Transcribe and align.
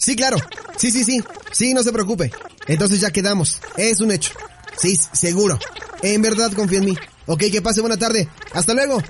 Sí, 0.00 0.16
claro. 0.16 0.38
Sí, 0.78 0.90
sí, 0.90 1.04
sí. 1.04 1.22
Sí, 1.52 1.74
no 1.74 1.82
se 1.82 1.92
preocupe. 1.92 2.32
Entonces 2.66 3.00
ya 3.00 3.10
quedamos. 3.10 3.60
Es 3.76 4.00
un 4.00 4.10
hecho. 4.10 4.32
Sí, 4.78 4.98
seguro. 5.12 5.58
En 6.02 6.22
verdad 6.22 6.50
confía 6.52 6.78
en 6.78 6.86
mí. 6.86 6.96
Ok, 7.26 7.44
que 7.52 7.60
pase 7.60 7.82
buena 7.82 7.98
tarde. 7.98 8.26
Hasta 8.52 8.72
luego. 8.72 9.02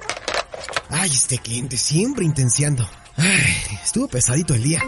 Ay, 0.89 1.09
este 1.11 1.39
cliente 1.39 1.77
siempre 1.77 2.25
intenciando. 2.25 2.89
Ay, 3.17 3.79
estuvo 3.85 4.09
pesadito 4.09 4.53
el 4.55 4.65
día. 4.65 4.83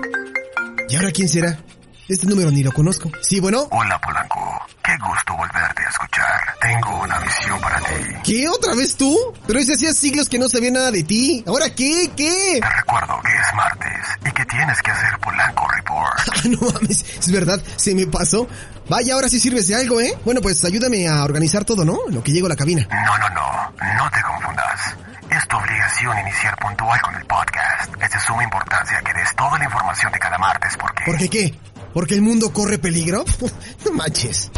¿Y 0.89 0.97
ahora 0.97 1.13
quién 1.13 1.29
será? 1.29 1.63
Este 2.09 2.27
número 2.27 2.51
ni 2.51 2.63
lo 2.63 2.73
conozco. 2.73 3.11
Sí, 3.21 3.39
bueno. 3.39 3.69
Hola, 3.71 4.01
Polanco. 4.01 4.39
Qué 4.83 4.93
gusto 4.99 5.37
volverte 5.37 5.83
a 5.87 5.89
escuchar. 5.89 6.57
Tengo 6.61 7.01
una 7.03 7.21
misión 7.21 7.61
para 7.61 7.79
ti. 7.79 7.95
¿Qué? 8.25 8.49
¿Otra 8.49 8.75
vez 8.75 8.97
tú? 8.97 9.17
Pero 9.47 9.61
ese 9.61 9.75
hacía 9.75 9.93
siglos 9.93 10.29
que 10.29 10.39
no 10.39 10.49
sabía 10.49 10.73
nada 10.73 10.91
de 10.91 11.05
ti. 11.05 11.45
¿Ahora 11.47 11.71
qué? 11.71 12.11
¿Qué? 12.17 12.59
Te 12.61 12.69
recuerdo 12.69 13.21
que 13.23 13.33
es 13.33 13.55
martes 13.55 14.07
y 14.27 14.33
que 14.33 14.45
tienes 14.47 14.83
que 14.83 14.91
hacer 14.91 15.19
Polanco 15.21 15.69
Report. 15.69 16.03
Ah, 16.33 16.49
no 16.49 16.59
mames. 16.73 17.05
Es 17.21 17.31
verdad, 17.31 17.63
se 17.77 17.95
me 17.95 18.07
pasó. 18.09 18.49
Vaya, 18.89 19.15
ahora 19.15 19.29
sí 19.29 19.39
sirves 19.39 19.69
de 19.69 19.77
algo, 19.77 20.01
¿eh? 20.01 20.19
Bueno, 20.25 20.41
pues 20.41 20.65
ayúdame 20.65 21.07
a 21.07 21.23
organizar 21.23 21.65
todo, 21.65 21.85
¿no? 21.85 21.99
Lo 22.09 22.23
que 22.25 22.33
llego 22.33 22.47
a 22.47 22.49
la 22.49 22.57
cabina. 22.57 22.87
No, 22.91 23.19
no, 23.19 23.29
no. 23.31 23.73
No 23.97 24.11
te 24.11 24.21
confundas. 24.23 24.97
Es 25.31 25.47
tu 25.47 25.57
obligación 25.57 26.19
iniciar 26.19 26.57
puntual 26.59 27.01
con 27.01 27.15
el 27.15 27.25
podcast. 27.27 27.93
Es 28.03 28.11
de 28.11 28.21
suma 28.21 28.43
importancia 28.43 29.01
que 29.03 29.15
des 29.15 29.37
toda 29.37 29.57
la 29.59 29.65
información 29.65 30.11
de 30.13 30.19
cada 30.19 30.37
martes 30.39 30.77
porque... 30.77 31.05
¿Por 31.05 31.17
qué 31.17 31.29
qué? 31.29 31.55
¿Porque 31.93 32.15
el 32.15 32.23
mundo 32.23 32.53
corre 32.53 32.79
peligro? 32.79 33.25
no 33.85 33.93
manches. 33.93 34.51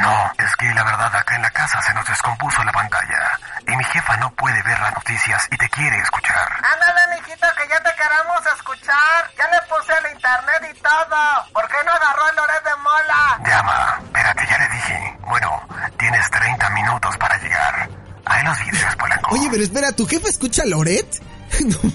No, 0.00 0.32
es 0.38 0.56
que 0.56 0.66
la 0.74 0.84
verdad 0.84 1.14
acá 1.14 1.36
en 1.36 1.42
la 1.42 1.50
casa 1.50 1.82
se 1.82 1.92
nos 1.94 2.06
descompuso 2.06 2.62
la 2.64 2.72
pantalla. 2.72 3.38
Y 3.66 3.76
mi 3.76 3.84
jefa 3.84 4.16
no 4.18 4.30
puede 4.34 4.62
ver 4.62 4.78
las 4.80 4.94
noticias 4.94 5.48
y 5.50 5.56
te 5.56 5.68
quiere 5.68 5.98
escuchar. 5.98 6.48
Ándale, 6.56 7.20
mijito, 7.20 7.46
que 7.56 7.68
ya 7.68 7.82
te 7.82 7.90
queremos 7.96 8.46
escuchar. 8.56 9.30
Ya 9.36 9.44
le 9.50 9.60
puse 9.68 9.92
el 9.98 10.14
internet 10.14 10.74
y 10.74 10.80
todo. 10.80 11.52
¿Por 11.52 11.68
qué 11.68 11.76
no 11.84 11.92
agarró 11.92 12.28
el 12.30 12.36
Loret 12.36 12.64
de 12.64 12.76
Mola? 12.82 13.40
Llama, 13.46 14.00
espérate, 14.04 14.46
ya 14.48 14.58
le 14.58 14.68
dije. 14.68 15.18
Bueno, 15.28 15.62
tienes 15.98 16.30
30 16.30 16.70
minutos 16.70 17.16
para 17.18 17.38
llegar. 17.38 17.88
Ahí 18.24 18.44
los 18.44 18.58
videos, 18.60 18.96
Polanco. 18.96 19.34
Oye, 19.34 19.48
pero 19.50 19.62
espera, 19.62 19.92
¿tu 19.92 20.06
jefa 20.06 20.28
escucha 20.28 20.62
a 20.62 20.66
Loret? 20.66 21.06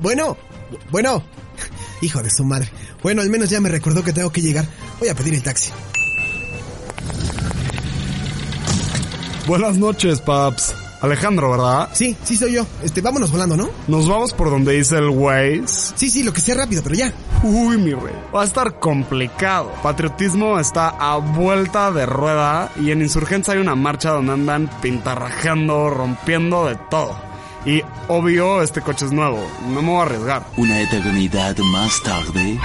Bueno, 0.00 0.34
bueno. 0.90 1.22
Hijo 2.00 2.22
de 2.22 2.30
su 2.30 2.42
madre. 2.42 2.70
Bueno, 3.02 3.22
al 3.22 3.30
menos 3.30 3.50
ya 3.50 3.60
me 3.60 3.68
recordó 3.68 4.02
que 4.04 4.12
tengo 4.12 4.30
que 4.30 4.42
llegar. 4.42 4.66
Voy 4.98 5.08
a 5.08 5.14
pedir 5.14 5.34
el 5.34 5.42
taxi. 5.42 5.70
Buenas 9.46 9.76
noches, 9.78 10.20
paps. 10.20 10.74
Alejandro, 11.00 11.50
¿verdad? 11.50 11.88
Sí, 11.94 12.14
sí 12.24 12.36
soy 12.36 12.52
yo. 12.52 12.66
Este, 12.82 13.00
vámonos 13.00 13.32
volando, 13.32 13.56
¿no? 13.56 13.70
Nos 13.88 14.06
vamos 14.06 14.34
por 14.34 14.50
donde 14.50 14.74
dice 14.74 14.98
el 14.98 15.08
Waze. 15.08 15.94
Sí, 15.96 16.10
sí, 16.10 16.22
lo 16.22 16.32
que 16.32 16.42
sea 16.42 16.54
rápido, 16.56 16.82
pero 16.82 16.94
ya. 16.94 17.12
Uy, 17.42 17.78
mi 17.78 17.94
rey. 17.94 18.14
Va 18.34 18.42
a 18.42 18.44
estar 18.44 18.78
complicado. 18.78 19.72
Patriotismo 19.82 20.60
está 20.60 20.90
a 20.90 21.16
vuelta 21.16 21.90
de 21.90 22.04
rueda 22.04 22.70
y 22.78 22.90
en 22.90 23.00
Insurgencia 23.00 23.54
hay 23.54 23.60
una 23.60 23.74
marcha 23.74 24.10
donde 24.10 24.32
andan 24.32 24.70
pintarrajeando, 24.82 25.88
rompiendo 25.88 26.66
de 26.66 26.76
todo. 26.90 27.29
Y 27.64 27.82
obvio, 28.08 28.62
este 28.62 28.80
coche 28.80 29.04
es 29.06 29.12
nuevo. 29.12 29.46
No 29.68 29.82
me 29.82 29.90
voy 29.90 30.00
a 30.00 30.02
arriesgar. 30.02 30.46
Una 30.56 30.80
eternidad 30.80 31.56
más 31.58 32.02
tarde. 32.02 32.58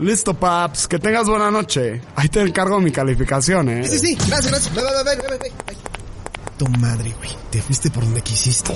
Listo, 0.00 0.34
paps. 0.34 0.88
Que 0.88 0.98
tengas 0.98 1.28
buena 1.28 1.50
noche. 1.50 2.00
Ahí 2.16 2.28
te 2.28 2.40
encargo 2.40 2.80
mi 2.80 2.90
calificación, 2.90 3.68
¿eh? 3.68 3.84
Sí, 3.84 3.98
sí, 3.98 4.06
sí. 4.08 4.14
Gracias, 4.28 4.50
gracias. 4.50 4.74
Bye, 4.74 4.84
bye, 5.04 5.38
bye. 5.38 5.52
Tu 6.56 6.68
madre, 6.78 7.14
güey. 7.18 7.30
Te 7.50 7.62
fuiste 7.62 7.90
por 7.90 8.04
donde 8.04 8.20
quisiste. 8.20 8.74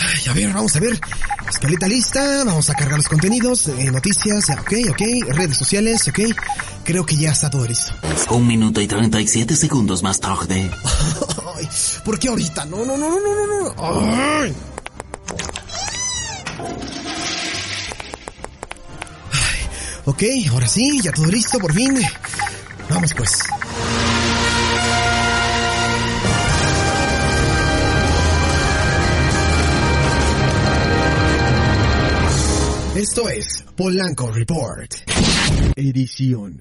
Ay, 0.00 0.30
a 0.30 0.32
ver, 0.32 0.52
vamos 0.52 0.76
a 0.76 0.80
ver. 0.80 0.98
Escaleta 1.48 1.88
lista, 1.88 2.44
vamos 2.44 2.68
a 2.70 2.74
cargar 2.74 2.98
los 2.98 3.08
contenidos, 3.08 3.68
eh, 3.68 3.90
noticias, 3.90 4.50
ok, 4.50 4.72
ok, 4.90 5.00
redes 5.34 5.56
sociales, 5.56 6.06
ok. 6.06 6.20
Creo 6.88 7.04
que 7.04 7.16
ya 7.16 7.32
está 7.32 7.50
todo 7.50 7.66
listo. 7.66 7.92
Un 8.30 8.46
minuto 8.46 8.80
y 8.80 8.86
37 8.86 9.54
segundos 9.56 10.02
más 10.02 10.20
tarde. 10.20 10.70
Ay, 11.54 11.68
¿Por 12.02 12.18
qué 12.18 12.28
ahorita? 12.28 12.64
No, 12.64 12.78
no, 12.78 12.96
no, 12.96 13.10
no, 13.10 13.20
no, 13.20 13.46
no, 13.46 13.62
no. 13.62 13.74
Ay. 13.76 14.54
Ay, 19.30 19.68
Ok, 20.06 20.22
ahora 20.50 20.66
sí, 20.66 21.02
ya 21.02 21.12
todo 21.12 21.26
listo, 21.26 21.58
por 21.58 21.74
fin. 21.74 22.00
Vamos 22.88 23.12
pues. 23.12 23.38
Esto 32.96 33.28
es 33.28 33.62
Polanco 33.76 34.32
Report. 34.32 34.94
Edición. 35.78 36.60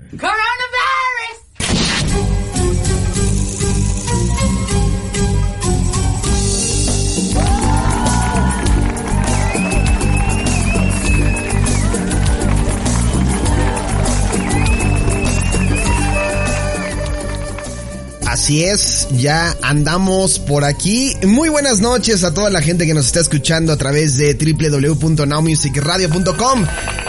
Así 18.28 18.64
es, 18.64 19.08
ya 19.18 19.58
andamos 19.64 20.38
por 20.38 20.64
aquí. 20.64 21.18
Muy 21.26 21.50
buenas 21.50 21.80
noches 21.80 22.24
a 22.24 22.36
toda 22.36 22.52
la 22.52 22.62
gente 22.62 22.86
que 22.86 22.94
nos 22.94 23.08
está 23.08 23.20
escuchando 23.20 23.74
a 23.74 23.78
través 23.78 24.16
de 24.18 24.36
www.nowmusicradio.com. 24.36 27.07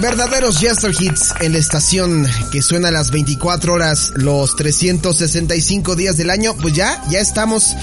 Verdaderos 0.00 0.58
Jester 0.58 0.94
Hits 0.98 1.34
en 1.40 1.52
la 1.52 1.58
estación 1.58 2.26
que 2.50 2.62
suena 2.62 2.88
a 2.88 2.90
las 2.90 3.10
24 3.10 3.72
horas, 3.72 4.12
los 4.16 4.56
365 4.56 5.94
días 5.96 6.16
del 6.16 6.30
año. 6.30 6.54
Pues 6.56 6.74
ya, 6.74 7.02
ya 7.10 7.20
estamos 7.20 7.74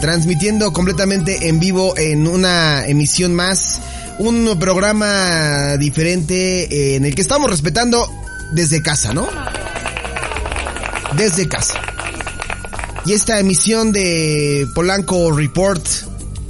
transmitiendo 0.00 0.72
completamente 0.72 1.48
en 1.48 1.60
vivo 1.60 1.96
en 1.96 2.26
una 2.26 2.86
emisión 2.86 3.34
más. 3.34 3.80
Un 4.18 4.58
programa 4.58 5.76
diferente 5.76 6.96
en 6.96 7.04
el 7.04 7.14
que 7.14 7.22
estamos 7.22 7.50
respetando 7.50 8.10
desde 8.52 8.82
casa, 8.82 9.12
¿no? 9.12 9.28
Desde 11.16 11.48
casa. 11.48 11.80
Y 13.06 13.12
esta 13.12 13.38
emisión 13.38 13.92
de 13.92 14.66
Polanco 14.74 15.30
Report 15.32 15.86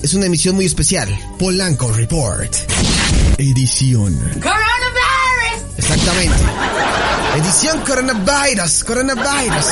es 0.03 0.15
una 0.15 0.27
emisión 0.27 0.55
muy 0.55 0.65
especial. 0.65 1.09
Polanco 1.39 1.93
Report. 1.93 2.55
Edición. 3.37 4.19
Exactamente. 5.91 6.37
Edición 7.39 7.81
coronavirus, 7.81 8.85
coronavirus. 8.85 9.67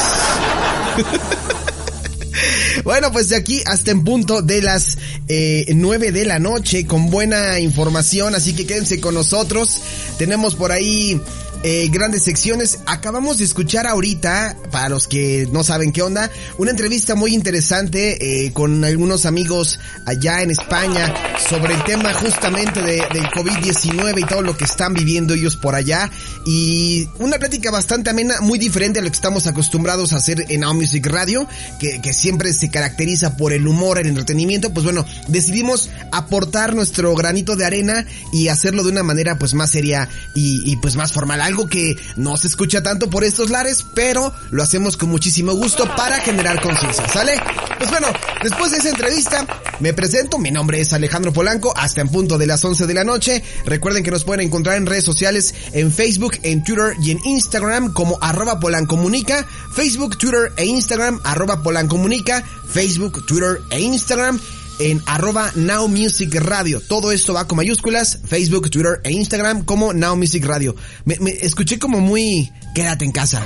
Bueno, 2.84 3.10
pues 3.10 3.31
de 3.31 3.37
aquí 3.37 3.62
hasta 3.66 3.91
en 3.91 4.04
punto 4.04 4.43
de 4.43 4.62
las 4.62 4.99
eh, 5.28 5.66
9 5.75 6.12
de 6.12 6.25
la 6.26 6.38
noche 6.38 6.87
con 6.87 7.11
buena 7.11 7.58
información, 7.58 8.35
así 8.35 8.55
que 8.55 8.67
quédense 8.67 9.00
con 9.00 9.14
nosotros. 9.14 9.81
Tenemos 10.19 10.55
por 10.55 10.73
ahí 10.73 11.20
eh, 11.69 11.89
grandes 11.89 12.23
secciones. 12.23 12.79
Acabamos 12.87 13.39
de 13.39 13.45
escuchar 13.45 13.89
ahorita, 13.89 14.57
para 14.71 14.89
los 14.89 15.09
que 15.09 15.49
no 15.51 15.65
saben 15.65 15.91
qué 15.91 16.01
onda, 16.01 16.31
una 16.59 16.71
entrevista 16.71 17.17
muy 17.17 17.35
interesante 17.35 18.45
eh, 18.47 18.53
con 18.53 18.85
algunos 18.85 19.27
amigos 19.27 19.81
allá 20.05 20.43
en 20.43 20.53
España 20.53 21.13
sobre 21.51 21.75
el 21.75 21.83
tema 21.83 22.15
justamente 22.15 22.81
de, 22.83 23.03
del 23.13 23.25
COVID-19 23.31 24.21
y 24.21 24.25
todo 24.27 24.43
lo 24.43 24.57
que 24.57 24.63
están 24.63 24.95
viviendo 24.95 25.35
ellos 25.35 25.57
por 25.57 25.75
allá. 25.75 26.09
Y 26.47 27.09
una 27.19 27.37
plática 27.41 27.73
bastante 27.73 28.11
amena, 28.11 28.41
muy 28.43 28.61
diferente 28.61 29.01
a 29.01 29.03
lo 29.03 29.09
que 29.09 29.17
estamos 29.17 29.49
acostumbrados 29.49 30.13
a 30.13 30.19
hacer 30.19 30.45
en 30.49 30.61
Now 30.61 30.73
Music 30.73 31.05
Radio, 31.07 31.49
que, 31.81 32.01
que 32.01 32.13
siempre 32.13 32.53
se 32.53 32.71
caracteriza 32.71 33.37
por 33.37 33.53
el 33.53 33.67
humor, 33.67 33.99
el 33.99 34.07
entretenimiento. 34.07 34.73
Pues 34.73 34.85
bueno, 34.85 35.05
decidimos 35.27 35.91
aportar 36.13 36.77
nuestro 36.77 37.13
granito 37.17 37.57
de 37.57 37.65
arena 37.65 38.07
y 38.33 38.47
hacerlo 38.47 38.85
de 38.85 38.91
una 38.91 39.03
manera 39.03 39.37
pues 39.37 39.55
más 39.55 39.71
seria 39.71 40.09
y, 40.33 40.63
y 40.71 40.77
pues 40.77 40.95
más 40.95 41.13
formal. 41.13 41.41
Algo 41.56 41.69
que 41.70 41.97
no 42.17 42.37
se 42.37 42.49
escucha 42.49 42.82
tanto 42.82 43.08
por 43.08 43.25
estos 43.25 43.49
lares, 43.49 43.87
pero 43.94 44.31
lo 44.50 44.62
hacemos 44.62 44.99
con 44.99 45.08
muchísimo 45.08 45.55
gusto 45.55 45.88
para 45.97 46.20
generar 46.20 46.61
conciencia, 46.61 47.08
¿sale? 47.08 47.32
Pues 47.79 47.88
bueno, 47.91 48.08
después 48.43 48.73
de 48.73 48.79
esa 48.79 48.91
entrevista, 48.91 49.47
me 49.81 49.94
presento, 49.94 50.38
mi 50.38 50.50
nombre 50.50 50.82
es 50.82 50.93
Alejandro 50.93 51.32
Polanco, 51.32 51.73
hasta 51.75 52.03
en 52.03 52.11
punto 52.11 52.37
de 52.37 52.47
las 52.47 52.62
11 52.62 52.87
de 52.87 52.93
la 52.93 53.05
noche. 53.05 53.43
Recuerden 53.64 54.03
que 54.03 54.11
nos 54.11 54.25
pueden 54.25 54.47
encontrar 54.47 54.76
en 54.76 54.85
redes 54.85 55.05
sociales, 55.05 55.55
en 55.73 55.91
Facebook, 55.91 56.37
en 56.43 56.62
Twitter 56.62 56.93
y 57.03 57.12
en 57.12 57.20
Instagram 57.25 57.94
como 57.94 58.19
arroba 58.20 58.61
polancomunica, 58.61 59.47
Facebook, 59.73 60.19
Twitter 60.19 60.53
e 60.56 60.67
Instagram 60.67 61.20
arroba 61.25 61.62
polancomunica, 61.62 62.44
Facebook, 62.69 63.25
Twitter 63.25 63.62
e 63.70 63.81
Instagram 63.81 64.38
en 64.78 65.02
arroba 65.06 65.50
Now 65.55 65.88
Music 65.88 66.34
Radio. 66.34 66.81
Todo 66.81 67.12
esto 67.12 67.34
va 67.34 67.46
con 67.46 67.56
mayúsculas, 67.56 68.19
Facebook, 68.26 68.70
Twitter 68.70 69.00
e 69.05 69.12
Instagram 69.12 69.64
como 69.64 69.93
Now 69.93 70.17
Music 70.17 70.44
Radio. 70.44 70.75
Me, 71.05 71.17
me 71.20 71.31
escuché 71.31 71.78
como 71.78 72.00
muy, 72.00 72.52
quédate 72.75 73.05
en 73.05 73.12
casa, 73.12 73.43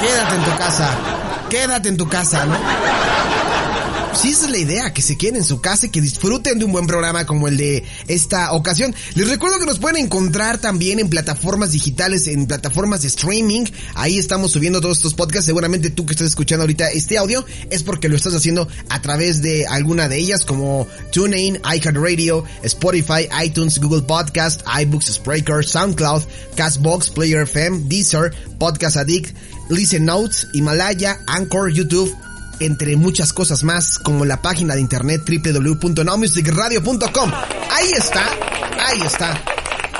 quédate 0.00 0.34
en 0.34 0.44
tu 0.44 0.56
casa, 0.56 0.98
quédate 1.48 1.88
en 1.88 1.96
tu 1.96 2.08
casa, 2.08 2.46
¿no? 2.46 3.55
Sí, 4.16 4.30
esa 4.30 4.46
es 4.46 4.50
la 4.50 4.58
idea, 4.58 4.94
que 4.94 5.02
se 5.02 5.18
queden 5.18 5.36
en 5.36 5.44
su 5.44 5.60
casa 5.60 5.86
y 5.86 5.88
que 5.90 6.00
disfruten 6.00 6.58
de 6.58 6.64
un 6.64 6.72
buen 6.72 6.86
programa 6.86 7.26
como 7.26 7.48
el 7.48 7.58
de 7.58 7.84
esta 8.08 8.52
ocasión. 8.52 8.94
Les 9.14 9.28
recuerdo 9.28 9.58
que 9.58 9.66
nos 9.66 9.78
pueden 9.78 10.02
encontrar 10.02 10.56
también 10.56 10.98
en 11.00 11.10
plataformas 11.10 11.72
digitales, 11.72 12.26
en 12.26 12.46
plataformas 12.46 13.02
de 13.02 13.08
streaming. 13.08 13.66
Ahí 13.94 14.16
estamos 14.16 14.52
subiendo 14.52 14.80
todos 14.80 14.96
estos 14.96 15.12
podcasts. 15.12 15.44
Seguramente 15.44 15.90
tú 15.90 16.06
que 16.06 16.14
estás 16.14 16.28
escuchando 16.28 16.62
ahorita 16.62 16.90
este 16.92 17.18
audio 17.18 17.44
es 17.68 17.82
porque 17.82 18.08
lo 18.08 18.16
estás 18.16 18.34
haciendo 18.34 18.66
a 18.88 19.02
través 19.02 19.42
de 19.42 19.66
alguna 19.66 20.08
de 20.08 20.16
ellas 20.16 20.46
como 20.46 20.86
TuneIn, 21.12 21.60
iHeartRadio, 21.62 22.42
Spotify, 22.62 23.28
iTunes, 23.44 23.78
Google 23.78 24.02
Podcast, 24.02 24.62
iBooks, 24.80 25.12
Spreaker, 25.12 25.62
SoundCloud, 25.62 26.22
Castbox, 26.56 27.10
Player 27.10 27.42
FM, 27.42 27.82
Deezer, 27.84 28.32
Podcast 28.58 28.96
Addict, 28.96 29.36
Listen 29.68 30.06
Notes, 30.06 30.46
Himalaya, 30.54 31.20
Anchor, 31.26 31.70
YouTube, 31.70 32.16
entre 32.60 32.96
muchas 32.96 33.32
cosas 33.32 33.64
más, 33.64 33.98
como 33.98 34.24
la 34.24 34.42
página 34.42 34.74
de 34.74 34.80
internet 34.80 35.28
www.nowmusicradio.com. 35.28 37.32
Ahí 37.70 37.90
está, 37.96 38.24
ahí 38.86 39.00
está. 39.04 39.42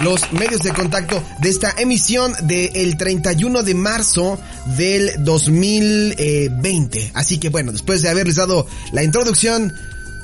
Los 0.00 0.31
medios 0.32 0.61
de 0.61 0.73
contacto 0.73 1.23
de 1.41 1.49
esta 1.49 1.75
emisión 1.79 2.35
del 2.43 2.97
31 2.97 3.62
de 3.62 3.75
marzo 3.75 4.38
del 4.76 5.25
2020. 5.25 7.12
Así 7.14 7.38
que 7.38 7.49
bueno, 7.49 7.73
después 7.73 8.03
de 8.03 8.11
haberles 8.11 8.37
dado 8.37 8.67
la 8.93 9.02
introducción, 9.02 9.73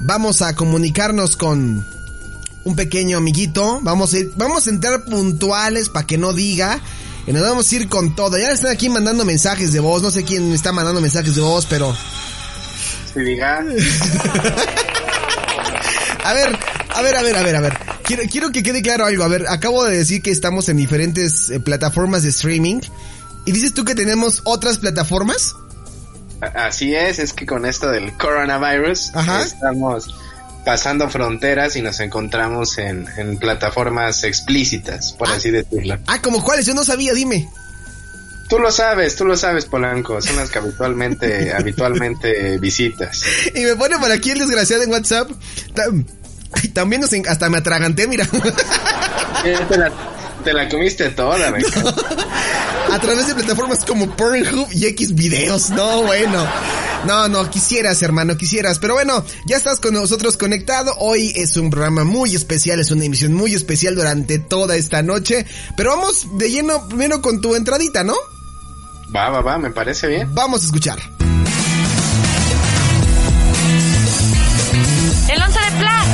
vamos 0.01 0.43
a 0.43 0.55
comunicarnos 0.55 1.37
con 1.37 1.85
un 2.65 2.77
pequeño 2.77 3.19
amiguito. 3.19 3.81
Vamos 3.83 4.13
a, 4.13 4.19
ir, 4.19 4.33
vamos 4.37 4.67
a 4.67 4.71
entrar 4.71 5.05
puntuales 5.05 5.89
para 5.89 6.07
que 6.07 6.19
no 6.19 6.33
diga. 6.33 6.81
Y 7.27 7.33
nos 7.33 7.43
vamos 7.43 7.71
a 7.71 7.77
ir 7.77 7.89
con 7.89 8.15
todo. 8.17 8.37
Ya 8.39 8.51
están 8.51 8.73
aquí 8.73 8.89
mandando 8.89 9.25
mensajes 9.25 9.73
de 9.73 9.81
voz. 9.81 10.03
No 10.03 10.11
sé 10.11 10.25
quién 10.25 10.53
está 10.53 10.73
mandando 10.73 11.01
mensajes 11.01 11.35
de 11.35 11.41
voz, 11.41 11.67
pero 11.67 11.97
se 13.13 13.21
diga. 13.21 13.59
a 16.25 16.33
ver, 16.33 16.59
a 16.89 17.03
ver, 17.03 17.17
a 17.17 17.23
ver, 17.23 17.37
a 17.37 17.43
ver, 17.43 17.57
a 17.57 17.61
ver. 17.61 17.79
Quiero, 18.03 18.23
quiero 18.31 18.51
que 18.51 18.63
quede 18.63 18.83
claro 18.83 19.07
algo. 19.07 19.23
A 19.23 19.29
ver, 19.29 19.47
acabo 19.49 19.85
de 19.85 19.97
decir 19.97 20.23
que 20.23 20.31
estamos 20.31 20.69
en 20.69 20.77
diferentes 20.77 21.51
eh, 21.51 21.61
plataformas 21.61 22.25
de 22.25 22.31
streaming. 22.31 22.81
¿Y 23.45 23.53
dices 23.53 23.75
tú 23.75 23.85
que 23.85 23.95
tenemos 23.95 24.41
otras 24.45 24.79
plataformas? 24.79 25.55
Así 26.41 26.95
es, 26.95 27.21
es 27.21 27.33
que 27.33 27.47
con 27.47 27.65
esto 27.67 27.89
del 27.91 28.17
coronavirus 28.17 29.15
Ajá. 29.15 29.43
estamos 29.45 30.13
pasando 30.65 31.09
fronteras 31.09 31.77
y 31.77 31.83
nos 31.83 32.01
encontramos 32.01 32.79
en, 32.79 33.07
en 33.17 33.39
plataformas 33.39 34.25
explícitas, 34.25 35.13
por 35.13 35.29
ah. 35.29 35.35
así 35.35 35.51
decirlo. 35.51 35.99
Ah, 36.07 36.21
¿como 36.23 36.43
cuáles? 36.43 36.67
Yo 36.67 36.75
no 36.75 36.85
sabía, 36.85 37.13
dime. 37.13 37.49
Tú 38.49 38.59
lo 38.59 38.71
sabes, 38.71 39.17
tú 39.17 39.25
lo 39.25 39.35
sabes, 39.35 39.65
Polanco. 39.65 40.21
Son 40.21 40.37
las 40.37 40.51
que 40.51 40.59
habitualmente, 40.59 41.53
habitualmente 41.57 42.59
visitas. 42.59 43.25
Y 43.55 43.65
me 43.65 43.77
pone 43.77 43.99
por 43.99 44.13
aquí 44.13 44.31
el 44.31 44.41
desgraciado 44.41 44.83
en 44.83 44.91
WhatsApp. 44.91 45.31
También 46.75 47.01
nos 47.01 47.13
hasta 47.29 47.49
me 47.49 47.59
atraganté, 47.59 48.07
mira. 48.07 48.29
Te 49.43 49.79
la, 49.79 49.91
te 50.45 50.53
la 50.53 50.69
comiste 50.69 51.09
toda, 51.11 51.51
no. 51.51 51.57
A 52.95 52.99
través 52.99 53.27
de 53.27 53.35
plataformas 53.35 53.87
como 53.87 54.15
Pornhub 54.15 54.69
y 54.71 54.85
X 54.85 55.15
videos. 55.15 55.71
No, 55.71 56.03
bueno. 56.03 56.47
No, 57.07 57.29
no, 57.29 57.51
quisieras, 57.51 58.01
hermano, 58.03 58.37
quisieras. 58.37 58.79
Pero 58.79 58.95
bueno, 58.95 59.25
ya 59.47 59.57
estás 59.57 59.81
con 59.81 59.95
nosotros 59.95 60.37
conectado. 60.37 60.95
Hoy 60.99 61.33
es 61.35 61.57
un 61.57 61.71
programa 61.71 62.05
muy 62.05 62.35
especial, 62.35 62.79
es 62.81 62.91
una 62.91 63.05
emisión 63.05 63.35
muy 63.35 63.55
especial 63.55 63.95
durante 63.95 64.39
toda 64.39 64.77
esta 64.77 65.03
noche. 65.03 65.45
Pero 65.77 65.97
vamos 65.97 66.39
de 66.39 66.51
lleno 66.51 66.89
primero 66.89 67.21
con 67.21 67.41
tu 67.41 67.55
entradita, 67.55 68.05
¿no? 68.05 68.15
Va, 69.15 69.31
va, 69.31 69.41
va, 69.43 69.59
me 69.59 69.71
parece 69.71 70.07
bien. 70.07 70.33
Vamos 70.33 70.63
a 70.63 70.67
escuchar. 70.67 70.99
El 75.29 75.43
once 75.43 75.61
de 75.61 75.79
Pla. 75.79 76.05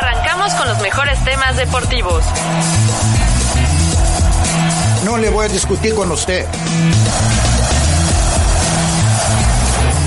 Arrancamos 0.00 0.54
con 0.54 0.68
los 0.68 0.80
mejores 0.82 1.24
temas 1.24 1.56
deportivos. 1.56 2.24
No 5.10 5.18
le 5.18 5.28
voy 5.28 5.44
a 5.44 5.48
discutir 5.48 5.92
con 5.92 6.08
usted. 6.12 6.46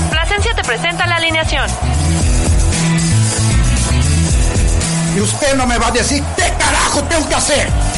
Plasencia 0.10 0.56
te 0.56 0.64
presenta 0.64 1.06
la 1.06 1.18
alineación. 1.18 1.70
Y 5.14 5.20
usted 5.20 5.56
no 5.58 5.68
me 5.68 5.78
va 5.78 5.88
a 5.88 5.92
decir 5.92 6.24
qué 6.38 6.54
carajo 6.58 7.04
tengo 7.04 7.28
que 7.28 7.36
hacer. 7.36 7.93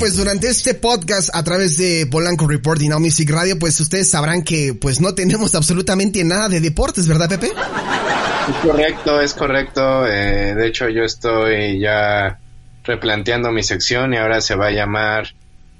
Pues 0.00 0.16
durante 0.16 0.48
este 0.48 0.72
podcast 0.72 1.28
a 1.34 1.44
través 1.44 1.76
de 1.76 2.08
Polanco 2.10 2.48
Report 2.48 2.80
y 2.80 2.88
Now 2.88 2.98
Music 2.98 3.28
Radio, 3.30 3.58
pues 3.58 3.78
ustedes 3.80 4.08
sabrán 4.08 4.42
que 4.42 4.72
pues 4.72 4.98
no 4.98 5.14
tenemos 5.14 5.54
absolutamente 5.54 6.24
nada 6.24 6.48
de 6.48 6.58
deportes, 6.60 7.06
¿verdad, 7.06 7.28
Pepe? 7.28 7.48
Es 7.48 8.56
correcto, 8.62 9.20
es 9.20 9.34
correcto. 9.34 10.06
Eh, 10.06 10.54
de 10.54 10.66
hecho, 10.66 10.88
yo 10.88 11.02
estoy 11.02 11.78
ya 11.80 12.38
replanteando 12.82 13.52
mi 13.52 13.62
sección 13.62 14.14
y 14.14 14.16
ahora 14.16 14.40
se 14.40 14.54
va 14.54 14.68
a 14.68 14.70
llamar 14.70 15.34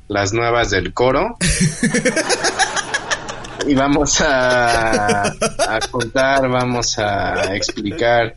Las 0.06 0.34
Nuevas 0.34 0.68
del 0.68 0.92
Coro. 0.92 1.38
y 3.66 3.74
vamos 3.74 4.20
a, 4.20 5.26
a 5.26 5.80
contar, 5.90 6.48
vamos 6.48 6.98
a 6.98 7.54
explicar 7.54 8.36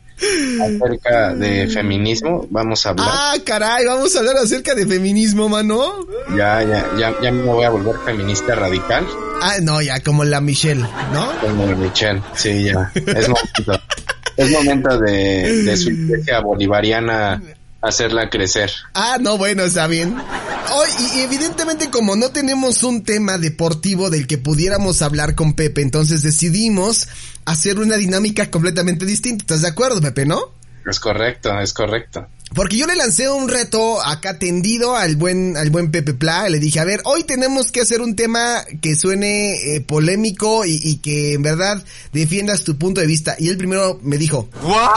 acerca 0.62 1.34
de 1.34 1.68
feminismo, 1.68 2.46
vamos 2.50 2.86
a 2.86 2.90
hablar. 2.90 3.08
Ah, 3.10 3.34
caray, 3.44 3.84
vamos 3.84 4.14
a 4.14 4.20
hablar 4.20 4.36
acerca 4.36 4.74
de 4.74 4.86
feminismo, 4.86 5.48
mano. 5.48 6.06
Ya, 6.36 6.62
ya, 6.62 6.86
ya, 6.98 7.14
ya 7.22 7.32
me 7.32 7.42
voy 7.42 7.64
a 7.64 7.70
volver 7.70 7.96
feminista 8.04 8.54
radical. 8.54 9.06
Ah, 9.40 9.56
no, 9.60 9.82
ya 9.82 10.00
como 10.00 10.24
la 10.24 10.40
Michelle, 10.40 10.82
¿no? 11.12 11.32
Como 11.40 11.66
la 11.66 11.76
Michelle, 11.76 12.22
sí, 12.34 12.64
ya. 12.64 12.90
Es 12.94 13.28
momento, 13.28 13.80
es 14.36 14.50
momento 14.50 14.98
de, 14.98 15.62
de 15.64 15.76
su 15.76 15.90
iglesia 15.90 16.40
bolivariana 16.40 17.42
hacerla 17.84 18.30
crecer. 18.30 18.70
Ah, 18.94 19.18
no, 19.20 19.38
bueno, 19.38 19.62
está 19.62 19.86
bien. 19.86 20.16
Hoy, 20.72 20.88
y 21.14 21.20
evidentemente 21.20 21.90
como 21.90 22.16
no 22.16 22.30
tenemos 22.30 22.82
un 22.82 23.04
tema 23.04 23.38
deportivo 23.38 24.10
del 24.10 24.26
que 24.26 24.38
pudiéramos 24.38 25.02
hablar 25.02 25.34
con 25.34 25.54
Pepe, 25.54 25.82
entonces 25.82 26.22
decidimos 26.22 27.08
hacer 27.44 27.78
una 27.78 27.96
dinámica 27.96 28.50
completamente 28.50 29.04
distinta. 29.04 29.42
¿Estás 29.42 29.62
de 29.62 29.68
acuerdo, 29.68 30.00
Pepe, 30.00 30.26
no? 30.26 30.40
Es 30.86 30.98
correcto, 30.98 31.58
es 31.60 31.72
correcto. 31.72 32.26
Porque 32.52 32.76
yo 32.76 32.86
le 32.86 32.94
lancé 32.94 33.28
un 33.28 33.48
reto 33.48 34.00
acá 34.04 34.38
tendido 34.38 34.96
al 34.96 35.16
buen, 35.16 35.56
al 35.56 35.70
buen 35.70 35.90
Pepe 35.90 36.14
Pla. 36.14 36.48
Le 36.48 36.60
dije, 36.60 36.78
a 36.78 36.84
ver, 36.84 37.00
hoy 37.04 37.24
tenemos 37.24 37.72
que 37.72 37.80
hacer 37.80 38.00
un 38.00 38.14
tema 38.14 38.64
que 38.80 38.94
suene 38.94 39.54
eh, 39.54 39.80
polémico 39.80 40.64
y, 40.64 40.78
y, 40.82 40.98
que 40.98 41.32
en 41.34 41.42
verdad 41.42 41.82
defiendas 42.12 42.62
tu 42.62 42.76
punto 42.78 43.00
de 43.00 43.06
vista. 43.06 43.34
Y 43.38 43.48
él 43.48 43.56
primero 43.56 43.98
me 44.02 44.18
dijo, 44.18 44.48
¿What? 44.62 44.90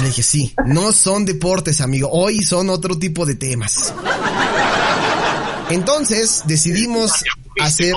Le 0.00 0.06
dije, 0.08 0.22
sí, 0.22 0.54
no 0.66 0.92
son 0.92 1.24
deportes, 1.24 1.80
amigo. 1.80 2.08
Hoy 2.12 2.44
son 2.44 2.70
otro 2.70 2.96
tipo 2.96 3.26
de 3.26 3.34
temas. 3.34 3.92
Entonces 5.70 6.42
decidimos 6.46 7.24
hacer... 7.60 7.94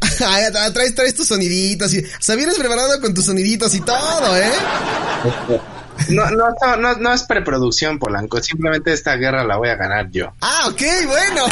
traes, 0.72 0.94
traes 0.94 1.14
tus 1.14 1.28
soniditos 1.28 1.92
y, 1.94 1.98
o 2.00 2.06
sea, 2.20 2.36
vienes 2.36 2.56
preparado 2.56 3.00
con 3.00 3.14
tus 3.14 3.24
soniditos 3.24 3.74
y 3.74 3.80
todo, 3.80 4.36
¿eh? 4.36 4.52
No, 6.08 6.30
no, 6.30 6.76
no, 6.76 6.94
no 6.94 7.12
es 7.12 7.22
preproducción, 7.22 7.98
Polanco. 7.98 8.42
Simplemente 8.42 8.92
esta 8.92 9.16
guerra 9.16 9.44
la 9.44 9.56
voy 9.56 9.68
a 9.68 9.76
ganar 9.76 10.10
yo. 10.10 10.32
Ah, 10.40 10.68
ok, 10.68 10.82
bueno. 11.06 11.46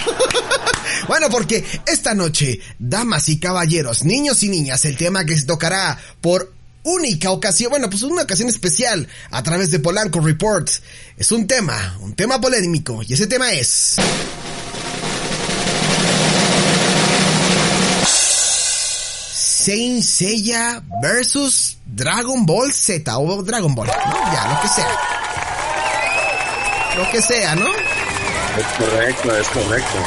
bueno, 1.08 1.28
porque 1.30 1.64
esta 1.86 2.14
noche, 2.14 2.60
damas 2.78 3.28
y 3.28 3.38
caballeros, 3.38 4.04
niños 4.04 4.42
y 4.42 4.48
niñas, 4.48 4.84
el 4.84 4.96
tema 4.96 5.24
que 5.24 5.36
se 5.36 5.46
tocará 5.46 5.98
por 6.20 6.52
única 6.84 7.30
ocasión, 7.30 7.70
bueno, 7.70 7.88
pues 7.88 8.02
una 8.02 8.22
ocasión 8.22 8.48
especial 8.48 9.06
a 9.30 9.42
través 9.42 9.70
de 9.70 9.78
Polanco 9.78 10.20
Report. 10.20 10.68
Es 11.16 11.32
un 11.32 11.46
tema, 11.46 11.98
un 12.00 12.14
tema 12.14 12.40
polémico 12.40 13.02
y 13.06 13.14
ese 13.14 13.26
tema 13.26 13.52
es... 13.52 13.96
Saint 19.62 20.02
Seiya 20.02 20.82
versus 21.00 21.76
Dragon 21.86 22.44
Ball 22.44 22.72
Z 22.72 23.16
o 23.18 23.42
Dragon 23.42 23.74
Ball, 23.74 23.86
¿no? 23.86 24.32
Ya, 24.32 24.48
lo 24.54 24.60
que 24.60 24.68
sea. 24.68 24.88
Lo 26.96 27.10
que 27.10 27.22
sea, 27.22 27.54
¿no? 27.54 27.66
Es 27.66 28.66
correcto, 28.78 29.36
es 29.36 29.48
correcto. 29.48 29.98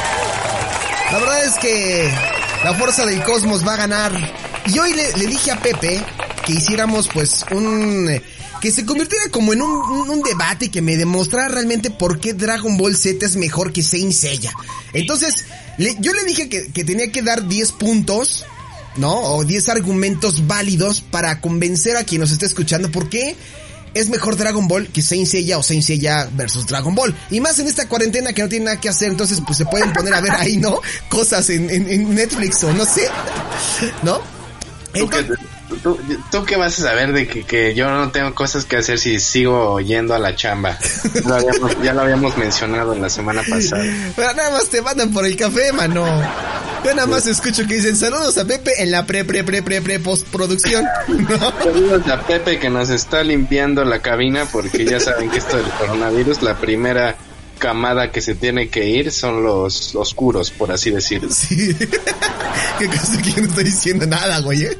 La 1.12 1.19
verdad 1.19 1.45
es 1.45 1.53
que 1.55 2.12
la 2.63 2.74
fuerza 2.74 3.05
del 3.05 3.24
cosmos 3.24 3.65
va 3.65 3.74
a 3.74 3.77
ganar. 3.77 4.12
Y 4.67 4.77
hoy 4.77 4.93
le, 4.93 5.13
le 5.17 5.27
dije 5.27 5.51
a 5.51 5.59
Pepe 5.59 6.03
que 6.45 6.53
hiciéramos 6.53 7.07
pues 7.13 7.43
un... 7.51 8.09
eh, 8.09 8.21
que 8.62 8.71
se 8.71 8.85
convirtiera 8.85 9.25
como 9.31 9.53
en 9.53 9.62
un, 9.62 9.71
un- 9.71 10.09
un 10.09 10.21
debate 10.24 10.69
que 10.71 10.81
me 10.81 10.95
demostrara 10.97 11.47
realmente 11.50 11.91
por 11.91 12.19
qué 12.19 12.33
Dragon 12.33 12.77
Ball 12.77 12.95
Z 12.95 13.25
es 13.25 13.35
mejor 13.35 13.71
que 13.71 13.83
Saint 13.83 14.12
Seiya. 14.12 14.51
Entonces, 14.93 15.45
le- 15.77 15.95
yo 16.00 16.13
le 16.13 16.24
dije 16.24 16.50
que, 16.50 16.71
que 16.71 16.83
tenía 16.83 17.12
que 17.12 17.21
dar 17.21 17.47
10 17.47 17.71
puntos, 17.74 18.45
¿no? 18.98 19.14
O 19.20 19.44
10 19.44 19.70
argumentos 19.70 20.48
válidos 20.48 21.02
para 21.02 21.42
convencer 21.42 21.98
a 21.98 22.04
quien 22.04 22.22
nos 22.22 22.32
esté 22.32 22.46
escuchando 22.46 22.92
por 22.92 23.10
qué 23.10 23.36
es 23.94 24.10
mejor 24.10 24.36
Dragon 24.36 24.68
Ball 24.68 24.88
que 24.90 25.02
Saint 25.02 25.25
Seiya 25.25 25.58
o 25.58 25.64
Saint 25.64 25.82
Seiya 25.84 26.30
versus 26.34 26.68
Dragon 26.68 26.94
Ball. 26.96 27.16
Y 27.32 27.40
más 27.40 27.58
en 27.60 27.68
esta 27.68 27.88
cuarentena 27.88 28.34
que 28.34 28.42
no 28.42 28.50
tiene 28.50 28.66
nada 28.66 28.80
que 28.82 28.90
hacer, 28.90 29.10
entonces 29.10 29.40
pues 29.46 29.58
se 29.58 29.66
pueden 29.66 29.94
poner 29.94 30.14
a 30.14 30.20
ver 30.22 30.32
ahí, 30.32 30.58
¿no? 30.58 30.82
Cosas 31.10 31.50
en, 31.50 31.70
en- 31.70 31.90
en 31.90 32.14
Netflix 32.14 32.62
o 32.66 32.74
no 32.74 32.84
sé, 32.86 33.08
¿no? 34.04 34.20
¿Tú, 34.94 35.10
qué, 35.10 35.25
tú- 35.84 36.00
tú 36.31 36.45
qué 36.45 36.55
vas 36.57 36.77
a 36.79 36.84
saber 36.89 37.13
de 37.13 37.27
que, 37.27 37.43
que 37.43 37.74
yo 37.75 37.89
no 37.89 38.12
tengo 38.12 38.34
cosas 38.36 38.65
que 38.65 38.77
hacer 38.77 39.00
si 39.00 39.19
sigo 39.19 39.79
yendo 39.79 40.13
a 40.13 40.19
la 40.19 40.36
chamba? 40.36 40.77
Ya 41.13 41.22
lo 41.29 41.36
habíamos, 41.36 41.81
ya 41.84 41.93
lo 41.93 42.01
habíamos 42.01 42.38
mencionado 42.38 42.93
en 42.93 43.01
la 43.01 43.10
semana 43.10 43.41
pasada. 43.50 43.84
Pero 44.15 44.34
nada 44.34 44.51
más 44.51 44.69
te 44.69 44.81
mandan 44.81 45.12
por 45.12 45.25
el 45.25 45.36
café, 45.36 45.72
mano. 45.74 46.05
Yo 46.84 46.93
nada 46.93 47.07
más 47.07 47.25
escucho 47.25 47.65
que 47.67 47.75
dicen 47.75 47.95
saludos 47.95 48.38
a 48.38 48.45
Pepe 48.45 48.84
en 48.84 48.91
la 48.91 49.05
pre, 49.07 49.25
pre, 49.25 49.43
pre, 49.43 49.63
pre, 49.63 49.81
pre, 49.81 50.00
postproducción. 50.00 50.86
Saludos 51.63 52.07
a 52.07 52.22
Pepe 52.22 52.60
que 52.60 52.69
nos 52.69 52.89
está 52.89 53.24
limpiando 53.24 53.84
la 53.84 54.00
cabina 54.00 54.45
porque 54.51 54.86
ya 54.86 55.00
saben 55.00 55.29
que 55.31 55.39
esto 55.39 55.57
del 55.57 55.65
coronavirus, 55.79 56.43
la 56.43 56.55
primera 56.57 57.15
camada 57.57 58.12
que 58.12 58.21
se 58.21 58.35
tiene 58.35 58.69
que 58.69 58.88
ir 58.88 59.12
son 59.12 59.43
los 59.43 59.95
oscuros, 59.95 60.51
por 60.51 60.71
así 60.71 60.91
decirlo. 60.91 61.29
Sí. 61.35 61.75
¿Qué 62.79 62.88
cosa 62.88 63.21
que 63.21 63.41
no 63.41 63.47
estoy 63.47 63.63
diciendo 63.65 64.05
nada, 64.05 64.39
güey? 64.39 64.63
¿eh? 64.63 64.77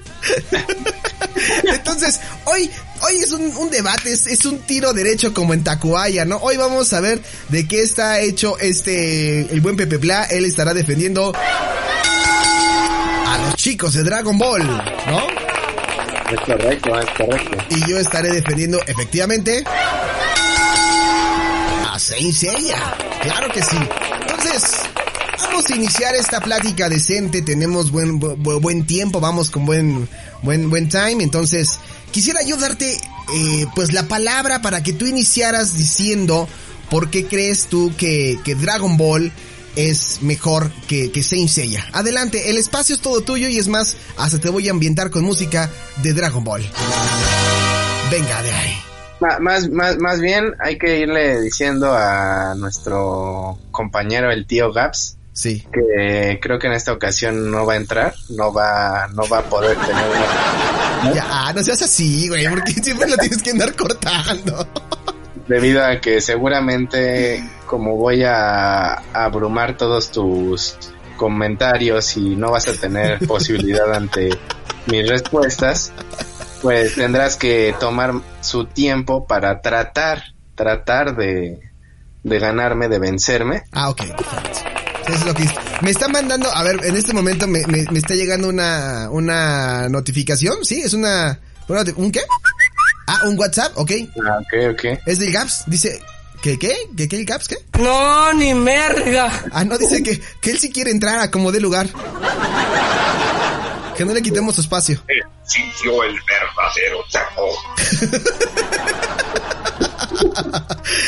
Entonces, 1.64 2.20
hoy, 2.46 2.70
hoy 3.02 3.16
es 3.16 3.32
un, 3.32 3.56
un 3.58 3.70
debate, 3.70 4.12
es, 4.12 4.28
es 4.28 4.46
un 4.46 4.60
tiro 4.60 4.94
derecho 4.94 5.34
como 5.34 5.54
en 5.54 5.64
Tacuaya, 5.64 6.26
¿no? 6.26 6.38
Hoy 6.38 6.58
vamos 6.58 6.92
a 6.94 7.02
ver 7.02 7.22
de 7.50 7.68
qué 7.68 7.82
está 7.82 8.20
hecho 8.20 8.58
este, 8.60 9.42
el 9.54 9.62
buen 9.62 9.76
Pepe 9.76 9.98
Bla. 9.98 10.24
Él 10.24 10.46
estará 10.46 10.74
defendiendo 10.74 11.34
a 13.28 13.38
los 13.46 13.56
chicos 13.56 13.94
de 13.94 14.04
Dragon 14.04 14.38
Ball, 14.38 14.66
¿no? 14.66 15.28
Es 16.32 16.40
correcto, 16.42 17.00
es 17.00 17.06
correcto. 17.12 17.58
Y 17.70 17.90
yo 17.90 18.00
estaré 18.00 18.30
defendiendo 18.30 18.80
efectivamente 18.88 19.64
Seiya. 22.34 22.96
Claro 23.22 23.52
que 23.52 23.62
sí. 23.62 23.78
Entonces, 24.22 24.64
vamos 25.42 25.66
a 25.70 25.76
iniciar 25.76 26.16
esta 26.16 26.40
plática 26.42 26.90
decente. 26.90 27.42
Tenemos 27.42 27.92
buen, 27.92 28.20
bu- 28.20 28.60
buen 28.62 28.86
tiempo, 28.86 29.20
vamos 29.20 29.52
con 29.52 29.66
buen, 29.66 30.08
buen, 30.42 30.70
buen 30.70 30.90
time. 30.90 31.24
Entonces, 31.24 31.80
quisiera 32.12 32.42
yo 32.44 32.58
darte, 32.58 33.00
eh, 33.34 33.66
pues 33.76 33.94
la 33.94 34.04
palabra 34.08 34.62
para 34.62 34.82
que 34.84 34.94
tú 34.94 35.06
iniciaras 35.06 35.78
diciendo 35.78 36.48
por 36.90 37.10
qué 37.10 37.26
crees 37.26 37.66
tú 37.68 37.92
que, 37.98 38.40
que 38.44 38.56
Dragon 38.56 38.96
Ball 38.98 39.32
es 39.76 40.20
mejor 40.22 40.72
que, 40.88 41.12
que 41.12 41.22
Saint 41.24 41.50
Seiya. 41.50 41.86
Adelante, 41.92 42.50
el 42.50 42.58
espacio 42.58 42.96
es 42.96 43.02
todo 43.02 43.22
tuyo 43.22 43.50
y 43.50 43.58
es 43.58 43.68
más, 43.68 43.98
hasta 44.18 44.40
te 44.40 44.50
voy 44.50 44.68
a 44.70 44.72
ambientar 44.72 45.10
con 45.10 45.24
música 45.26 45.70
de 46.02 46.14
Dragon 46.14 46.44
Ball. 46.44 46.62
Venga 48.10 48.42
de 48.44 48.52
ahí. 48.52 48.75
Más, 49.20 49.70
más, 49.70 49.98
más 49.98 50.20
bien 50.20 50.56
hay 50.60 50.78
que 50.78 51.00
irle 51.00 51.42
diciendo 51.42 51.94
a 51.94 52.54
nuestro 52.56 53.58
compañero 53.72 54.30
el 54.32 54.46
tío 54.46 54.74
Gaps 54.74 55.18
Sí. 55.36 55.68
que 55.74 56.40
creo 56.42 56.60
que 56.60 56.68
en 56.68 56.74
esta 56.74 56.94
ocasión 56.94 57.52
no 57.52 57.66
va 57.66 57.74
a 57.74 57.76
entrar, 57.76 58.16
no 58.30 58.54
va, 58.54 59.10
no 59.14 59.28
va 59.28 59.40
a 59.40 59.44
poder 59.44 59.78
tener 59.78 60.06
una 60.06 61.14
Ya, 61.14 61.26
ah, 61.30 61.54
no 61.54 61.62
seas 61.62 61.82
así, 61.82 62.30
güey, 62.30 62.48
porque 62.48 62.72
siempre 62.84 63.10
lo 63.10 63.18
tienes 63.18 63.44
que 63.44 63.52
andar 63.52 63.76
cortando. 63.76 64.66
debido 65.48 65.84
a 65.84 66.00
que 66.00 66.22
seguramente 66.22 67.44
como 67.66 67.98
voy 67.98 68.24
a 68.24 68.94
abrumar 69.14 69.76
todos 69.76 70.10
tus 70.10 70.78
comentarios 71.18 72.16
y 72.18 72.36
no 72.36 72.52
vas 72.52 72.68
a 72.70 72.74
tener 72.74 73.20
posibilidad 73.28 73.94
ante 73.94 74.30
mis 74.88 75.08
respuestas, 75.08 75.92
pues 76.62 76.96
tendrás 76.96 77.36
que 77.36 77.76
tomar 77.80 78.14
su 78.42 78.66
tiempo 78.66 79.28
para 79.28 79.62
tratar, 79.62 80.24
tratar 80.56 81.16
de, 81.16 81.60
de 82.24 82.40
ganarme, 82.40 82.88
de 82.88 83.00
vencerme. 83.00 83.64
Ah, 83.72 83.90
ok, 83.90 83.98
perfecto. 84.16 84.60
Eso 85.08 85.14
es 85.14 85.26
lo 85.26 85.34
que 85.36 85.46
me 85.82 85.92
está 85.92 86.08
mandando, 86.08 86.52
a 86.52 86.64
ver, 86.64 86.84
en 86.84 86.96
este 86.96 87.14
momento 87.14 87.46
me, 87.48 87.66
me, 87.68 87.86
me 87.92 88.00
está 88.00 88.16
llegando 88.16 88.50
una, 88.50 89.08
una 89.12 89.88
notificación, 89.88 90.66
¿sí? 90.66 90.82
Es 90.82 90.94
una, 90.94 91.40
¿un 91.96 92.12
qué? 92.12 92.22
Ah, 93.08 93.20
un 93.26 93.38
WhatsApp, 93.38 93.74
ok. 93.76 93.92
Ah, 94.28 94.40
ok, 94.40 94.74
ok. 94.74 95.00
Es 95.06 95.20
del 95.20 95.32
Gaps, 95.32 95.66
dice, 95.68 96.02
¿qué, 96.42 96.58
qué? 96.58 96.76
¿Qué, 96.98 97.08
qué 97.08 97.18
el 97.18 97.26
Gaps, 97.26 97.48
qué? 97.48 97.58
No, 97.80 98.34
ni 98.34 98.56
merga. 98.56 99.32
Ah, 99.52 99.64
no, 99.64 99.78
dice 99.78 100.02
que, 100.02 100.20
que 100.42 100.52
él 100.52 100.58
sí 100.58 100.72
quiere 100.72 100.90
entrar 100.90 101.20
a 101.20 101.30
como 101.30 101.52
de 101.52 101.60
lugar. 101.60 101.88
Que 103.98 104.06
no 104.06 104.14
le 104.14 104.22
quitemos 104.22 104.56
su 104.56 104.62
espacio. 104.62 105.02
Sintió 105.44 106.04
el 106.04 106.16
verdadero 106.28 107.04
terror. 107.12 107.56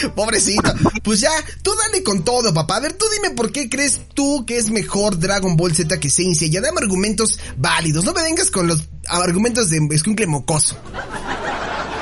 Pobrecito. 0.16 0.74
Pues 1.04 1.20
ya, 1.20 1.32
tú 1.64 1.72
dale 1.76 2.04
con 2.04 2.24
todo, 2.24 2.54
papá. 2.54 2.78
A 2.78 2.80
ver, 2.82 2.94
tú 2.94 3.06
dime 3.14 3.34
por 3.36 3.52
qué 3.52 3.70
crees 3.70 4.02
tú 4.14 4.46
que 4.46 4.58
es 4.58 4.70
mejor 4.70 5.20
Dragon 5.20 5.56
Ball 5.58 5.74
Z 5.76 6.00
que 6.00 6.10
Saint 6.10 6.36
Seiya. 6.36 6.62
Dame 6.62 6.80
argumentos 6.82 7.40
válidos. 7.58 8.04
No 8.06 8.14
me 8.14 8.24
vengas 8.24 8.52
con 8.52 8.68
los 8.68 8.88
argumentos 9.10 9.70
de 9.70 9.80
escuincle 9.92 10.28
mocoso. 10.28 10.78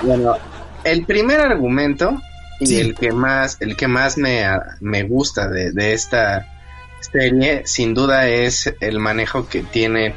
Bueno, 0.04 0.36
el 0.84 1.06
primer 1.06 1.39
argumento 1.42 2.22
y 2.60 2.68
Sí. 2.68 2.80
el 2.80 2.96
que 2.96 3.12
más, 3.12 3.58
el 3.60 3.75
que 3.75 3.88
más 3.88 4.18
me, 4.18 4.46
me 4.82 5.04
gusta 5.04 5.48
de, 5.48 5.72
de 5.72 5.94
esta 5.94 6.48
serie, 7.12 7.63
sin 7.65 7.94
duda 7.94 8.27
es 8.27 8.74
el 8.80 9.00
manejo 9.00 9.48
que 9.48 9.62
tiene 9.63 10.15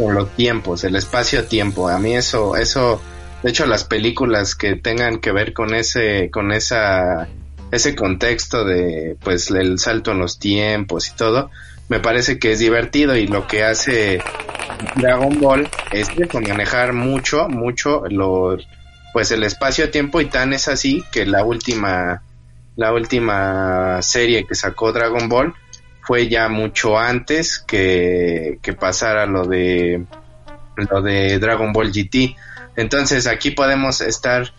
con 0.00 0.14
los 0.14 0.30
tiempos, 0.34 0.84
el 0.84 0.96
espacio-tiempo. 0.96 1.88
A 1.88 1.98
mí 1.98 2.16
eso, 2.16 2.56
eso, 2.56 3.00
de 3.42 3.50
hecho, 3.50 3.66
las 3.66 3.84
películas 3.84 4.54
que 4.54 4.76
tengan 4.76 5.18
que 5.18 5.32
ver 5.32 5.52
con 5.52 5.74
ese, 5.74 6.30
con 6.30 6.52
esa, 6.52 7.28
ese 7.70 7.94
contexto 7.94 8.64
de, 8.64 9.16
pues, 9.22 9.50
el 9.50 9.78
salto 9.78 10.12
en 10.12 10.18
los 10.18 10.38
tiempos 10.38 11.08
y 11.08 11.16
todo, 11.16 11.50
me 11.88 12.00
parece 12.00 12.38
que 12.38 12.52
es 12.52 12.60
divertido 12.60 13.16
y 13.16 13.26
lo 13.26 13.46
que 13.46 13.64
hace 13.64 14.22
Dragon 14.96 15.38
Ball 15.40 15.68
es 15.92 16.08
eso, 16.16 16.40
manejar 16.40 16.92
mucho, 16.92 17.48
mucho 17.48 18.04
los 18.08 18.66
pues 19.12 19.32
el 19.32 19.42
espacio-tiempo 19.42 20.20
y 20.20 20.26
tan 20.26 20.52
es 20.52 20.68
así 20.68 21.02
que 21.10 21.26
la 21.26 21.44
última 21.44 22.22
la 22.76 22.92
última 22.92 24.00
serie 24.02 24.46
que 24.46 24.54
sacó 24.54 24.92
Dragon 24.92 25.28
Ball 25.28 25.52
fue 26.10 26.28
ya 26.28 26.48
mucho 26.48 26.98
antes 26.98 27.60
que, 27.60 28.58
que 28.62 28.72
pasara 28.72 29.26
lo 29.26 29.46
de 29.46 30.06
lo 30.74 31.02
de 31.02 31.38
Dragon 31.38 31.72
Ball 31.72 31.92
GT. 31.92 32.34
Entonces 32.74 33.28
aquí 33.28 33.52
podemos 33.52 34.00
estar 34.00 34.52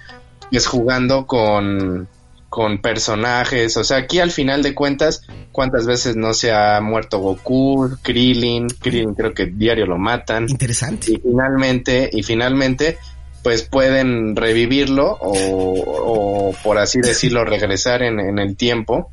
pues 0.50 0.65
jugando 0.65 1.27
con 1.27 2.08
con 2.48 2.81
personajes, 2.81 3.75
o 3.75 3.84
sea, 3.84 3.98
aquí 3.98 4.22
al 4.22 4.31
final 4.31 4.63
de 4.63 4.74
cuentas, 4.74 5.24
cuántas 5.51 5.86
veces 5.86 6.15
no 6.15 6.34
se 6.34 6.53
ha 6.53 6.79
muerto 6.79 7.20
Goku, 7.20 7.98
Krillin, 8.01 8.70
Krillin 8.70 9.13
creo 9.13 9.34
que 9.34 9.48
diario 9.48 9.86
lo 9.86 9.98
matan. 9.98 10.50
Interesante. 10.50 11.12
Y 11.12 11.17
finalmente, 11.17 12.10
y 12.13 12.24
finalmente, 12.24 12.98
pues 13.43 13.63
pueden 13.63 14.38
revivirlo 14.38 15.17
o, 15.20 16.50
o, 16.50 16.55
por 16.63 16.77
así 16.77 17.01
decirlo, 17.01 17.43
regresar 17.43 18.03
en, 18.03 18.22
en 18.22 18.39
el 18.39 18.55
tiempo 18.55 19.12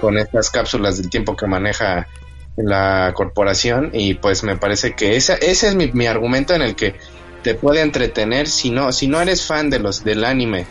con 0.00 0.18
estas 0.18 0.50
cápsulas 0.50 0.98
del 0.98 1.10
tiempo 1.10 1.36
que 1.36 1.46
maneja 1.46 2.08
la 2.56 3.12
corporación 3.14 3.90
y 3.92 4.14
pues 4.14 4.44
me 4.44 4.56
parece 4.56 4.94
que 4.94 5.16
esa, 5.16 5.34
ese 5.34 5.68
es 5.68 5.74
mi, 5.74 6.06
argumento 6.06 6.54
en 6.54 6.62
el 6.62 6.76
que 6.76 6.94
te 7.42 7.54
puede 7.54 7.80
entretener 7.80 8.48
si 8.48 8.70
no, 8.70 8.92
si 8.92 9.06
no 9.08 9.20
eres 9.20 9.44
fan 9.46 9.70
de 9.70 9.80
los 9.80 10.04
del 10.04 10.24
anime 10.24 10.66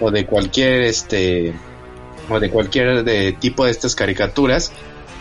o 0.00 0.10
de 0.10 0.26
cualquier 0.26 0.82
este 0.82 1.54
o 2.28 2.40
de 2.40 2.50
cualquier 2.50 3.04
de 3.04 3.32
tipo 3.32 3.64
de 3.64 3.70
estas 3.70 3.94
caricaturas, 3.94 4.72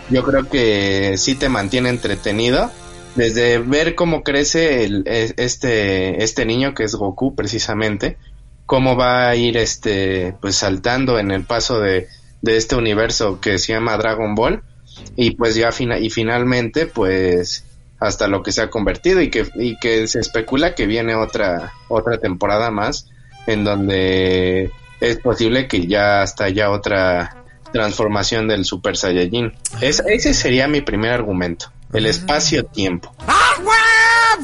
yo 0.10 0.24
creo 0.24 0.48
que 0.48 1.16
sí 1.18 1.36
te 1.36 1.50
mantiene 1.50 1.90
entretenido. 1.90 2.72
Desde 3.16 3.60
ver 3.60 3.94
cómo 3.94 4.24
crece 4.24 4.86
el, 4.86 5.04
es- 5.06 5.34
este, 5.38 6.24
este 6.24 6.46
niño 6.46 6.74
que 6.74 6.84
es 6.84 6.96
Goku 6.96 7.36
precisamente, 7.36 8.18
cómo 8.66 8.96
va 8.96 9.30
a 9.30 9.36
ir 9.36 9.58
este, 9.58 10.34
pues 10.42 10.56
saltando 10.56 11.20
en 11.20 11.30
el 11.32 11.44
paso 11.44 11.80
de, 11.80 12.08
de 12.44 12.58
este 12.58 12.76
universo 12.76 13.40
que 13.42 13.58
se 13.58 13.74
llama 13.74 13.98
Dragon 13.98 14.36
Ball 14.36 14.62
y 15.16 15.32
pues 15.32 15.56
ya 15.56 15.72
fina- 15.72 15.98
y 15.98 16.10
finalmente 16.12 16.86
pues 16.86 17.64
hasta 18.00 18.28
lo 18.28 18.44
que 18.44 18.52
se 18.52 18.62
ha 18.62 18.70
convertido 18.70 19.22
y 19.22 19.30
que, 19.32 19.50
y 19.56 19.78
que 19.80 20.06
se 20.08 20.20
especula 20.20 20.76
que 20.76 20.86
viene 20.86 21.16
otra, 21.16 21.72
otra 21.88 22.18
temporada 22.20 22.70
más 22.70 23.08
en 23.48 23.64
donde 23.64 24.72
es 25.00 25.18
posible 25.20 25.68
que 25.68 25.88
ya 25.88 26.22
hasta 26.22 26.44
haya 26.46 26.70
otra 26.70 27.44
transformación 27.72 28.48
del 28.48 28.66
Super 28.66 28.98
Saiyajin. 28.98 29.54
Es- 29.82 30.04
ese 30.06 30.34
sería 30.34 30.68
mi 30.68 30.82
primer 30.82 31.12
argumento, 31.12 31.72
el 31.94 32.06
espacio-tiempo. 32.06 33.14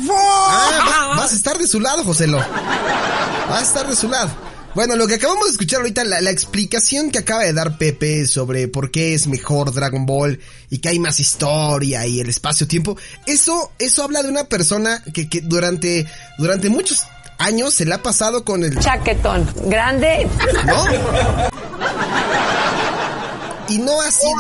Ah, 0.08 0.70
va- 1.12 1.18
vas 1.18 1.34
a 1.34 1.36
estar 1.36 1.58
de 1.58 1.68
su 1.68 1.79
lado, 1.79 2.03
Joselo. 2.06 2.38
Vas 2.38 3.60
a 3.60 3.62
estar 3.62 3.88
de 3.88 3.96
su 3.96 4.08
lado. 4.10 4.29
Bueno, 4.76 4.96
lo 4.96 5.08
que 5.08 5.16
acabamos 5.16 5.46
de 5.46 5.52
escuchar 5.52 5.80
ahorita, 5.80 6.04
la, 6.04 6.22
la 6.22 6.30
explicación 6.30 7.10
que 7.12 7.18
acaba 7.20 7.44
de 7.44 7.54
dar 7.54 7.78
Pepe 7.78 8.28
sobre 8.28 8.68
por 8.68 8.92
qué 8.92 9.14
es 9.14 9.28
mejor 9.28 9.74
Dragon 9.74 10.06
Ball 10.06 10.40
y 10.70 10.78
que 10.78 10.90
hay 10.90 11.00
más 11.00 11.20
historia 11.20 12.06
y 12.06 12.20
el 12.20 12.30
espacio-tiempo, 12.30 12.96
eso, 13.26 13.72
eso 13.80 14.04
habla 14.04 14.22
de 14.22 14.30
una 14.30 14.44
persona 14.46 15.04
que, 15.14 15.28
que 15.28 15.42
durante, 15.42 16.06
durante 16.38 16.70
muchos 16.70 17.04
años 17.40 17.74
se 17.74 17.86
la 17.86 17.96
ha 17.96 18.04
pasado 18.04 18.46
con 18.46 18.64
el... 18.64 18.78
Chaquetón, 18.80 19.52
grande. 19.66 20.28
¿No? 20.66 20.86
Y 23.70 23.78
no 23.80 24.02
ha 24.02 24.12
sido... 24.12 24.34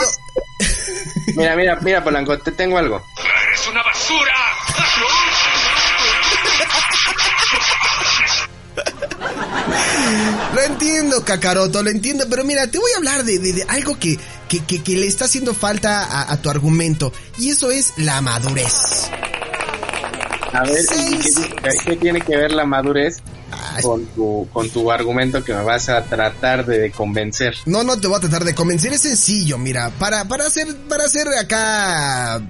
Mira, 1.35 1.55
mira, 1.55 1.79
mira, 1.81 2.03
Polanco, 2.03 2.37
te 2.39 2.51
tengo 2.51 2.77
algo. 2.77 3.03
¡Es 3.53 3.67
una 3.67 3.81
basura! 3.83 4.35
Lo 4.77 5.58
entiendo, 10.65 11.23
Kakaroto, 11.23 11.81
lo 11.83 11.89
entiendo, 11.89 12.25
pero 12.29 12.43
mira, 12.43 12.67
te 12.67 12.77
voy 12.77 12.91
a 12.93 12.97
hablar 12.97 13.23
de, 13.23 13.39
de- 13.39 13.53
de 13.53 13.63
algo 13.67 13.97
que, 13.97 14.17
que, 14.47 14.63
que- 14.65 14.81
que 14.83 14.97
le 14.97 15.07
está 15.07 15.25
haciendo 15.25 15.53
falta 15.53 16.03
a, 16.03 16.31
a 16.31 16.37
tu 16.41 16.49
argumento, 16.49 17.11
y 17.37 17.49
eso 17.51 17.71
es 17.71 17.93
la 17.97 18.21
madurez. 18.21 19.09
A 20.53 20.63
ver, 20.63 20.83
¿y 20.97 21.17
¿qué, 21.19 21.69
qué 21.85 21.95
tiene 21.97 22.21
que 22.21 22.35
ver 22.35 22.51
la 22.51 22.65
madurez 22.65 23.17
con 23.83 24.05
tu, 24.07 24.47
con 24.51 24.67
tu 24.69 24.91
argumento 24.91 25.43
que 25.43 25.53
me 25.53 25.63
vas 25.63 25.89
a 25.89 26.03
tratar 26.03 26.65
de 26.65 26.91
convencer? 26.91 27.55
No, 27.65 27.83
no 27.83 27.99
te 27.99 28.07
voy 28.07 28.17
a 28.17 28.21
tratar 28.21 28.43
de 28.43 28.55
convencer, 28.55 28.91
es 28.93 29.01
sencillo, 29.01 29.57
mira, 29.57 29.91
para, 29.99 30.25
para 30.27 30.47
hacer, 30.47 30.67
para 30.87 31.05
hacer 31.05 31.27
acá 31.39 32.41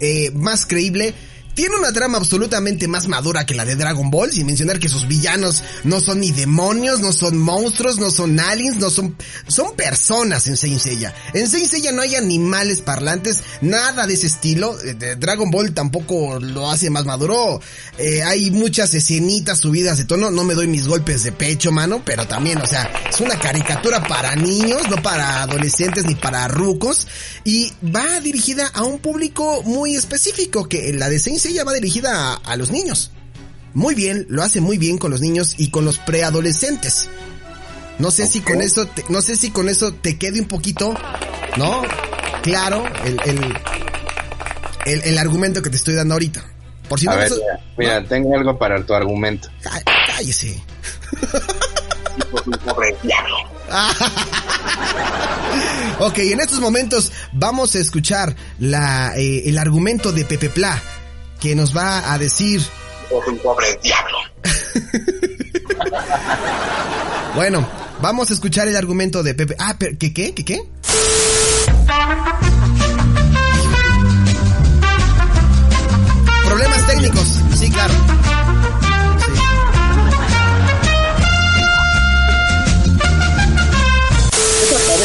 eh, 0.00 0.30
más 0.34 0.66
creíble, 0.66 1.14
tiene 1.60 1.76
una 1.76 1.92
trama 1.92 2.16
absolutamente 2.16 2.88
más 2.88 3.06
madura 3.06 3.44
que 3.44 3.52
la 3.52 3.66
de 3.66 3.76
Dragon 3.76 4.10
Ball, 4.10 4.32
sin 4.32 4.46
mencionar 4.46 4.78
que 4.78 4.88
sus 4.88 5.06
villanos 5.06 5.62
no 5.84 6.00
son 6.00 6.20
ni 6.20 6.30
demonios, 6.30 7.00
no 7.00 7.12
son 7.12 7.36
monstruos, 7.36 7.98
no 7.98 8.10
son 8.10 8.40
aliens, 8.40 8.78
no 8.78 8.88
son, 8.88 9.14
son 9.46 9.76
personas 9.76 10.46
en 10.46 10.56
Saint 10.56 10.80
Seiya. 10.80 11.14
En 11.34 11.46
Saint 11.46 11.66
Seiya 11.66 11.92
no 11.92 12.00
hay 12.00 12.14
animales 12.14 12.80
parlantes, 12.80 13.42
nada 13.60 14.06
de 14.06 14.14
ese 14.14 14.28
estilo, 14.28 14.74
Eh, 14.80 15.16
Dragon 15.18 15.50
Ball 15.50 15.74
tampoco 15.74 16.40
lo 16.40 16.70
hace 16.70 16.88
más 16.88 17.04
maduro, 17.04 17.60
Eh, 17.98 18.22
hay 18.22 18.50
muchas 18.50 18.94
escenitas 18.94 19.58
subidas 19.58 19.98
de 19.98 20.06
tono, 20.06 20.30
no 20.30 20.44
me 20.44 20.54
doy 20.54 20.66
mis 20.66 20.86
golpes 20.86 21.24
de 21.24 21.32
pecho, 21.32 21.70
mano, 21.72 22.00
pero 22.06 22.26
también, 22.26 22.56
o 22.62 22.66
sea, 22.66 22.90
es 23.10 23.20
una 23.20 23.38
caricatura 23.38 24.02
para 24.02 24.34
niños, 24.34 24.88
no 24.88 24.96
para 25.02 25.42
adolescentes 25.42 26.06
ni 26.06 26.14
para 26.14 26.48
rucos, 26.48 27.06
y 27.44 27.70
va 27.84 28.18
dirigida 28.20 28.66
a 28.68 28.84
un 28.84 28.98
público 28.98 29.62
muy 29.64 29.94
específico, 29.94 30.66
que 30.66 30.94
la 30.94 31.10
de 31.10 31.18
Saint 31.18 31.38
Seiya 31.38 31.49
va 31.64 31.72
dirigida 31.74 32.32
a, 32.32 32.34
a 32.36 32.56
los 32.56 32.70
niños. 32.70 33.10
Muy 33.74 33.94
bien, 33.94 34.26
lo 34.28 34.42
hace 34.42 34.60
muy 34.60 34.78
bien 34.78 34.98
con 34.98 35.10
los 35.10 35.20
niños 35.20 35.54
y 35.56 35.70
con 35.70 35.84
los 35.84 35.98
preadolescentes. 35.98 37.08
No 37.98 38.10
sé 38.10 38.26
si 38.26 38.40
con 38.40 38.60
eso, 38.62 38.86
te- 38.86 39.04
no 39.08 39.20
sé 39.22 39.36
si 39.36 39.50
con 39.50 39.68
eso 39.68 39.92
te 39.92 40.18
quede 40.18 40.40
un 40.40 40.48
poquito, 40.48 40.94
¿no? 41.56 41.82
Claro, 42.42 42.84
el, 43.04 43.20
el, 43.26 43.54
el, 44.86 45.02
el 45.02 45.18
argumento 45.18 45.60
que 45.62 45.70
te 45.70 45.76
estoy 45.76 45.94
dando 45.94 46.14
ahorita. 46.14 46.42
Por 46.88 46.98
si 46.98 47.06
a 47.06 47.10
no, 47.12 47.16
ver, 47.18 47.30
mira, 47.30 47.60
mira, 48.00 48.08
tengo 48.08 48.34
algo 48.36 48.58
para 48.58 48.84
tu 48.84 48.94
argumento. 48.94 49.48
Cá- 49.62 49.82
cállese. 50.06 50.60
Ok, 56.00 56.18
en 56.18 56.40
estos 56.40 56.60
momentos 56.60 57.12
vamos 57.32 57.74
a 57.74 57.78
escuchar 57.78 58.34
la, 58.58 59.12
eh, 59.16 59.42
el 59.48 59.58
argumento 59.58 60.12
de 60.12 60.24
Pepe 60.24 60.48
Pla, 60.48 60.82
que 61.40 61.54
nos 61.54 61.76
va 61.76 62.12
a 62.12 62.18
decir, 62.18 62.62
¡Un 63.10 63.38
pobre 63.38 63.66
diablo! 63.82 64.18
bueno, 67.34 67.66
vamos 68.00 68.30
a 68.30 68.34
escuchar 68.34 68.68
el 68.68 68.76
argumento 68.76 69.22
de 69.22 69.34
Pepe. 69.34 69.56
Ah, 69.58 69.74
pero, 69.78 69.96
¿qué, 69.98 70.12
qué, 70.12 70.34
qué, 70.34 70.44
qué? 70.44 70.62
Problemas 76.46 76.86
técnicos, 76.86 77.40
sí, 77.58 77.70
claro. 77.70 77.94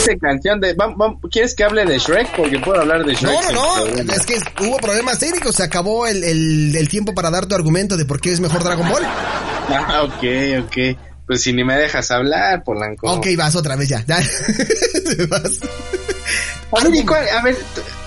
Parece 0.05 0.19
canción 0.19 0.59
de... 0.61 0.75
vam- 0.77 0.95
vam- 0.95 1.19
¿Quieres 1.31 1.55
que 1.55 1.63
hable 1.63 1.85
de 1.85 1.97
Shrek? 1.97 2.35
Porque 2.35 2.59
puedo 2.59 2.79
hablar 2.81 3.03
de 3.05 3.13
Shrek. 3.15 3.31
No, 3.53 3.85
no, 3.85 4.03
no, 4.03 4.13
es 4.13 4.25
que 4.25 4.37
hubo 4.61 4.77
problemas 4.77 5.19
técnicos, 5.19 5.55
se 5.55 5.63
acabó 5.63 6.05
el, 6.07 6.23
el, 6.23 6.75
el 6.75 6.89
tiempo 6.89 7.13
para 7.13 7.29
dar 7.31 7.45
tu 7.47 7.55
argumento 7.55 7.97
de 7.97 8.05
por 8.05 8.21
qué 8.21 8.31
es 8.31 8.39
mejor 8.39 8.63
Dragon 8.63 8.87
Ball. 8.89 9.03
Ah, 9.05 10.03
ok, 10.03 10.63
ok. 10.65 10.97
Pues 11.27 11.41
si 11.41 11.53
ni 11.53 11.63
me 11.63 11.75
dejas 11.75 12.11
hablar, 12.11 12.63
Polanco. 12.63 13.11
Ok, 13.11 13.27
vas 13.35 13.55
otra 13.55 13.75
vez 13.75 13.89
ya. 13.89 14.03
ya. 14.07 14.19
Vas. 15.29 15.59
A 16.71 16.83
ver, 16.83 16.95
y 16.95 17.05
cuál- 17.05 17.27
a 17.29 17.41
ver, 17.41 17.57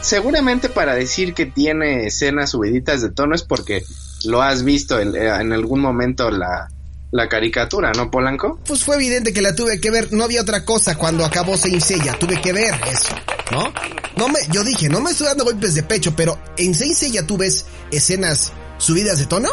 seguramente 0.01 0.69
para 0.69 0.95
decir 0.95 1.35
que 1.35 1.47
tiene 1.47 2.07
escenas 2.07 2.51
subiditas 2.51 3.03
de 3.03 3.11
tono 3.11 3.35
es 3.35 3.43
porque 3.43 3.83
lo 4.25 4.43
has 4.43 4.63
visto 4.63 5.01
en, 5.01 5.17
en 5.17 5.53
algún 5.53 5.81
momento 5.81 6.31
la, 6.31 6.69
la 7.11 7.29
caricatura, 7.29 7.93
¿no, 7.97 8.11
Polanco? 8.11 8.59
Pues 8.67 8.85
fue 8.85 8.97
evidente 8.97 9.33
que 9.33 9.41
la 9.43 9.55
tuve 9.55 9.81
que 9.81 9.91
ver, 9.91 10.13
no 10.13 10.25
había 10.25 10.43
otra 10.43 10.65
cosa 10.65 10.97
cuando 10.97 11.25
acabó 11.25 11.57
Saint 11.57 11.81
Seiya, 11.81 12.13
tuve 12.19 12.41
que 12.41 12.53
ver 12.53 12.75
eso, 12.91 13.15
¿no? 13.51 13.73
No 14.17 14.29
me, 14.29 14.39
yo 14.51 14.63
dije, 14.65 14.89
no 14.89 15.01
me 15.01 15.11
estoy 15.13 15.27
dando 15.29 15.45
golpes 15.45 15.75
de 15.75 15.83
pecho, 15.83 16.15
pero 16.15 16.39
en 16.57 16.75
Saint 16.75 16.95
Seiya 16.95 17.27
tú 17.27 17.37
ves 17.39 17.67
escenas 17.91 18.53
subidas 18.79 19.19
de 19.19 19.27
tono? 19.27 19.49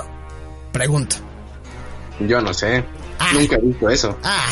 Pregunto. 0.72 1.15
Yo 2.20 2.41
no 2.41 2.54
sé. 2.54 2.84
Nunca 3.34 3.56
he 3.56 3.60
visto 3.62 3.89
eso. 3.89 4.18
Ah, 4.24 4.46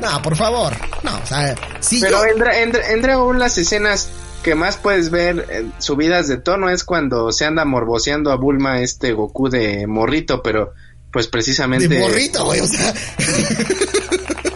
no, 0.00 0.22
por 0.22 0.36
favor, 0.36 0.72
no, 1.02 1.10
o 1.22 1.26
sea, 1.26 1.54
si 1.80 2.00
Pero 2.00 2.18
yo... 2.18 2.24
en, 2.32 2.38
Dra- 2.38 2.56
en, 2.62 2.72
Dra- 2.72 2.90
en 2.90 3.02
Dragon 3.02 3.26
Ball 3.26 3.38
las 3.38 3.58
escenas 3.58 4.08
que 4.42 4.54
más 4.54 4.76
puedes 4.76 5.10
ver 5.10 5.46
eh, 5.50 5.66
subidas 5.78 6.28
de 6.28 6.36
tono 6.36 6.70
es 6.70 6.84
cuando 6.84 7.32
se 7.32 7.44
anda 7.44 7.64
morboseando 7.64 8.30
a 8.30 8.36
Bulma 8.36 8.80
este 8.80 9.12
Goku 9.12 9.48
de 9.48 9.86
morrito, 9.86 10.42
pero 10.42 10.72
pues 11.16 11.28
precisamente... 11.28 11.88
De 11.88 11.98
morrito, 11.98 12.44
güey, 12.44 12.60
o 12.60 12.66
sea... 12.66 12.92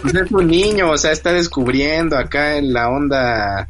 Pues 0.03 0.13
es 0.13 0.31
un 0.31 0.47
niño, 0.47 0.91
o 0.91 0.97
sea, 0.97 1.11
está 1.11 1.33
descubriendo 1.33 2.17
acá 2.17 2.57
en 2.57 2.71
la 2.71 2.89
onda 2.89 3.67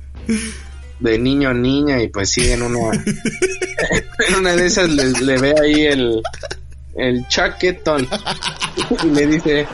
de 0.99 1.17
niño 1.17 1.54
niña 1.54 2.01
y 2.01 2.10
pues 2.10 2.32
sí, 2.32 2.51
en 2.51 2.62
una, 2.62 2.93
en 4.27 4.36
una 4.38 4.56
de 4.56 4.65
esas 4.65 4.89
le, 4.89 5.12
le 5.12 5.38
ve 5.38 5.56
ahí 5.62 5.86
el, 5.86 6.21
el 6.95 7.27
chaquetón 7.30 8.08
y 9.04 9.08
le 9.08 9.27
dice, 9.27 9.67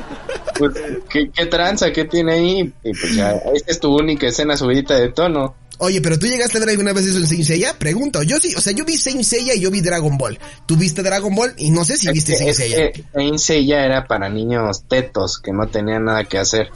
pues, 0.60 0.74
¿qué, 1.10 1.32
qué 1.32 1.46
tranza, 1.48 1.92
qué 1.92 2.06
tiene 2.06 2.34
ahí? 2.34 2.74
Y 2.84 2.92
pues 2.92 3.16
ya, 3.16 3.32
esta 3.56 3.72
es 3.72 3.80
tu 3.80 3.96
única 3.96 4.28
escena 4.28 4.56
subidita 4.56 4.96
de 4.96 5.10
tono. 5.10 5.56
Oye, 5.80 6.02
pero 6.02 6.18
tú 6.18 6.26
llegaste 6.26 6.58
a 6.58 6.60
ver 6.62 6.70
alguna 6.70 6.92
vez 6.92 7.06
eso 7.06 7.18
en 7.20 7.28
Saint 7.28 7.44
Seiya? 7.44 7.78
Pregunto, 7.78 8.24
yo 8.24 8.40
sí, 8.40 8.54
o 8.56 8.62
sea, 8.62 8.74
yo 8.74 8.84
vi 8.84 8.98
Saint 8.98 9.22
Seiya 9.24 9.54
y 9.54 9.60
yo 9.60 9.70
vi 9.70 9.82
Dragon 9.82 10.18
Ball. 10.18 10.40
Tú 10.66 10.76
viste 10.76 11.04
Dragon 11.04 11.36
Ball 11.36 11.54
y 11.58 11.70
no 11.70 11.86
sé 11.86 11.98
si 11.98 12.12
viste 12.12 12.34
Es 12.34 12.40
Saint 12.40 12.50
que- 12.52 12.56
Seiya. 12.64 12.86
es 12.86 12.94
que 12.94 13.04
Saint 13.14 13.38
Seiya 13.38 13.86
era 13.86 14.06
para 14.08 14.28
niños 14.30 14.84
tetos 14.88 15.38
que 15.40 15.54
no 15.54 15.68
tenían 15.68 16.06
nada 16.06 16.24
que 16.24 16.40
hacer. 16.40 16.70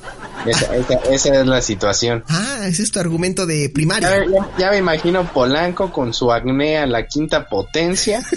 Esa, 0.46 0.76
esa, 0.76 0.94
esa 1.12 1.42
es 1.42 1.48
la 1.48 1.62
situación. 1.64 2.24
Ah, 2.30 2.66
ese 2.68 2.84
es 2.84 2.92
tu 2.92 3.00
argumento 3.00 3.46
de 3.48 3.70
primaria. 3.70 4.10
Ya, 4.10 4.20
me- 4.20 4.32
ya- 4.32 4.50
ya 4.60 4.70
me 4.72 4.78
imagino 4.78 5.32
Polanco 5.34 5.92
con 5.92 6.14
su 6.14 6.32
acné 6.32 6.78
a 6.78 6.86
la 6.86 7.08
quinta 7.08 7.50
potencia. 7.50 8.24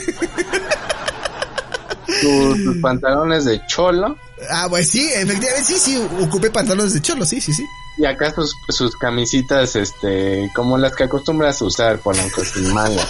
sus, 2.20 2.62
sus 2.62 2.76
pantalones 2.80 3.44
de 3.44 3.60
cholo. 3.66 4.16
Ah, 4.50 4.66
pues 4.68 4.88
sí, 4.88 5.08
efectivamente, 5.14 5.64
sí, 5.64 5.74
sí, 5.78 6.02
ocupé 6.20 6.50
pantalones 6.50 6.92
de 6.92 7.00
cholo, 7.02 7.24
sí, 7.24 7.40
sí, 7.40 7.52
sí. 7.52 7.64
Y 7.96 8.06
acá 8.06 8.32
sus, 8.34 8.54
sus 8.68 8.96
camisitas, 8.96 9.76
este, 9.76 10.50
como 10.54 10.76
las 10.78 10.94
que 10.96 11.04
acostumbras 11.04 11.60
a 11.62 11.64
usar, 11.66 11.98
Polanco, 11.98 12.44
sin 12.44 12.72
manga. 12.74 13.06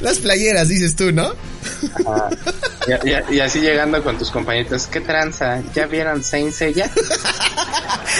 Las 0.00 0.18
playeras, 0.18 0.68
dices 0.68 0.96
tú, 0.96 1.12
¿no? 1.12 1.32
Y, 2.86 3.08
y- 3.08 3.36
y 3.36 3.40
así 3.40 3.60
llegando 3.60 4.02
con 4.02 4.18
tus 4.18 4.30
compañitos, 4.30 4.86
¿qué 4.88 5.00
tranza? 5.00 5.62
¿Ya 5.74 5.86
vieron 5.86 6.22
Saint 6.24 6.52
Seiya? 6.52 6.90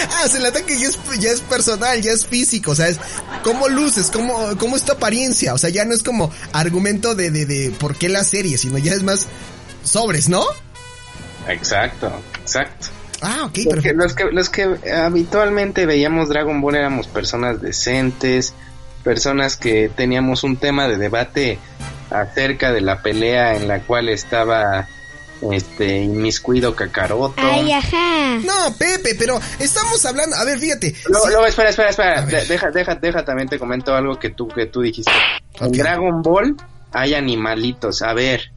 Ah, 0.09 0.23
o 0.25 0.27
sea, 0.27 0.39
el 0.39 0.45
ataque 0.47 0.77
ya 0.79 0.87
es, 0.87 0.97
ya 1.19 1.29
es 1.31 1.39
personal, 1.41 2.01
ya 2.01 2.11
es 2.13 2.25
físico, 2.25 2.71
o 2.71 2.75
sea, 2.75 2.87
es 2.87 2.97
cómo 3.43 3.67
luces, 3.69 4.09
cómo, 4.11 4.57
cómo 4.57 4.75
es 4.75 4.83
tu 4.83 4.91
apariencia, 4.91 5.53
o 5.53 5.57
sea, 5.57 5.69
ya 5.69 5.85
no 5.85 5.93
es 5.93 6.01
como 6.01 6.31
argumento 6.51 7.13
de, 7.13 7.29
de, 7.29 7.45
de 7.45 7.69
por 7.71 7.95
qué 7.95 8.09
la 8.09 8.23
serie, 8.23 8.57
sino 8.57 8.79
ya 8.79 8.93
es 8.93 9.03
más 9.03 9.27
sobres, 9.83 10.29
¿no? 10.29 10.43
Exacto, 11.47 12.11
exacto. 12.41 12.87
Ah, 13.23 13.45
ok, 13.45 13.57
los 13.95 14.13
que, 14.13 14.25
los 14.31 14.49
que 14.49 14.91
habitualmente 14.93 15.85
veíamos 15.85 16.29
Dragon 16.29 16.61
Ball 16.61 16.75
éramos 16.75 17.07
personas 17.07 17.61
decentes, 17.61 18.53
personas 19.03 19.55
que 19.57 19.89
teníamos 19.89 20.43
un 20.43 20.57
tema 20.57 20.87
de 20.87 20.97
debate 20.97 21.57
acerca 22.09 22.71
de 22.71 22.81
la 22.81 23.01
pelea 23.01 23.55
en 23.55 23.67
la 23.67 23.79
cual 23.79 24.09
estaba 24.09 24.87
este 25.51 26.01
inmiscuido 26.03 26.75
Kakaroto. 26.75 27.41
ajá. 27.41 28.37
No, 28.45 28.73
Pepe, 28.77 29.15
pero 29.17 29.39
estamos 29.59 30.05
hablando, 30.05 30.35
a 30.37 30.43
ver, 30.45 30.57
fíjate. 30.59 30.95
Luego, 31.09 31.45
espera, 31.45 31.69
espera, 31.69 31.89
espera. 31.89 32.21
De- 32.21 32.45
deja, 32.45 32.71
deja, 32.71 32.95
deja, 32.95 33.25
también 33.25 33.49
te 33.49 33.59
comento 33.59 33.93
algo 33.93 34.17
que 34.19 34.29
tú, 34.29 34.47
que 34.47 34.67
tú 34.67 34.81
dijiste. 34.81 35.11
En 35.59 35.71
Dragon 35.71 36.21
Ball 36.21 36.55
hay 36.91 37.13
animalitos. 37.13 38.01
A 38.03 38.13
ver, 38.13 38.51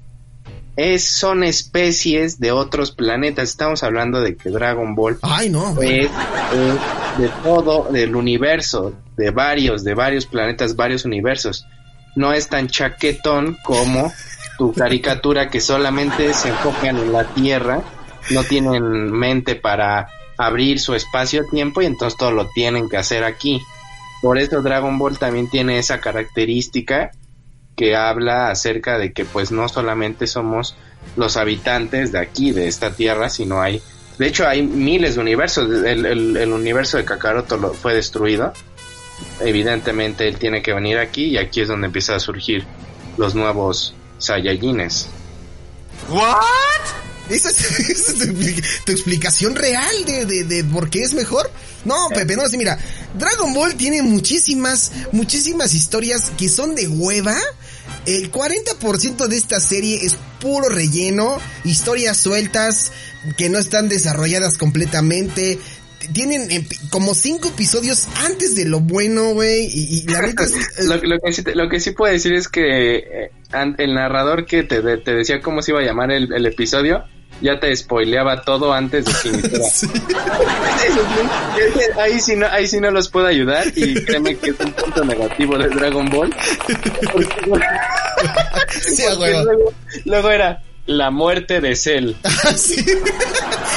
es, 0.76 1.04
son 1.04 1.42
especies 1.42 2.38
de 2.38 2.52
otros 2.52 2.92
planetas. 2.92 3.48
Estamos 3.48 3.82
hablando 3.82 4.20
de 4.20 4.36
que 4.36 4.50
Dragon 4.50 4.94
Ball 4.94 5.18
Ay, 5.22 5.48
no, 5.48 5.74
güey. 5.74 6.00
es, 6.00 6.10
es 6.10 7.18
de 7.18 7.28
todo, 7.42 7.88
del 7.90 8.14
universo, 8.14 8.92
de 9.16 9.30
varios, 9.30 9.82
de 9.84 9.94
varios 9.94 10.26
planetas, 10.26 10.76
varios 10.76 11.04
universos. 11.04 11.66
No 12.14 12.32
es 12.32 12.48
tan 12.48 12.68
chaquetón 12.68 13.56
como 13.64 14.12
tu 14.58 14.72
caricatura 14.74 15.48
que 15.48 15.60
solamente 15.60 16.32
se 16.34 16.50
enfocan 16.50 16.98
en 16.98 17.12
la 17.12 17.24
Tierra, 17.24 17.82
no 18.30 18.44
tienen 18.44 19.10
mente 19.10 19.54
para 19.54 20.08
abrir 20.36 20.78
su 20.80 20.94
espacio-tiempo 20.94 21.80
y 21.80 21.86
entonces 21.86 22.18
todo 22.18 22.32
lo 22.32 22.48
tienen 22.50 22.88
que 22.90 22.98
hacer 22.98 23.24
aquí. 23.24 23.62
Por 24.20 24.38
eso 24.38 24.60
Dragon 24.60 24.98
Ball 24.98 25.18
también 25.18 25.48
tiene 25.48 25.78
esa 25.78 26.00
característica 26.00 27.12
que 27.76 27.94
habla 27.94 28.50
acerca 28.50 28.98
de 28.98 29.12
que 29.12 29.24
pues 29.24 29.52
no 29.52 29.68
solamente 29.68 30.26
somos 30.26 30.74
los 31.14 31.36
habitantes 31.36 32.10
de 32.10 32.18
aquí, 32.18 32.50
de 32.50 32.66
esta 32.68 32.90
tierra, 32.92 33.28
sino 33.28 33.60
hay, 33.60 33.80
de 34.18 34.26
hecho 34.26 34.48
hay 34.48 34.62
miles 34.62 35.14
de 35.14 35.20
universos, 35.20 35.68
el, 35.84 36.06
el- 36.06 36.52
universo 36.52 36.96
de 36.96 37.04
Kakaroto 37.04 37.56
lo, 37.58 37.74
fue 37.74 37.94
destruido, 37.94 38.52
evidentemente 39.40 40.26
él 40.26 40.38
tiene 40.38 40.62
que 40.62 40.72
venir 40.72 40.98
aquí 40.98 41.26
y 41.26 41.38
aquí 41.38 41.60
es 41.60 41.68
donde 41.68 41.86
empieza 41.86 42.16
a 42.16 42.20
surgir 42.20 42.64
los 43.18 43.34
nuevos 43.34 43.94
Saiyajines. 44.18 45.08
¿Esa 47.30 47.50
es, 47.50 47.58
esa 47.90 48.12
es 48.12 48.18
tu, 48.18 48.24
expli- 48.24 48.62
tu 48.84 48.92
explicación 48.92 49.54
real 49.56 50.04
de, 50.04 50.24
de, 50.26 50.44
de 50.44 50.64
por 50.64 50.90
qué 50.90 51.02
es 51.02 51.12
mejor? 51.14 51.50
No, 51.84 52.08
Pepe, 52.14 52.36
no, 52.36 52.48
sí, 52.48 52.56
mira, 52.56 52.78
Dragon 53.18 53.52
Ball 53.54 53.74
tiene 53.76 54.02
muchísimas, 54.02 54.92
muchísimas 55.12 55.74
historias 55.74 56.30
que 56.36 56.48
son 56.48 56.74
de 56.74 56.88
hueva. 56.88 57.36
El 58.04 58.30
40% 58.32 59.26
de 59.26 59.36
esta 59.36 59.60
serie 59.60 60.04
es 60.04 60.16
puro 60.40 60.68
relleno, 60.68 61.38
historias 61.64 62.16
sueltas 62.16 62.92
que 63.36 63.48
no 63.48 63.58
están 63.58 63.88
desarrolladas 63.88 64.58
completamente. 64.58 65.58
Tienen 66.12 66.48
epi- 66.50 66.88
como 66.90 67.14
cinco 67.14 67.48
episodios 67.48 68.06
antes 68.24 68.54
de 68.54 68.64
lo 68.64 68.78
bueno, 68.80 69.34
güey, 69.34 69.66
y, 69.66 69.98
y 70.00 70.02
la 70.06 70.22
neta 70.22 70.44
es... 70.44 70.52
lo, 70.84 70.96
lo 71.02 71.18
que 71.20 71.32
sí, 71.32 71.42
lo 71.54 71.68
que 71.68 71.80
sí 71.80 71.90
puedo 71.92 72.12
decir 72.12 72.32
es 72.32 72.48
que 72.48 72.96
eh, 72.96 73.30
el 73.78 73.94
narrador 73.94 74.46
que 74.46 74.62
te, 74.62 74.80
te 74.98 75.14
decía 75.14 75.40
cómo 75.40 75.62
se 75.62 75.72
iba 75.72 75.80
a 75.80 75.84
llamar 75.84 76.12
el, 76.12 76.32
el 76.32 76.46
episodio 76.46 77.04
ya 77.40 77.58
te 77.60 77.74
spoileaba 77.76 78.42
todo 78.42 78.72
antes 78.72 79.04
de 79.04 79.12
que 79.22 79.28
iniciara. 79.36 79.64
ahí, 82.02 82.20
sí 82.20 82.36
no, 82.36 82.46
ahí 82.46 82.66
sí 82.66 82.80
no 82.80 82.90
los 82.90 83.08
puedo 83.08 83.26
ayudar 83.26 83.66
y 83.74 83.94
créeme 84.04 84.36
que 84.36 84.50
es 84.50 84.60
un 84.60 84.72
punto 84.72 85.04
negativo 85.04 85.58
de 85.58 85.68
Dragon 85.68 86.08
Ball. 86.10 86.34
Sí, 88.70 89.02
luego, 89.18 89.74
luego 90.04 90.30
era 90.30 90.62
la 90.86 91.10
muerte 91.10 91.60
de 91.60 91.76
Cell. 91.76 92.12
sí. 92.56 92.84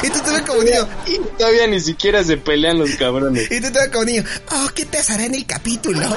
Y 0.02 0.10
tú 0.10 0.20
te 0.20 0.30
ves 0.30 0.42
como 0.42 0.62
niño. 0.62 0.88
Y 1.06 1.18
todavía 1.36 1.66
ni 1.66 1.80
siquiera 1.80 2.24
se 2.24 2.36
pelean 2.36 2.78
los 2.78 2.90
cabrones. 2.96 3.50
Y 3.50 3.60
tú 3.60 3.70
te 3.70 3.78
ves 3.78 3.88
como 3.88 4.04
niño. 4.04 4.24
Oh, 4.52 4.68
¿qué 4.74 4.86
pasará 4.86 5.24
en 5.26 5.34
el 5.34 5.44
capítulo? 5.44 6.00
¿No? 6.00 6.16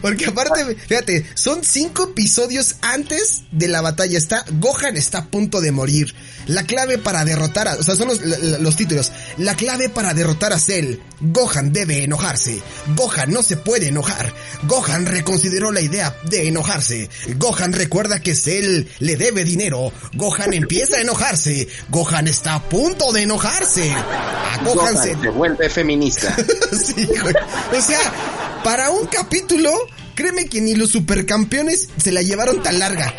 Porque 0.00 0.26
aparte, 0.26 0.74
fíjate, 0.74 1.26
son 1.34 1.64
cinco 1.64 2.04
episodios 2.04 2.76
antes 2.82 3.42
de 3.52 3.68
la 3.68 3.80
batalla. 3.80 4.18
Está, 4.18 4.44
Gohan 4.52 4.96
está 4.96 5.18
a 5.18 5.26
punto 5.26 5.60
de 5.60 5.72
morir. 5.72 6.14
La 6.46 6.64
clave 6.64 6.98
para 6.98 7.24
derrotar 7.24 7.68
a, 7.68 7.74
o 7.74 7.82
sea, 7.82 7.94
son 7.94 8.08
los, 8.08 8.20
los 8.22 8.76
títulos. 8.76 9.12
La 9.36 9.54
clave 9.54 9.88
para 9.88 10.14
derrotar 10.14 10.52
a 10.52 10.58
Cell. 10.58 10.96
Gohan 11.20 11.72
debe 11.72 12.02
enojarse. 12.02 12.62
Gohan 12.96 13.30
no 13.30 13.42
se 13.42 13.56
puede 13.56 13.88
enojar. 13.88 14.32
Gohan 14.62 15.06
reconsideró 15.06 15.70
la 15.70 15.82
idea 15.82 16.16
de 16.24 16.48
enojarse. 16.48 17.10
Gohan 17.36 17.72
recuerda 17.72 18.20
que 18.20 18.34
Cell 18.34 18.86
le 18.98 19.16
debe 19.16 19.44
dinero. 19.44 19.92
Gohan 20.14 20.54
empieza 20.54 20.96
a 20.96 21.02
enojarse. 21.02 21.68
Gohan 21.90 22.26
está 22.26 22.54
a 22.54 22.62
punto 22.68 23.12
de 23.12 23.22
enojarse. 23.22 23.90
A 23.92 24.60
Gohan, 24.64 24.94
Gohan 24.94 25.02
se 25.02 25.10
se 25.20 25.28
vuelve 25.28 25.68
feminista. 25.68 26.34
sí, 26.72 27.06
güey. 27.06 27.34
O 27.76 27.82
sea, 27.82 28.49
para 28.62 28.90
un 28.90 29.06
capítulo, 29.06 29.70
créeme 30.14 30.46
que 30.46 30.60
ni 30.60 30.74
los 30.74 30.90
supercampeones 30.90 31.88
se 31.96 32.12
la 32.12 32.22
llevaron 32.22 32.62
tan 32.62 32.78
larga. 32.78 33.14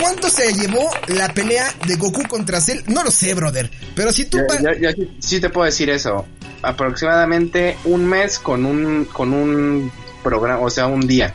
¿Cuánto 0.00 0.30
se 0.30 0.52
llevó 0.54 0.90
la 1.08 1.32
pelea 1.34 1.66
de 1.86 1.96
Goku 1.96 2.22
contra 2.28 2.60
Cell? 2.60 2.80
No 2.86 3.02
lo 3.02 3.10
sé, 3.10 3.34
brother. 3.34 3.70
Pero 3.94 4.12
si 4.12 4.26
tú... 4.26 4.38
Yo, 4.80 4.90
sí 5.18 5.40
te 5.40 5.50
puedo 5.50 5.66
decir 5.66 5.90
eso. 5.90 6.26
Aproximadamente 6.62 7.76
un 7.84 8.06
mes 8.06 8.38
con 8.38 8.64
un 8.64 9.06
con 9.06 9.32
un 9.32 9.90
programa, 10.22 10.62
o 10.62 10.70
sea, 10.70 10.86
un 10.86 11.06
día. 11.06 11.34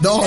No, 0.00 0.22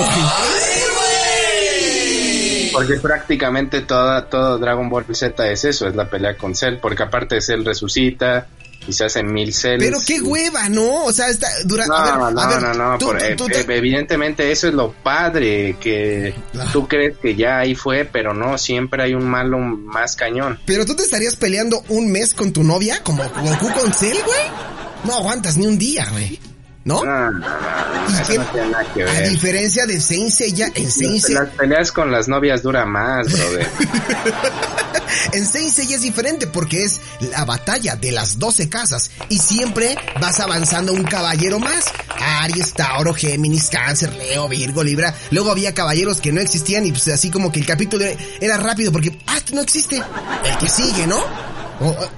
Porque 2.72 2.94
prácticamente 2.96 3.82
toda, 3.82 4.28
todo 4.28 4.58
Dragon 4.58 4.88
Ball 4.88 5.04
Z 5.12 5.50
es 5.50 5.64
eso, 5.64 5.88
es 5.88 5.94
la 5.94 6.08
pelea 6.08 6.36
con 6.36 6.54
Cell, 6.54 6.78
porque 6.80 7.02
aparte 7.02 7.40
Cell 7.40 7.64
resucita 7.64 8.48
se 8.88 9.04
hacen 9.04 9.32
mil 9.32 9.52
cells. 9.52 9.82
pero 9.84 9.98
qué 10.06 10.20
hueva, 10.20 10.68
¿no? 10.68 11.04
O 11.04 11.12
sea, 11.12 11.28
está 11.28 11.48
durante... 11.64 11.92
No, 11.92 12.30
no, 12.30 12.60
no, 12.60 12.74
no, 12.74 12.98
por- 12.98 13.22
eh, 13.22 13.32
eh, 13.32 13.36
te- 13.36 13.76
evidentemente 13.76 14.50
eso 14.50 14.68
es 14.68 14.74
lo 14.74 14.92
padre, 14.92 15.76
que 15.80 16.34
Ah. 16.58 16.66
tú 16.72 16.88
crees 16.88 17.16
que 17.18 17.34
ya 17.36 17.58
ahí 17.58 17.74
fue, 17.74 18.04
pero 18.04 18.32
no, 18.34 18.56
siempre 18.58 19.02
hay 19.02 19.14
un 19.14 19.24
malo 19.28 19.58
más 19.58 20.16
cañón. 20.16 20.58
Pero 20.66 20.84
tú 20.86 20.96
te 20.96 21.02
estarías 21.04 21.36
peleando 21.36 21.84
un 21.88 22.10
mes 22.10 22.34
con 22.34 22.52
tu 22.52 22.64
novia, 22.64 23.02
como 23.04 23.22
Goku 23.22 23.70
con 23.78 23.92
Cell, 23.92 24.16
güey. 24.24 24.40
No 25.04 25.14
aguantas 25.14 25.56
ni 25.56 25.66
un 25.66 25.78
día, 25.78 26.06
güey. 26.10 26.38
¿No? 26.82 27.04
No, 27.04 27.30
no, 27.30 27.38
no, 27.38 27.46
¿Y 28.08 28.22
eso 28.22 28.34
no 28.42 28.44
tiene 28.52 28.70
nada 28.70 28.84
que 28.94 29.02
A 29.02 29.06
ver. 29.06 29.28
diferencia 29.30 29.84
de 29.84 30.00
Saint 30.00 30.30
Seiya, 30.30 30.68
en 30.74 30.90
Saint 30.90 31.20
Seiya... 31.20 31.40
Las 31.42 31.50
peleas 31.50 31.92
con 31.92 32.10
las 32.10 32.26
novias 32.26 32.62
dura 32.62 32.86
más, 32.86 33.30
brother. 33.30 33.68
En 35.32 35.46
Saint 35.46 35.70
Seiya 35.70 35.96
es 35.96 36.02
diferente 36.02 36.46
porque 36.46 36.84
es 36.84 37.00
la 37.32 37.44
batalla 37.44 37.96
de 37.96 38.12
las 38.12 38.38
12 38.38 38.68
casas 38.68 39.10
y 39.28 39.38
siempre 39.38 39.96
vas 40.20 40.40
avanzando 40.40 40.92
un 40.92 41.04
caballero 41.04 41.58
más. 41.58 41.86
Aries, 42.42 42.72
Tauro, 42.74 43.14
Géminis, 43.14 43.68
Cáncer, 43.70 44.12
Leo, 44.14 44.48
Virgo, 44.48 44.82
Libra. 44.82 45.14
Luego 45.30 45.50
había 45.50 45.74
caballeros 45.74 46.20
que 46.20 46.32
no 46.32 46.40
existían 46.40 46.86
y 46.86 46.90
pues 46.90 47.08
así 47.08 47.30
como 47.30 47.50
que 47.50 47.60
el 47.60 47.66
capítulo 47.66 48.04
era 48.40 48.56
rápido 48.56 48.92
porque, 48.92 49.18
ah, 49.26 49.38
no 49.52 49.60
existe. 49.60 49.96
El 49.96 50.58
que 50.58 50.68
sigue, 50.68 51.06
¿no? 51.06 51.18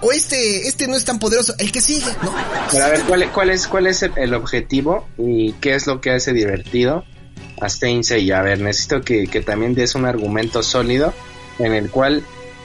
O, 0.01 0.11
este, 0.11 0.67
este 0.67 0.89
no 0.89 0.97
es 0.97 1.05
tan 1.05 1.21
poderoso, 1.21 1.55
el 1.59 1.71
que 1.71 1.81
sigue, 1.81 2.11
¿no? 2.23 2.35
Pero 2.73 2.85
a 2.85 2.89
ver, 2.89 3.03
¿cuál, 3.03 3.31
cuál 3.31 3.51
es, 3.51 3.69
cuál 3.69 3.87
es 3.87 4.03
el, 4.03 4.35
objetivo 4.35 5.07
y 5.17 5.53
qué 5.55 5.77
es 5.77 5.87
lo 5.87 6.01
que 6.01 6.11
hace 6.11 6.33
divertido 6.33 7.05
a 7.61 7.69
Saint 7.69 8.03
Seiya? 8.03 8.41
A 8.41 8.43
ver, 8.43 8.61
necesito 8.61 9.03
que, 9.03 9.29
que 9.29 9.41
también 9.41 9.75
des 9.75 9.95
un 9.95 10.05
argumento 10.05 10.65
sólido 10.65 11.15
en 11.61 11.75
el 11.75 11.91
cual 11.91 12.25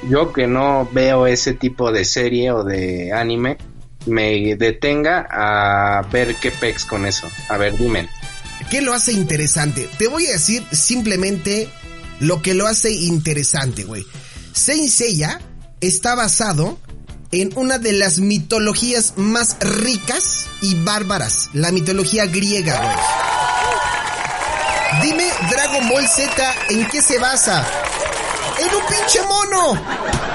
yo 0.09 0.33
que 0.33 0.47
no 0.47 0.87
veo 0.91 1.27
ese 1.27 1.53
tipo 1.53 1.91
de 1.91 2.05
serie 2.05 2.51
o 2.51 2.63
de 2.63 3.13
anime 3.13 3.57
me 4.05 4.55
detenga 4.55 5.27
a 5.29 6.01
ver 6.11 6.35
qué 6.35 6.51
pex 6.51 6.85
con 6.85 7.05
eso. 7.05 7.29
A 7.49 7.57
ver, 7.57 7.77
dime. 7.77 8.09
¿Qué 8.69 8.81
lo 8.81 8.93
hace 8.93 9.11
interesante? 9.11 9.89
Te 9.97 10.07
voy 10.07 10.25
a 10.27 10.31
decir 10.31 10.65
simplemente 10.71 11.69
lo 12.19 12.41
que 12.41 12.53
lo 12.53 12.67
hace 12.67 12.91
interesante, 12.91 13.83
güey. 13.83 14.05
Saint 14.53 14.89
Seiya 14.89 15.39
está 15.81 16.15
basado 16.15 16.79
en 17.31 17.51
una 17.55 17.77
de 17.77 17.93
las 17.93 18.19
mitologías 18.19 19.13
más 19.17 19.57
ricas 19.59 20.47
y 20.61 20.75
bárbaras, 20.83 21.49
la 21.53 21.71
mitología 21.71 22.25
griega, 22.25 22.79
güey. 22.81 22.95
Dime, 25.03 25.29
Dragon 25.49 25.89
Ball 25.89 26.07
Z, 26.07 26.55
¿en 26.69 26.87
qué 26.87 27.01
se 27.01 27.19
basa? 27.19 27.65
¡En 28.59 28.75
un 28.75 28.81
pinche 28.87 29.19
mono! 29.27 29.81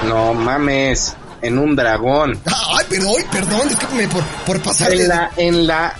No 0.07 0.33
mames, 0.33 1.15
en 1.41 1.57
un 1.57 1.75
dragón. 1.75 2.39
Ay, 2.45 2.85
pero 2.89 3.09
hoy, 3.09 3.23
perdón, 3.31 3.67
discúlpeme 3.69 4.07
por, 4.07 4.23
por 4.45 4.61
pasar. 4.61 4.93
En 4.93 5.07
la, 5.07 5.31
en 5.37 5.67
la, 5.67 5.93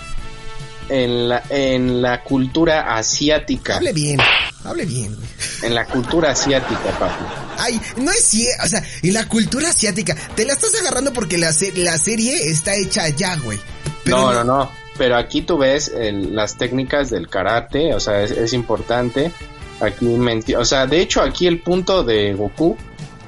en 0.88 1.28
la, 1.28 1.42
en 1.50 2.02
la 2.02 2.22
cultura 2.22 2.96
asiática. 2.96 3.76
Hable 3.76 3.92
bien, 3.92 4.20
hable 4.64 4.84
bien, 4.86 5.16
en 5.62 5.74
la 5.74 5.84
cultura 5.86 6.30
asiática, 6.32 6.90
papi. 6.98 7.24
Ay, 7.58 7.80
no 7.96 8.10
es 8.10 8.24
cierto, 8.24 8.64
o 8.64 8.68
sea, 8.68 8.82
en 9.02 9.12
la 9.14 9.28
cultura 9.28 9.68
asiática, 9.70 10.14
te 10.34 10.44
la 10.44 10.54
estás 10.54 10.74
agarrando 10.80 11.12
porque 11.12 11.38
la, 11.38 11.52
se- 11.52 11.72
la 11.76 11.96
serie 11.98 12.48
está 12.50 12.74
hecha 12.74 13.04
allá, 13.04 13.36
güey. 13.36 13.58
No, 14.06 14.32
no, 14.32 14.44
no. 14.44 14.70
Pero 14.96 15.16
aquí 15.16 15.42
tú 15.42 15.58
ves 15.58 15.88
el- 15.88 16.34
las 16.36 16.56
técnicas 16.56 17.10
del 17.10 17.28
karate, 17.28 17.94
o 17.94 18.00
sea, 18.00 18.22
es, 18.22 18.30
es 18.30 18.52
importante. 18.52 19.32
Aquí, 19.80 20.06
menti- 20.06 20.54
o 20.54 20.64
sea, 20.64 20.86
de 20.86 21.00
hecho 21.00 21.20
aquí 21.22 21.46
el 21.46 21.60
punto 21.60 22.04
de 22.04 22.32
Goku 22.34 22.76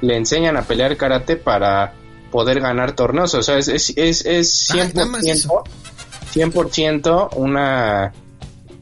le 0.00 0.16
enseñan 0.16 0.56
a 0.56 0.62
pelear 0.62 0.96
karate 0.96 1.36
para 1.36 1.92
poder 2.30 2.60
ganar 2.60 2.92
torneos, 2.92 3.34
o 3.34 3.42
sea, 3.42 3.58
es, 3.58 3.68
es, 3.68 3.92
es, 3.96 4.24
es 4.26 4.70
Ah, 4.70 4.76
nada 4.94 5.06
más 5.06 5.22
100%, 5.24 5.62
100% 6.34 7.30
una 7.36 8.12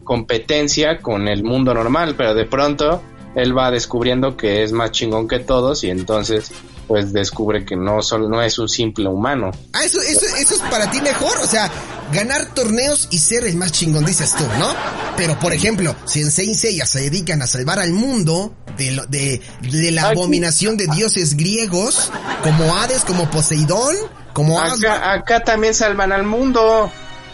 competencia 0.04 0.98
con 1.00 1.28
el 1.28 1.44
mundo 1.44 1.72
normal, 1.74 2.14
pero 2.16 2.34
de 2.34 2.44
pronto 2.44 3.02
él 3.34 3.56
va 3.56 3.70
descubriendo 3.70 4.36
que 4.36 4.62
es 4.62 4.72
más 4.72 4.90
chingón 4.92 5.26
que 5.28 5.38
todos 5.40 5.82
y 5.84 5.90
entonces 5.90 6.52
pues 6.86 7.12
descubre 7.14 7.64
que 7.64 7.76
no 7.76 8.02
solo 8.02 8.28
no 8.28 8.42
es 8.42 8.58
un 8.58 8.68
simple 8.68 9.08
humano. 9.08 9.50
Ah, 9.72 9.84
eso, 9.84 10.00
eso, 10.02 10.26
eso 10.36 10.54
es 10.54 10.60
para 10.70 10.90
ti 10.90 11.00
mejor, 11.00 11.32
o 11.42 11.46
sea, 11.46 11.70
ganar 12.12 12.46
torneos 12.54 13.08
y 13.10 13.18
ser 13.18 13.44
el 13.46 13.56
más 13.56 13.72
chingón, 13.72 14.04
dices 14.04 14.34
tú, 14.36 14.44
¿no? 14.58 14.68
Pero, 15.16 15.38
por 15.38 15.52
ejemplo, 15.52 15.94
si 16.04 16.20
en 16.20 16.30
Saint 16.30 16.54
Seiya 16.54 16.86
se 16.86 17.00
dedican 17.02 17.42
a 17.42 17.46
salvar 17.46 17.78
al 17.78 17.92
mundo 17.92 18.54
de, 18.76 18.92
lo- 18.92 19.06
de, 19.06 19.40
de 19.62 19.90
la 19.92 20.08
abominación 20.08 20.76
de 20.76 20.86
dioses 20.88 21.36
griegos, 21.36 22.10
como 22.42 22.76
Hades, 22.76 23.04
como 23.04 23.30
Poseidón, 23.30 23.94
como. 24.32 24.60
Acá, 24.60 25.12
acá 25.12 25.40
también 25.40 25.74
salvan 25.74 26.12
al 26.12 26.24
mundo. 26.24 26.90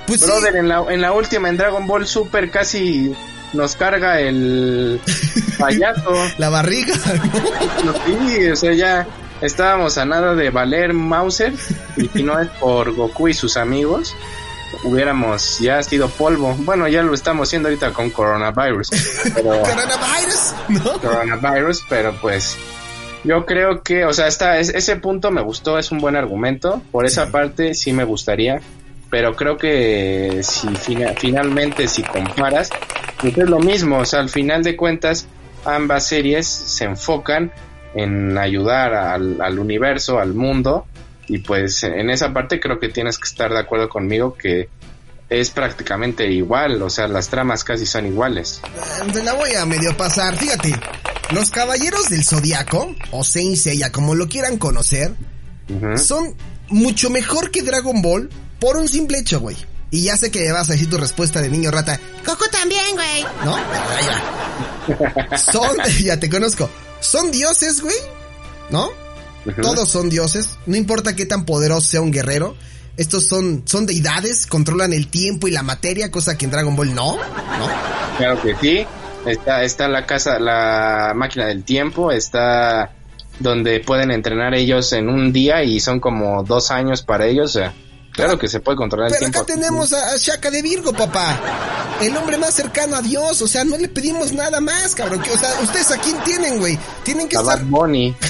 Pues 0.07 0.21
sí. 0.21 0.27
Brother, 0.27 0.57
en 0.57 0.69
la, 0.69 0.85
en 0.91 1.01
la 1.01 1.13
última, 1.13 1.49
en 1.49 1.57
Dragon 1.57 1.87
Ball 1.87 2.07
Super, 2.07 2.51
casi 2.51 3.15
nos 3.53 3.77
carga 3.77 4.21
el 4.21 5.01
payaso. 5.59 6.13
La 6.39 6.49
barriga, 6.51 6.95
¿no? 7.85 7.95
Sí, 8.07 8.47
o 8.49 8.57
sea, 8.57 8.73
ya 8.75 9.07
estábamos 9.41 9.99
a 9.99 10.05
nada 10.05 10.35
de 10.35 10.51
valer 10.51 10.93
Mauser. 10.93 11.55
Y 11.97 12.09
si 12.09 12.23
no 12.23 12.39
es 12.41 12.49
por 12.61 12.93
Goku 12.95 13.29
y 13.29 13.35
sus 13.35 13.57
amigos, 13.57 14.15
hubiéramos 14.85 15.59
ya 15.59 15.83
sido 15.83 16.09
polvo. 16.09 16.55
Bueno, 16.61 16.89
ya 16.89 17.03
lo 17.03 17.15
estamos 17.15 17.49
haciendo 17.49 17.69
ahorita 17.69 17.93
con 17.93 18.11
coronavirus. 18.11 18.91
Pero, 19.35 19.51
Coronavirus, 19.63 20.55
¿no? 20.69 21.01
coronavirus, 21.01 21.85
pero 21.89 22.15
pues 22.21 22.57
yo 23.25 23.45
creo 23.45 23.83
que, 23.83 24.05
o 24.05 24.13
sea, 24.13 24.27
está, 24.27 24.59
es- 24.59 24.71
ese 24.75 24.97
punto 24.97 25.31
me 25.31 25.43
gustó, 25.43 25.79
es 25.79 25.91
un 25.93 25.99
buen 25.99 26.17
argumento. 26.17 26.83
Por 26.91 27.05
esa 27.07 27.31
parte 27.31 27.75
sí 27.75 27.93
me 27.93 28.05
gustaría, 28.05 28.61
pero 29.11 29.35
creo 29.37 29.57
que 29.59 30.41
si 30.43 30.69
fina- 30.77 31.15
finalmente 31.17 31.87
si 31.89 32.03
comparas, 32.03 32.71
pues 33.21 33.37
es 33.37 33.49
lo 33.49 33.59
mismo, 33.59 33.99
o 33.99 34.05
sea, 34.05 34.21
al 34.21 34.29
final 34.31 34.63
de 34.63 34.77
cuentas 34.77 35.27
ambas 35.65 36.07
series 36.07 36.47
se 36.47 36.85
enfocan 36.85 37.53
en 37.95 38.39
ayudar 38.39 38.95
al, 38.95 39.41
al 39.43 39.59
universo, 39.59 40.19
al 40.21 40.33
mundo, 40.33 40.87
y 41.31 41.39
pues 41.39 41.85
en 41.85 42.11
esa 42.11 42.33
parte 42.33 42.59
creo 42.59 42.81
que 42.81 42.89
tienes 42.89 43.17
que 43.17 43.29
estar 43.29 43.53
de 43.53 43.61
acuerdo 43.61 43.89
conmigo 43.89 44.35
que 44.35 44.69
es 45.29 45.51
prácticamente 45.51 46.29
igual, 46.29 46.83
o 46.83 46.91
sea, 46.91 47.07
las 47.07 47.29
tramas 47.29 47.63
casi 47.63 47.87
son 47.87 48.05
iguales. 48.07 48.61
Te 49.13 49.23
la 49.23 49.35
voy 49.35 49.55
a 49.55 49.65
medio 49.65 49.97
pasar. 49.97 50.37
Fíjate, 50.37 50.75
los 51.31 51.53
caballeros 51.53 52.11
del 52.11 52.25
zodiaco, 52.25 52.97
o 53.13 53.23
Saint 53.23 53.57
Seiya, 53.57 53.93
como 53.93 54.17
lo 54.17 54.27
quieran 54.27 54.59
conocer, 54.59 55.15
son 55.97 56.35
mucho 56.69 57.11
mejor 57.11 57.53
que 57.53 57.63
Dragon 57.63 58.03
Ball 58.03 58.29
por 58.59 58.77
un 58.77 58.89
simple 58.89 59.21
hecho, 59.21 59.39
güey. 59.39 59.57
Y 59.93 60.03
ya 60.03 60.17
sé 60.17 60.33
que 60.33 60.41
me 60.41 60.51
vas 60.51 60.69
a 60.69 60.73
decir 60.73 60.91
tu 60.91 60.99
respuesta 60.99 61.41
de 61.41 61.49
niño 61.49 61.71
rata. 61.71 62.01
Coco 62.25 62.47
también, 62.51 62.97
güey. 62.97 63.23
¿No? 63.45 63.55
Ahí 63.55 64.07
va. 65.29 65.39
Son, 65.39 65.77
ya 66.03 66.19
te 66.19 66.29
conozco. 66.29 66.69
Son 66.99 67.31
dioses, 67.31 67.81
güey. 67.81 67.97
¿No? 68.71 68.91
Todos 69.63 69.89
son 69.89 70.11
dioses. 70.11 70.59
No 70.67 70.77
importa 70.77 71.17
qué 71.17 71.27
tan 71.27 71.45
poderoso 71.45 71.89
sea 71.89 72.01
un 72.01 72.11
guerrero. 72.11 72.57
Estos 72.97 73.27
son, 73.27 73.63
son 73.65 73.87
deidades, 73.87 74.47
controlan 74.47 74.93
el 74.93 75.09
tiempo 75.09 75.49
y 75.49 75.53
la 75.53 75.63
materia, 75.63 76.11
cosa 76.11 76.37
que 76.37 76.45
en 76.45 76.51
Dragon 76.51 76.77
Ball 76.77 76.95
no. 76.95 77.17
¿No? 77.17 77.69
Claro 78.19 78.43
que 78.43 78.55
sí. 78.57 78.87
Está, 79.27 79.63
está 79.65 79.89
la 79.89 80.07
casa, 80.07 80.39
la 80.39 81.13
máquina 81.15 81.47
del 81.47 81.65
tiempo, 81.65 82.11
está 82.11 82.93
donde 83.39 83.81
pueden 83.81 84.11
entrenar 84.11 84.55
ellos 84.55 84.93
en 84.93 85.09
un 85.09 85.33
día 85.33 85.63
y 85.63 85.81
son 85.81 86.01
como 86.01 86.43
dos 86.43 86.71
años 86.71 87.03
para 87.03 87.27
ellos. 87.27 87.57
O 87.57 87.61
sea, 87.61 87.75
claro 88.13 88.39
que 88.39 88.49
se 88.49 88.61
puede 88.61 88.77
controlar 88.77 89.09
el 89.09 89.13
Pero 89.19 89.31
tiempo. 89.31 89.39
acá 89.41 89.47
tenemos 89.55 89.93
a, 89.93 90.17
Shaka 90.17 90.51
de 90.51 90.63
Virgo, 90.63 90.93
papá. 90.93 91.39
El 92.01 92.17
hombre 92.17 92.39
más 92.39 92.55
cercano 92.55 92.97
a 92.97 93.03
Dios. 93.03 93.41
O 93.43 93.49
sea, 93.49 93.65
no 93.65 93.77
le 93.77 93.89
pedimos 93.89 94.33
nada 94.33 94.61
más, 94.61 94.95
cabrón. 94.95 95.21
O 95.23 95.39
sea, 95.39 95.61
ustedes 95.63 95.91
a 95.91 95.99
quién 95.99 96.17
tienen, 96.25 96.59
güey. 96.59 96.79
Tienen 97.03 97.29
que 97.29 97.37
A 97.37 97.41
estar. 97.41 97.59
Bad 97.59 97.67
Bunny. 97.67 98.15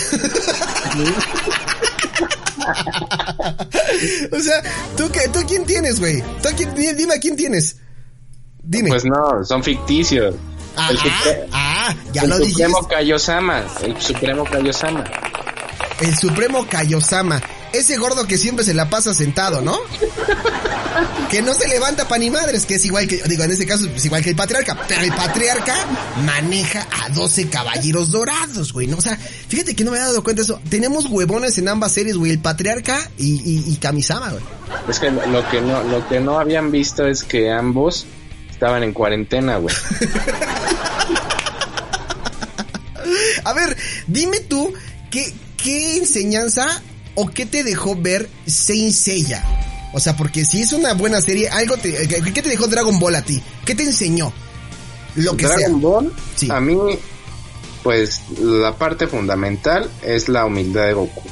O 4.33 4.38
sea, 4.40 4.62
¿tú, 4.97 5.11
qué, 5.11 5.29
¿tú 5.29 5.40
quién 5.47 5.64
tienes, 5.64 5.99
güey? 6.01 6.23
¿Tú 6.43 6.49
a 6.49 6.53
quién- 6.53 6.75
di- 6.75 6.93
dime 6.95 7.14
a 7.14 7.19
quién 7.19 7.37
tienes. 7.37 7.77
Dime. 8.62 8.90
Pues 8.90 9.05
no, 9.05 9.45
son 9.45 9.62
ficticios. 9.62 10.35
ah, 10.77 10.88
el 10.90 10.99
supre- 10.99 11.47
ah, 11.53 11.95
ya 12.12 12.23
el 12.23 12.31
lo. 12.31 12.37
Supremo 12.38 12.87
Kaiosama. 12.88 13.62
El 13.83 14.01
Supremo 14.01 14.45
Kaiosama. 14.45 15.05
El 16.01 16.16
Supremo 16.16 16.66
Kaiosama. 16.69 17.40
Ese 17.73 17.97
gordo 17.97 18.27
que 18.27 18.37
siempre 18.39 18.65
se 18.65 18.75
la 18.75 18.91
pasa 18.91 19.15
sentado, 19.15 19.61
¿no? 19.61 19.79
que 21.31 21.43
no 21.43 21.55
se 21.55 21.69
levanta 21.69 22.09
pa' 22.09 22.19
ni 22.19 22.31
madres, 22.31 22.67
que 22.67 22.75
es 22.75 22.85
igual 22.85 23.07
que, 23.07 23.23
digo, 23.27 23.45
en 23.45 23.53
ese 23.53 23.67
caso 23.67 23.87
es 23.87 24.05
igual 24.05 24.23
que 24.23 24.31
el 24.31 24.37
patriarca, 24.37 24.77
pero 24.89 25.03
el 25.03 25.13
patriarca 25.13 25.75
maneja 26.25 26.87
a 27.05 27.09
12 27.11 27.49
caballeros 27.49 28.11
dorados, 28.11 28.73
güey, 28.73 28.87
¿no? 28.89 28.97
O 28.97 29.01
sea, 29.01 29.17
fíjate 29.17 29.77
que 29.77 29.85
no 29.85 29.93
me 29.93 29.99
he 29.99 30.01
dado 30.01 30.23
cuenta 30.25 30.43
de 30.43 30.45
eso. 30.45 30.61
Tenemos 30.69 31.07
huevones 31.07 31.57
en 31.59 31.69
ambas 31.69 31.93
series, 31.93 32.17
güey, 32.17 32.33
el 32.33 32.41
patriarca 32.41 32.99
y, 33.17 33.35
y, 33.35 33.65
y 33.73 33.77
Kamisama, 33.77 34.31
güey. 34.31 34.43
Es 34.89 34.99
que 34.99 35.11
lo 35.11 35.25
lo 35.27 35.49
que 35.49 35.61
no, 35.61 35.83
lo 35.85 36.09
que 36.09 36.21
no 36.21 36.39
habían 36.39 36.71
visto 36.71 37.07
es 37.07 37.23
que 37.23 37.51
ambos 37.51 38.07
estaban 38.51 38.83
en 38.83 38.93
cuarentena, 38.93 39.57
güey. 39.57 39.75
A 43.45 43.53
ver, 43.53 43.77
dime 44.07 44.41
tú, 44.41 44.73
¿qué, 45.11 45.33
qué 45.57 45.97
enseñanza 45.97 46.83
o 47.14 47.29
qué 47.29 47.46
te 47.46 47.62
dejó 47.64 47.96
ver 47.96 48.29
Saint 48.46 48.92
Seiya? 48.92 49.44
O 49.92 49.99
sea, 50.01 50.16
porque 50.16 50.44
si 50.44 50.62
es 50.62 50.73
una 50.73 50.94
buena 50.94 51.20
serie, 51.20 51.49
algo 51.49 51.77
te, 51.77 51.92
¿qué 52.07 52.33
qué 52.33 52.42
te 52.42 52.49
dejó 52.49 52.68
Dragon 52.68 52.99
Ball 53.01 53.16
a 53.16 53.23
ti? 53.23 53.42
¿Qué 53.64 53.75
te 53.75 53.83
enseñó? 53.83 54.33
Lo 55.16 55.37
que 55.37 55.46
Dragon 55.46 55.81
sea. 55.81 55.88
Ball, 55.88 56.12
Sí. 56.37 56.49
a 56.51 56.61
mí, 56.61 56.77
pues 57.83 58.20
la 58.40 58.73
parte 58.77 59.09
fundamental 59.09 59.90
es 60.03 60.29
la 60.29 60.44
humildad 60.46 60.87
de 60.87 60.92
Goku. 60.92 61.23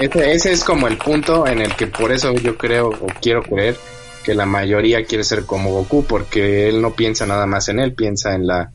Ese, 0.00 0.32
ese 0.32 0.52
es 0.52 0.62
como 0.64 0.86
el 0.88 0.96
punto 0.96 1.46
en 1.46 1.60
el 1.60 1.74
que 1.74 1.86
por 1.88 2.12
eso 2.12 2.32
yo 2.34 2.56
creo 2.56 2.88
o 2.88 3.06
quiero 3.20 3.42
creer 3.42 3.76
que 4.24 4.34
la 4.34 4.46
mayoría 4.46 5.04
quiere 5.04 5.24
ser 5.24 5.44
como 5.44 5.70
Goku 5.72 6.04
porque 6.04 6.68
él 6.68 6.80
no 6.80 6.94
piensa 6.94 7.26
nada 7.26 7.46
más 7.46 7.68
en 7.68 7.80
él, 7.80 7.94
piensa 7.94 8.34
en 8.34 8.46
la 8.46 8.70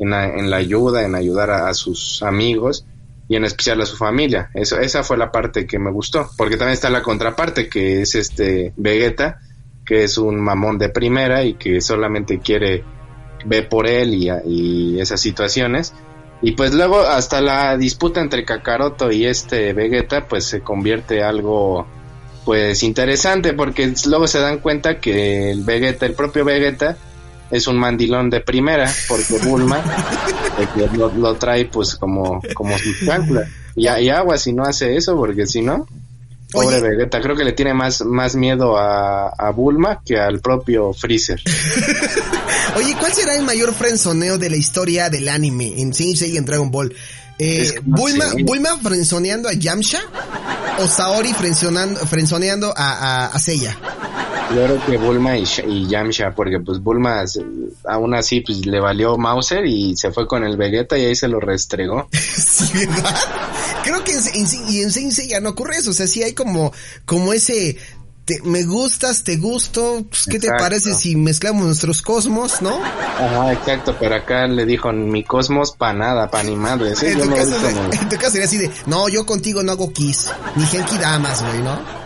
en 0.00 0.10
la, 0.10 0.24
en 0.26 0.50
la 0.50 0.56
ayuda, 0.56 1.04
en 1.04 1.14
ayudar 1.14 1.50
a, 1.50 1.68
a 1.68 1.74
sus 1.74 2.22
amigos 2.24 2.84
y 3.28 3.36
en 3.36 3.44
especial 3.44 3.80
a 3.80 3.86
su 3.86 3.96
familia. 3.96 4.50
Eso, 4.54 4.78
esa 4.78 5.02
fue 5.02 5.16
la 5.16 5.30
parte 5.30 5.66
que 5.66 5.78
me 5.78 5.90
gustó, 5.90 6.28
porque 6.36 6.56
también 6.56 6.74
está 6.74 6.90
la 6.90 7.02
contraparte 7.02 7.68
que 7.68 8.02
es 8.02 8.14
este 8.14 8.72
Vegeta, 8.76 9.40
que 9.84 10.04
es 10.04 10.18
un 10.18 10.40
mamón 10.40 10.78
de 10.78 10.88
primera 10.88 11.44
y 11.44 11.54
que 11.54 11.80
solamente 11.80 12.38
quiere 12.38 12.84
ver 13.44 13.68
por 13.68 13.86
él 13.86 14.14
y, 14.14 14.30
y 14.46 15.00
esas 15.00 15.20
situaciones. 15.20 15.94
Y 16.42 16.52
pues 16.52 16.74
luego 16.74 17.00
hasta 17.00 17.40
la 17.40 17.76
disputa 17.76 18.20
entre 18.20 18.44
Kakaroto 18.44 19.10
y 19.10 19.24
este 19.24 19.72
Vegeta 19.72 20.26
pues 20.28 20.44
se 20.44 20.60
convierte 20.60 21.22
algo 21.22 21.86
pues 22.44 22.82
interesante 22.82 23.54
porque 23.54 23.94
luego 24.06 24.26
se 24.26 24.40
dan 24.40 24.58
cuenta 24.58 25.00
que 25.00 25.50
el 25.50 25.64
Vegeta, 25.64 26.04
el 26.04 26.14
propio 26.14 26.44
Vegeta 26.44 26.98
es 27.54 27.68
un 27.68 27.76
mandilón 27.76 28.30
de 28.30 28.40
primera 28.40 28.92
porque 29.08 29.38
Bulma 29.38 29.82
que 30.74 30.96
lo, 30.96 31.12
lo 31.14 31.34
trae 31.36 31.66
pues 31.66 31.94
como 31.94 32.42
como 32.52 32.76
su 32.78 33.06
chancla 33.06 33.48
y, 33.76 33.86
y 33.86 34.08
agua 34.08 34.36
si 34.38 34.52
no 34.52 34.64
hace 34.64 34.96
eso 34.96 35.16
porque 35.16 35.46
si 35.46 35.62
no 35.62 35.86
pobre 36.50 36.78
Oye. 36.78 36.96
Vegeta 36.96 37.20
creo 37.20 37.36
que 37.36 37.44
le 37.44 37.52
tiene 37.52 37.74
más 37.74 38.04
más 38.04 38.34
miedo 38.34 38.76
a, 38.76 39.28
a 39.28 39.50
Bulma 39.50 40.02
que 40.04 40.18
al 40.18 40.40
propio 40.40 40.92
Freezer 40.92 41.40
Oye, 42.76 42.96
¿cuál 42.98 43.12
será 43.12 43.36
el 43.36 43.44
mayor 43.44 43.72
frenzoneo 43.72 44.36
de 44.36 44.50
la 44.50 44.56
historia 44.56 45.08
del 45.08 45.28
anime 45.28 45.80
en 45.80 45.94
Saint 45.94 46.16
Seiya 46.16 46.34
y 46.34 46.36
en 46.38 46.44
Dragon 46.44 46.72
Ball? 46.72 46.92
Eh, 47.38 47.74
Bulma. 47.84 48.24
Bulma 48.42 48.78
frenzoneando 48.82 49.48
a 49.48 49.52
Yamcha 49.52 50.00
o 50.78 50.88
Saori 50.88 51.32
frenzoneando, 51.34 52.00
frenzoneando 52.00 52.74
a, 52.76 52.92
a, 52.92 53.26
a 53.26 53.38
Seiya. 53.38 53.76
Yo 54.54 54.64
creo 54.64 54.84
que 54.86 54.96
Bulma 54.98 55.36
y, 55.38 55.44
y 55.68 55.86
Yamcha, 55.88 56.34
porque 56.34 56.60
pues 56.60 56.78
Bulma 56.82 57.24
aún 57.88 58.14
así 58.14 58.40
pues 58.40 58.66
le 58.66 58.78
valió 58.80 59.16
Mauser 59.16 59.64
y 59.66 59.96
se 59.96 60.10
fue 60.12 60.26
con 60.26 60.44
el 60.44 60.56
Vegeta 60.56 60.98
y 60.98 61.06
ahí 61.06 61.16
se 61.16 61.28
lo 61.28 61.40
restregó. 61.40 62.08
Sí, 62.34 62.86
¿verdad? 62.86 63.14
Creo 63.84 64.02
que 64.04 64.12
en, 64.12 64.46
y 64.68 64.82
en 64.82 64.90
Saint 64.92 65.12
Seiya 65.12 65.40
no 65.40 65.50
ocurre 65.50 65.76
eso, 65.76 65.90
o 65.90 65.94
sea, 65.94 66.06
sí 66.06 66.22
hay 66.22 66.34
como, 66.34 66.72
como 67.04 67.32
ese, 67.32 67.76
te- 68.24 68.40
me 68.42 68.64
gustas, 68.64 69.22
te 69.24 69.36
gusto, 69.36 70.04
pues, 70.08 70.26
¿qué 70.26 70.38
te 70.38 70.48
parece 70.48 70.94
si 70.94 71.16
mezclamos 71.16 71.64
nuestros 71.64 72.02
cosmos, 72.02 72.60
no? 72.60 72.76
Ajá, 72.82 73.52
exacto, 73.52 73.96
pero 73.98 74.16
acá 74.16 74.46
le 74.46 74.66
dijo 74.66 74.92
mi 74.92 75.24
cosmos 75.24 75.72
pa' 75.72 75.92
nada, 75.92 76.30
pa' 76.30 76.42
ni 76.42 76.54
madre. 76.56 76.94
Sí, 76.96 77.06
en, 77.06 77.20
tu 77.20 77.30
caso, 77.30 77.56
en 77.92 78.08
tu 78.08 78.16
caso 78.16 78.30
sería 78.32 78.46
así 78.46 78.58
de, 78.58 78.70
no, 78.86 79.08
yo 79.08 79.24
contigo 79.26 79.62
no 79.62 79.72
hago 79.72 79.92
kiss, 79.92 80.30
ni 80.56 80.64
Genki 80.66 80.98
Damas, 80.98 81.42
güey, 81.42 81.62
¿no? 81.62 82.03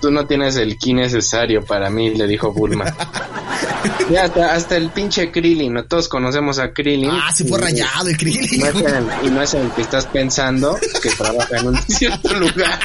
Tú 0.00 0.10
no 0.12 0.26
tienes 0.26 0.56
el 0.56 0.78
ki 0.78 0.94
necesario 0.94 1.64
para 1.64 1.90
mí, 1.90 2.10
le 2.14 2.26
dijo 2.26 2.52
Bulma. 2.52 2.84
ya 4.10 4.24
hasta, 4.24 4.54
hasta 4.54 4.76
el 4.76 4.90
pinche 4.90 5.30
Krillin, 5.32 5.74
¿no? 5.74 5.84
todos 5.84 6.08
conocemos 6.08 6.58
a 6.60 6.72
Krillin. 6.72 7.10
Ah, 7.12 7.32
se 7.34 7.44
fue 7.44 7.58
Y- 7.58 7.62
rayado 7.62 8.08
el 8.08 8.16
Krillin. 8.16 8.60
No 8.60 8.66
es 8.66 8.74
el- 8.76 9.26
y 9.26 9.30
no 9.30 9.42
es 9.42 9.54
el 9.54 9.70
que 9.72 9.82
estás 9.82 10.06
pensando 10.06 10.78
que 11.02 11.10
trabaja 11.10 11.56
en 11.58 11.66
un 11.68 11.76
cierto 11.88 12.32
lugar. 12.38 12.78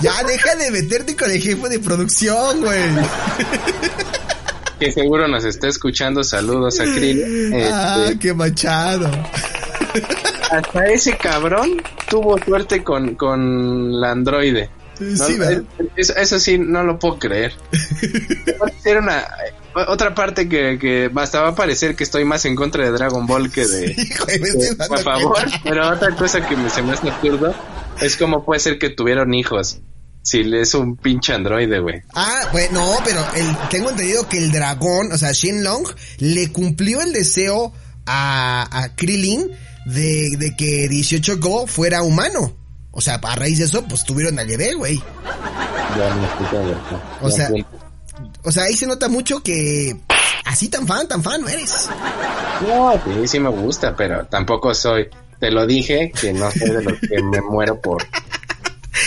Ya, 0.00 0.22
deja 0.24 0.54
de 0.56 0.70
meterte 0.70 1.16
con 1.16 1.30
el 1.30 1.40
jefe 1.40 1.68
de 1.68 1.78
producción, 1.78 2.60
güey. 2.60 2.82
Que 4.78 4.92
seguro 4.92 5.26
nos 5.28 5.44
está 5.44 5.68
escuchando. 5.68 6.22
Saludos 6.24 6.80
a 6.80 6.84
Krillin. 6.84 7.54
Ah, 7.72 7.98
Este, 8.04 8.18
qué 8.18 8.34
manchado. 8.34 9.10
hasta 10.50 10.84
ese 10.86 11.16
cabrón 11.16 11.82
tuvo 12.08 12.38
suerte 12.44 12.82
con, 12.84 13.14
con 13.14 14.00
la 14.00 14.10
androide. 14.12 14.70
Sí, 15.00 15.36
eso, 15.96 16.14
eso 16.16 16.38
sí, 16.38 16.58
no 16.58 16.84
lo 16.84 16.98
puedo 16.98 17.18
creer. 17.18 17.52
Era 18.84 19.00
una 19.00 19.26
otra 19.88 20.14
parte 20.14 20.48
que, 20.48 20.78
que 20.80 21.10
hasta 21.14 21.42
va 21.42 21.48
a 21.50 21.54
parecer 21.54 21.94
que 21.96 22.04
estoy 22.04 22.24
más 22.24 22.44
en 22.44 22.56
contra 22.56 22.84
de 22.84 22.90
Dragon 22.90 23.26
Ball 23.26 23.50
que 23.50 23.66
de, 23.66 23.94
Güey, 24.24 24.42
estoy 24.42 24.76
de- 24.76 24.84
a 24.94 24.98
favor. 24.98 25.32
cuenta. 25.34 25.60
Pero 25.62 25.88
otra 25.90 26.14
cosa 26.16 26.46
que 26.46 26.56
me, 26.56 26.68
se 26.70 26.82
me 26.82 26.92
hace 26.92 27.08
absurdo 27.08 27.54
es 28.00 28.16
cómo 28.16 28.44
puede 28.44 28.60
ser 28.60 28.78
que 28.78 28.90
tuvieron 28.90 29.32
hijos. 29.34 29.80
Si 30.22 30.40
es 30.54 30.74
un 30.74 30.96
pinche 30.96 31.32
androide, 31.32 31.80
güey. 31.80 32.02
Ah, 32.14 32.48
bueno, 32.52 32.80
no, 32.80 32.98
pero 33.04 33.20
el, 33.36 33.56
tengo 33.70 33.90
entendido 33.90 34.28
que 34.28 34.36
el 34.36 34.52
dragón, 34.52 35.12
o 35.12 35.16
sea, 35.16 35.32
Shenlong, 35.32 35.84
le 36.18 36.52
cumplió 36.52 37.00
el 37.00 37.12
deseo 37.14 37.72
a, 38.04 38.68
a 38.70 38.94
Krillin 38.96 39.50
de, 39.86 40.36
de 40.38 40.54
que 40.56 40.88
18 40.88 41.38
Go 41.38 41.66
fuera 41.66 42.02
humano. 42.02 42.54
O 42.92 43.00
sea, 43.00 43.14
a 43.22 43.36
raíz 43.36 43.58
de 43.58 43.64
eso, 43.64 43.84
pues 43.84 44.04
tuvieron 44.04 44.38
al 44.38 44.46
bebé, 44.46 44.74
güey. 44.74 45.02
Ya 45.96 46.14
me. 46.14 47.26
O 47.26 47.30
sea. 47.30 47.50
O 48.42 48.52
sea, 48.52 48.64
ahí 48.64 48.74
se 48.74 48.86
nota 48.86 49.08
mucho 49.08 49.42
que 49.42 49.96
así 50.44 50.68
tan 50.68 50.86
fan, 50.86 51.06
tan 51.08 51.22
fan 51.22 51.40
no 51.40 51.48
eres. 51.48 51.88
No, 52.66 52.92
sí, 53.04 53.28
sí 53.28 53.40
me 53.40 53.50
gusta, 53.50 53.94
pero 53.96 54.26
tampoco 54.26 54.74
soy. 54.74 55.08
Te 55.38 55.50
lo 55.50 55.66
dije 55.66 56.12
que 56.20 56.32
no 56.32 56.50
soy 56.50 56.70
de 56.70 56.82
los 56.82 57.00
que 57.00 57.22
me 57.22 57.40
muero 57.40 57.80
por. 57.80 58.06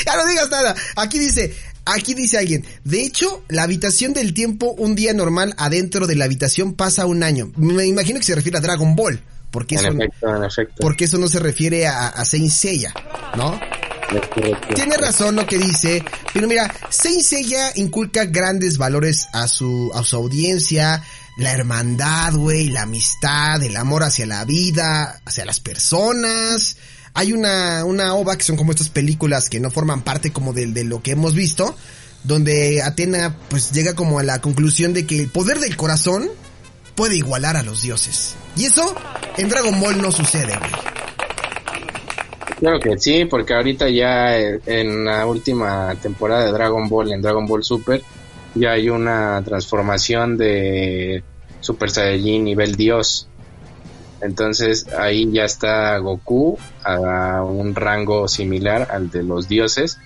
Ya 0.06 0.16
no 0.16 0.26
digas 0.26 0.50
nada. 0.50 0.76
Aquí 0.96 1.20
dice, 1.20 1.54
aquí 1.86 2.14
dice 2.14 2.38
alguien. 2.38 2.66
De 2.84 3.04
hecho, 3.04 3.44
la 3.48 3.64
habitación 3.64 4.14
del 4.14 4.34
tiempo, 4.34 4.72
un 4.72 4.96
día 4.96 5.14
normal 5.14 5.54
adentro 5.58 6.08
de 6.08 6.16
la 6.16 6.26
habitación 6.26 6.74
pasa 6.74 7.06
un 7.06 7.24
año. 7.24 7.52
Me 7.56 7.86
imagino 7.86 8.20
que 8.20 8.26
se 8.26 8.36
refiere 8.36 8.58
a 8.58 8.62
Dragon 8.62 8.96
Ball. 8.96 9.22
Porque 9.54 9.76
eso, 9.76 9.88
En 9.88 10.02
efecto, 10.02 10.36
en 10.36 10.44
efecto. 10.44 10.76
porque 10.80 11.06
eso 11.06 11.20
no 11.20 11.28
se 11.28 11.38
refiere 11.40 11.86
a, 11.86 12.08
a 12.08 12.26
Saint 12.26 12.50
Seiya, 12.50 12.92
¿no? 13.38 13.60
Tiene 14.76 14.98
razón 14.98 15.36
lo 15.36 15.46
que 15.46 15.58
dice, 15.60 16.04
pero 16.34 16.48
mira, 16.48 16.74
Saint 16.90 17.22
Seiya 17.22 17.72
inculca 17.76 18.26
grandes 18.26 18.78
valores 18.80 19.28
a 19.32 19.48
su, 19.48 19.92
a 19.94 20.04
su 20.04 20.16
audiencia, 20.16 21.04
la 21.38 21.52
hermandad, 21.54 22.34
güey, 22.34 22.70
la 22.70 22.82
amistad, 22.82 23.62
el 23.62 23.78
amor 23.78 24.04
hacia 24.04 24.26
la 24.26 24.44
vida, 24.44 25.22
hacia 25.24 25.46
las 25.46 25.60
personas. 25.60 26.78
Hay 27.14 27.32
una, 27.32 27.86
una 27.86 28.16
ova 28.16 28.36
que 28.36 28.44
son 28.44 28.58
como 28.58 28.72
estas 28.72 28.90
películas 28.90 29.50
que 29.50 29.60
no 29.60 29.70
forman 29.70 30.02
parte 30.02 30.32
como 30.32 30.52
de, 30.54 30.66
de 30.68 30.84
lo 30.84 31.04
que 31.04 31.12
hemos 31.12 31.36
visto, 31.36 31.76
donde 32.24 32.82
Atena 32.82 33.38
pues 33.50 33.72
llega 33.72 33.94
como 33.94 34.18
a 34.18 34.24
la 34.24 34.42
conclusión 34.42 34.94
de 34.94 35.06
que 35.06 35.20
el 35.20 35.30
poder 35.30 35.60
del 35.60 35.78
corazón 35.78 36.28
puede 36.96 37.18
igualar 37.18 37.58
a 37.58 37.64
los 37.64 37.82
dioses. 37.82 38.36
Y 38.56 38.66
eso 38.66 38.96
en 39.38 39.50
Dragon 39.50 39.80
Ball 39.80 40.02
no 40.02 40.12
sucede, 40.12 40.58
güey. 40.58 40.72
Claro 42.60 42.80
que 42.80 42.98
sí, 42.98 43.26
porque 43.26 43.54
ahorita 43.54 43.90
ya 43.90 44.40
eh, 44.40 44.60
en 44.66 45.04
la 45.04 45.26
última 45.26 45.94
temporada 45.96 46.46
de 46.46 46.52
Dragon 46.54 46.88
Ball, 46.88 47.12
en 47.12 47.22
Dragon 47.22 47.46
Ball 47.46 47.64
Super, 47.64 48.02
ya 48.56 48.72
hay 48.72 48.90
una 48.90 49.42
transformación 49.44 50.38
de 50.38 51.24
Super 51.60 51.90
Saiyajin 51.90 52.44
nivel 52.44 52.76
Dios. 52.76 53.28
Entonces 54.22 54.88
ahí 54.98 55.30
ya 55.32 55.44
está 55.44 55.98
Goku 55.98 56.58
a 56.86 57.44
un 57.44 57.76
rango 57.76 58.30
similar 58.30 58.88
al 58.92 59.10
de 59.10 59.24
los 59.24 59.50
dioses. 59.50 59.98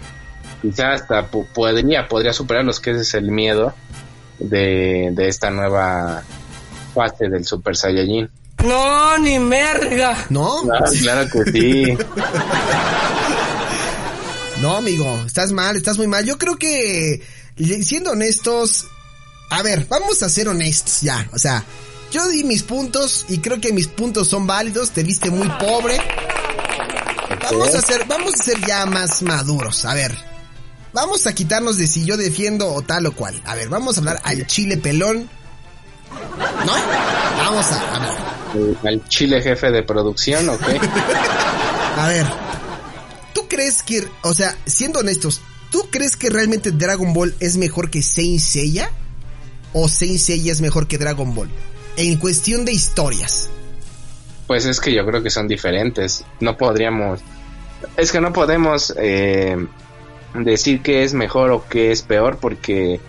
Quizá 0.62 0.94
hasta 0.94 1.28
podría, 1.28 2.08
podría 2.08 2.34
superarlos, 2.34 2.80
que 2.80 2.92
ese 2.92 3.02
es 3.02 3.14
el 3.14 3.30
miedo 3.30 3.76
de, 4.40 5.12
de 5.12 5.28
esta 5.28 5.52
nueva 5.52 6.24
fase 6.98 7.30
del 7.30 7.46
Super 7.46 7.76
Saiyajin. 7.76 8.30
No, 8.66 9.18
ni 9.20 9.38
merga. 9.40 10.26
¿No? 10.30 10.64
Claro, 10.64 10.86
claro 11.00 11.30
que 11.30 11.52
sí. 11.52 11.98
No, 14.62 14.76
amigo, 14.76 15.06
estás 15.26 15.52
mal, 15.52 15.76
estás 15.76 15.98
muy 15.98 16.08
mal. 16.08 16.26
Yo 16.26 16.38
creo 16.38 16.58
que, 16.58 17.22
siendo 17.84 18.12
honestos, 18.12 18.86
a 19.52 19.62
ver, 19.62 19.86
vamos 19.88 20.24
a 20.24 20.30
ser 20.30 20.48
honestos 20.48 21.02
ya. 21.02 21.30
O 21.32 21.38
sea, 21.38 21.64
yo 22.12 22.28
di 22.28 22.44
mis 22.44 22.64
puntos 22.64 23.26
y 23.30 23.38
creo 23.38 23.62
que 23.62 23.72
mis 23.72 23.88
puntos 23.88 24.28
son 24.28 24.48
válidos. 24.48 24.92
Te 24.92 25.04
viste 25.04 25.30
muy 25.30 25.48
pobre. 25.60 26.00
Vamos 27.44 27.76
a 27.76 27.82
ser, 27.82 28.06
vamos 28.08 28.34
a 28.34 28.44
ser 28.44 28.60
ya 28.66 28.86
más 28.88 29.22
maduros. 29.22 29.86
A 29.86 29.94
ver, 29.94 30.18
vamos 30.92 31.28
a 31.28 31.36
quitarnos 31.36 31.78
de 31.78 31.86
si 31.86 32.04
yo 32.04 32.18
defiendo 32.18 32.68
o 32.74 32.82
tal 32.82 33.06
o 33.06 33.12
cual. 33.14 33.40
A 33.46 33.54
ver, 33.54 33.70
vamos 33.70 33.98
a 33.98 34.00
hablar 34.00 34.20
al 34.24 34.48
chile 34.48 34.78
pelón. 34.78 35.30
¿No? 36.66 36.74
Vamos 37.38 37.66
a, 37.72 37.96
a 37.96 38.00
ver. 38.00 38.78
Al 38.86 39.08
chile 39.08 39.42
jefe 39.42 39.72
de 39.72 39.84
producción, 39.84 40.50
¿ok? 40.50 40.64
A 41.98 42.08
ver, 42.08 42.26
¿tú 43.34 43.48
crees 43.48 43.84
que, 43.84 44.08
o 44.24 44.34
sea, 44.34 44.56
siendo 44.66 45.00
honestos, 45.00 45.42
¿tú 45.72 45.88
crees 45.92 46.16
que 46.16 46.30
realmente 46.30 46.72
Dragon 46.72 47.14
Ball 47.14 47.36
es 47.40 47.58
mejor 47.58 47.90
que 47.90 48.02
Saint 48.02 48.40
Seiya? 48.40 48.92
¿O 49.74 49.90
Saint 49.90 50.18
Seiya 50.18 50.52
es 50.52 50.62
mejor 50.62 50.88
que 50.88 50.98
Dragon 50.98 51.34
Ball? 51.34 51.50
En 51.98 52.18
cuestión 52.18 52.66
de 52.66 52.74
historias. 52.74 53.50
Pues 54.48 54.66
es 54.66 54.80
que 54.80 54.94
yo 54.94 55.06
creo 55.06 55.22
que 55.22 55.30
son 55.30 55.48
diferentes. 55.48 56.24
No 56.40 56.56
podríamos. 56.56 57.20
Es 57.98 58.12
que 58.12 58.22
no 58.22 58.32
podemos 58.32 58.94
eh, 58.98 59.58
decir 60.34 60.82
que 60.82 61.04
es 61.04 61.14
mejor 61.14 61.52
o 61.52 61.68
que 61.68 61.92
es 61.92 62.02
peor 62.02 62.38
porque 62.38 63.00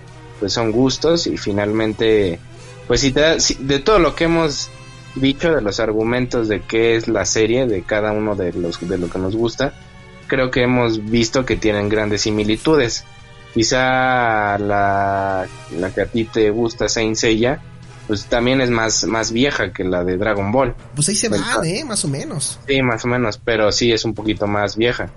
pues 0.40 0.52
son 0.52 0.72
gustos 0.72 1.26
y 1.26 1.36
finalmente 1.36 2.40
pues 2.88 3.00
si 3.02 3.12
te 3.12 3.20
da- 3.20 3.38
si- 3.40 3.54
de 3.60 3.78
todo 3.78 4.00
lo 4.00 4.14
que 4.16 4.24
hemos 4.24 4.70
dicho 5.14 5.52
de 5.54 5.60
los 5.62 5.78
argumentos 5.78 6.48
de 6.48 6.60
qué 6.62 6.96
es 6.96 7.06
la 7.06 7.24
serie 7.24 7.66
de 7.66 7.82
cada 7.82 8.10
uno 8.12 8.34
de 8.34 8.52
los 8.52 8.80
de 8.88 8.98
lo 8.98 9.08
que 9.08 9.18
nos 9.18 9.36
gusta 9.36 9.72
creo 10.26 10.50
que 10.50 10.62
hemos 10.62 11.04
visto 11.10 11.44
que 11.46 11.56
tienen 11.56 11.88
grandes 11.88 12.22
similitudes 12.22 13.04
quizá 13.54 14.58
la, 14.58 15.46
la 15.78 15.90
que 15.90 16.00
a 16.02 16.06
ti 16.06 16.24
te 16.24 16.50
gusta 16.50 16.88
Saint 16.88 17.16
Seiya 17.16 17.60
pues 18.06 18.24
también 18.26 18.60
es 18.60 18.70
más 18.70 19.04
más 19.04 19.32
vieja 19.32 19.72
que 19.72 19.84
la 19.84 20.02
de 20.04 20.16
Dragon 20.16 20.50
Ball 20.50 20.74
Pues 20.94 21.08
ahí 21.10 21.14
se 21.14 21.28
Bueno. 21.28 21.44
van, 21.56 21.66
¿eh? 21.66 21.84
Más 21.84 22.04
o 22.04 22.08
menos. 22.08 22.58
Sí, 22.66 22.80
más 22.82 23.04
o 23.04 23.08
menos, 23.08 23.38
pero 23.44 23.70
sí 23.70 23.92
es 23.92 24.04
un 24.06 24.14
poquito 24.14 24.46
más 24.46 24.76
vieja. 24.76 25.10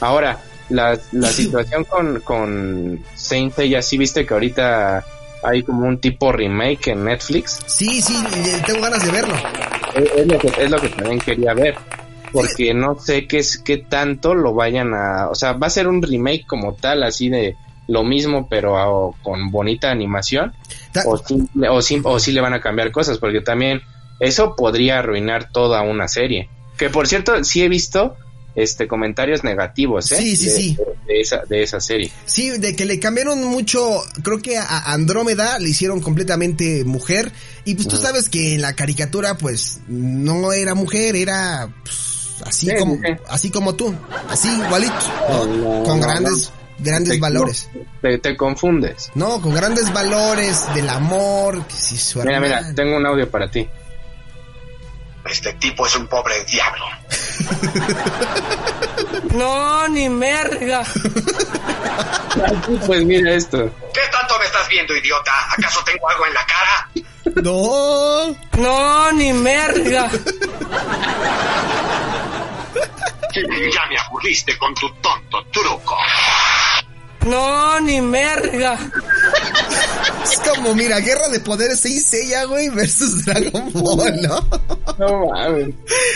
Ahora, 0.00 0.38
la, 0.68 0.96
la 1.10 1.28
situación 1.32 1.82
con, 1.84 2.20
con 2.20 3.00
Saint 3.16 3.52
Seiya, 3.52 3.82
sí 3.82 3.98
viste 3.98 4.24
que 4.24 4.32
ahorita 4.34 5.04
hay 5.42 5.62
como 5.62 5.86
un 5.86 5.98
tipo 5.98 6.32
remake 6.32 6.88
en 6.88 7.04
Netflix. 7.04 7.60
Sí, 7.66 8.00
sí, 8.02 8.14
eh, 8.34 8.62
tengo 8.66 8.80
ganas 8.82 9.04
de 9.04 9.12
verlo. 9.12 9.34
Es, 9.94 10.10
es 10.16 10.26
lo, 10.26 10.38
que, 10.38 10.46
es 10.64 10.70
lo 10.70 10.78
que 10.80 10.88
también 10.90 11.18
quería 11.20 11.54
ver. 11.54 11.74
Porque 12.32 12.74
no 12.74 12.98
sé 12.98 13.26
qué, 13.26 13.38
es, 13.38 13.56
qué 13.58 13.78
tanto 13.78 14.34
lo 14.34 14.52
vayan 14.52 14.92
a... 14.94 15.28
O 15.30 15.34
sea, 15.34 15.52
va 15.52 15.68
a 15.68 15.70
ser 15.70 15.88
un 15.88 16.02
remake 16.02 16.44
como 16.46 16.74
tal, 16.74 17.02
así 17.04 17.28
de 17.28 17.56
lo 17.88 18.02
mismo, 18.02 18.48
pero 18.48 18.76
a- 18.78 19.12
con 19.22 19.50
bonita 19.50 19.90
animación. 19.90 20.52
O, 21.06 21.16
simple- 21.16 21.68
o, 21.68 21.80
sim- 21.80 22.02
o 22.04 22.18
sí 22.18 22.32
le 22.32 22.40
van 22.40 22.52
a 22.52 22.60
cambiar 22.60 22.90
cosas, 22.90 23.18
porque 23.18 23.40
también 23.40 23.80
eso 24.20 24.54
podría 24.56 24.98
arruinar 24.98 25.50
toda 25.50 25.82
una 25.82 26.08
serie. 26.08 26.48
Que 26.76 26.90
por 26.90 27.06
cierto, 27.06 27.42
sí 27.44 27.62
he 27.62 27.68
visto 27.68 28.16
este 28.56 28.88
comentarios 28.88 29.44
negativos, 29.44 30.10
¿eh? 30.12 30.16
Sí, 30.16 30.36
sí, 30.36 30.46
de, 30.46 30.50
sí. 30.50 30.76
De, 30.76 31.14
de 31.14 31.20
esa, 31.20 31.42
de 31.48 31.62
esa 31.62 31.78
serie. 31.80 32.10
Sí, 32.24 32.50
de 32.58 32.74
que 32.74 32.84
le 32.86 32.98
cambiaron 32.98 33.44
mucho, 33.44 34.02
creo 34.24 34.40
que 34.42 34.56
a 34.58 34.92
Andrómeda 34.92 35.58
le 35.60 35.68
hicieron 35.68 36.00
completamente 36.00 36.84
mujer. 36.84 37.30
Y 37.64 37.74
pues 37.74 37.86
tú 37.86 37.96
sabes 37.96 38.28
que 38.28 38.54
en 38.54 38.62
la 38.62 38.74
caricatura, 38.74 39.36
pues, 39.36 39.80
no 39.88 40.52
era 40.52 40.74
mujer, 40.74 41.14
era 41.16 41.68
pues, 41.84 42.36
así 42.44 42.66
Sí, 42.68 42.74
como, 42.78 42.94
sí. 42.96 43.02
así 43.28 43.50
como 43.50 43.74
tú, 43.74 43.94
así 44.28 44.48
igualito, 44.48 44.94
¿no? 45.28 45.46
No, 45.46 45.82
con 45.84 46.00
no, 46.00 46.06
grandes, 46.06 46.50
grandes 46.78 47.12
Te- 47.14 47.20
valores. 47.20 47.68
Te, 48.02 48.18
te 48.18 48.36
confundes. 48.36 49.10
No, 49.14 49.40
con 49.42 49.52
grandes 49.54 49.92
valores 49.92 50.60
del 50.74 50.88
amor, 50.88 51.66
que 51.66 51.74
si 51.74 51.96
su 51.98 52.20
Mira, 52.20 52.36
hermana- 52.36 52.60
mira, 52.62 52.74
tengo 52.74 52.96
un 52.96 53.06
audio 53.06 53.28
para 53.30 53.50
ti. 53.50 53.66
Este 55.28 55.52
tipo 55.54 55.86
es 55.86 55.96
un 55.96 56.06
pobre 56.06 56.44
diablo. 56.44 56.84
No, 59.32 59.88
ni 59.88 60.08
merga. 60.08 60.82
Pues 62.86 63.04
mira 63.04 63.32
esto. 63.32 63.70
¿Qué 63.92 64.00
tanto 64.10 64.38
me 64.38 64.44
estás 64.44 64.68
viendo, 64.68 64.96
idiota? 64.96 65.32
¿Acaso 65.52 65.82
tengo 65.84 66.08
algo 66.08 66.26
en 66.26 66.34
la 66.34 66.46
cara? 66.46 66.88
No. 67.42 68.36
No, 68.58 69.12
ni 69.12 69.32
merga. 69.32 70.08
Ya 73.34 73.86
me 73.86 73.98
aburriste 73.98 74.56
con 74.56 74.74
tu 74.74 74.88
tonto 74.94 75.44
truco. 75.52 75.96
No, 77.26 77.80
ni 77.80 78.00
merga. 78.00 78.78
Es 80.24 80.38
como, 80.40 80.74
mira, 80.74 80.98
Guerra 81.00 81.28
de 81.28 81.40
Poderes 81.40 81.80
6 81.80 82.06
Seiya, 82.06 82.44
güey, 82.44 82.68
versus 82.70 83.24
Dragon 83.24 83.72
Ball, 83.72 84.20
¿no? 84.22 84.46
No 84.98 85.26
mames. 85.32 85.74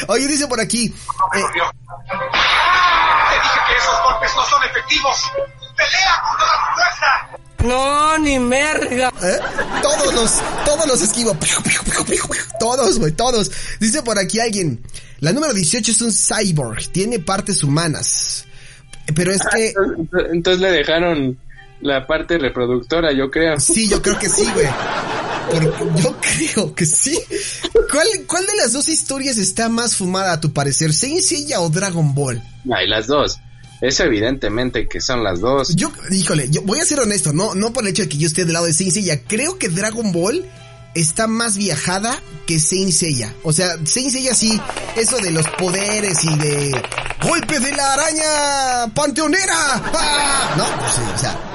Oye, 0.08 0.26
dice 0.26 0.46
por 0.46 0.60
aquí. 0.60 0.86
eh, 0.86 0.92
Te 1.34 1.36
dije 3.36 3.60
que 3.68 3.76
esos 3.76 4.02
golpes 4.04 4.30
no 4.36 4.44
son 4.46 4.62
efectivos. 4.64 5.30
¡Pelea 5.76 6.22
con 6.28 6.38
toda 6.38 6.52
tu 6.56 6.74
fuerza! 6.74 7.38
No, 7.62 8.18
ni 8.18 8.38
merga. 8.38 9.12
¿eh? 9.22 9.38
Todos 9.82 10.14
los, 10.14 10.40
todos 10.64 10.86
los 10.86 11.02
esquivo. 11.02 11.36
Todos, 12.58 12.98
güey, 12.98 13.12
todos. 13.12 13.50
Dice 13.78 14.02
por 14.02 14.18
aquí 14.18 14.40
alguien. 14.40 14.82
La 15.20 15.32
número 15.32 15.52
18 15.52 15.92
es 15.92 16.00
un 16.02 16.12
cyborg. 16.12 16.88
Tiene 16.92 17.18
partes 17.18 17.62
humanas. 17.62 18.46
Pero 19.14 19.32
es 19.32 19.42
que. 19.52 19.68
Entonces, 19.68 20.30
entonces 20.32 20.60
le 20.62 20.70
dejaron 20.70 21.38
la 21.80 22.06
parte 22.06 22.38
reproductora, 22.38 23.12
yo 23.12 23.30
creo. 23.30 23.58
Sí, 23.60 23.88
yo 23.88 24.00
creo 24.02 24.18
que 24.18 24.28
sí, 24.28 24.44
güey. 24.54 24.66
Por- 25.50 26.00
yo 26.00 26.16
creo 26.20 26.74
que 26.74 26.86
sí. 26.86 27.18
¿Cuál, 27.90 28.06
¿Cuál 28.26 28.46
de 28.46 28.56
las 28.56 28.72
dos 28.72 28.88
historias 28.88 29.36
está 29.38 29.68
más 29.68 29.96
fumada 29.96 30.32
a 30.34 30.40
tu 30.40 30.52
parecer? 30.52 30.92
¿Saint 30.92 31.20
Seiya 31.22 31.60
o 31.60 31.68
Dragon 31.70 32.14
Ball? 32.14 32.40
Hay 32.72 32.86
las 32.88 33.06
dos. 33.06 33.38
Es 33.80 33.98
evidentemente 34.00 34.86
que 34.88 35.00
son 35.00 35.24
las 35.24 35.40
dos. 35.40 35.74
Yo, 35.74 35.90
híjole, 36.10 36.48
yo 36.50 36.60
voy 36.62 36.78
a 36.80 36.84
ser 36.84 37.00
honesto, 37.00 37.32
no, 37.32 37.54
no 37.54 37.72
por 37.72 37.82
el 37.82 37.90
hecho 37.90 38.02
de 38.02 38.08
que 38.10 38.18
yo 38.18 38.26
esté 38.26 38.44
del 38.44 38.52
lado 38.52 38.66
de 38.66 38.74
Saint 38.74 38.92
Seiya. 38.92 39.22
Creo 39.24 39.58
que 39.58 39.70
Dragon 39.70 40.12
Ball 40.12 40.44
está 40.94 41.26
más 41.26 41.56
viajada 41.56 42.20
que 42.46 42.60
Saint 42.60 42.92
Seiya. 42.92 43.34
O 43.42 43.52
sea, 43.54 43.70
Saint 43.86 44.10
Seiya 44.10 44.34
sí, 44.34 44.60
eso 44.96 45.16
de 45.18 45.30
los 45.30 45.46
poderes 45.50 46.22
y 46.24 46.36
de 46.36 46.82
golpe 47.22 47.58
de 47.58 47.72
la 47.72 47.94
araña 47.94 48.94
panteonera. 48.94 49.54
¡Ah! 49.56 50.54
No, 50.58 50.64
pues 50.78 50.92
sí, 50.92 51.00
o 51.14 51.18
sea, 51.18 51.49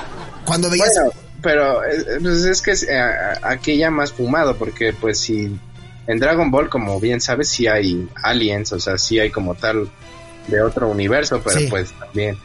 cuando 0.45 0.69
veías 0.69 0.91
Bueno, 0.95 1.11
pero 1.41 1.83
eh, 1.83 2.19
pues 2.21 2.43
es 2.43 2.61
que 2.61 2.71
eh, 2.71 3.01
aquí 3.41 3.77
ya 3.77 3.89
más 3.91 4.11
fumado, 4.11 4.55
porque 4.55 4.93
pues 4.93 5.19
si 5.19 5.57
en 6.07 6.19
Dragon 6.19 6.51
Ball, 6.51 6.69
como 6.69 6.99
bien 6.99 7.19
sabes, 7.21 7.49
sí 7.49 7.67
hay 7.67 8.07
aliens, 8.23 8.71
o 8.73 8.79
sea, 8.79 8.97
sí 8.97 9.19
hay 9.19 9.29
como 9.31 9.55
tal 9.55 9.89
de 10.47 10.61
otro 10.61 10.87
universo, 10.89 11.41
pero 11.43 11.59
Sí. 11.59 11.67
pues 11.69 11.91
también, 11.99 12.37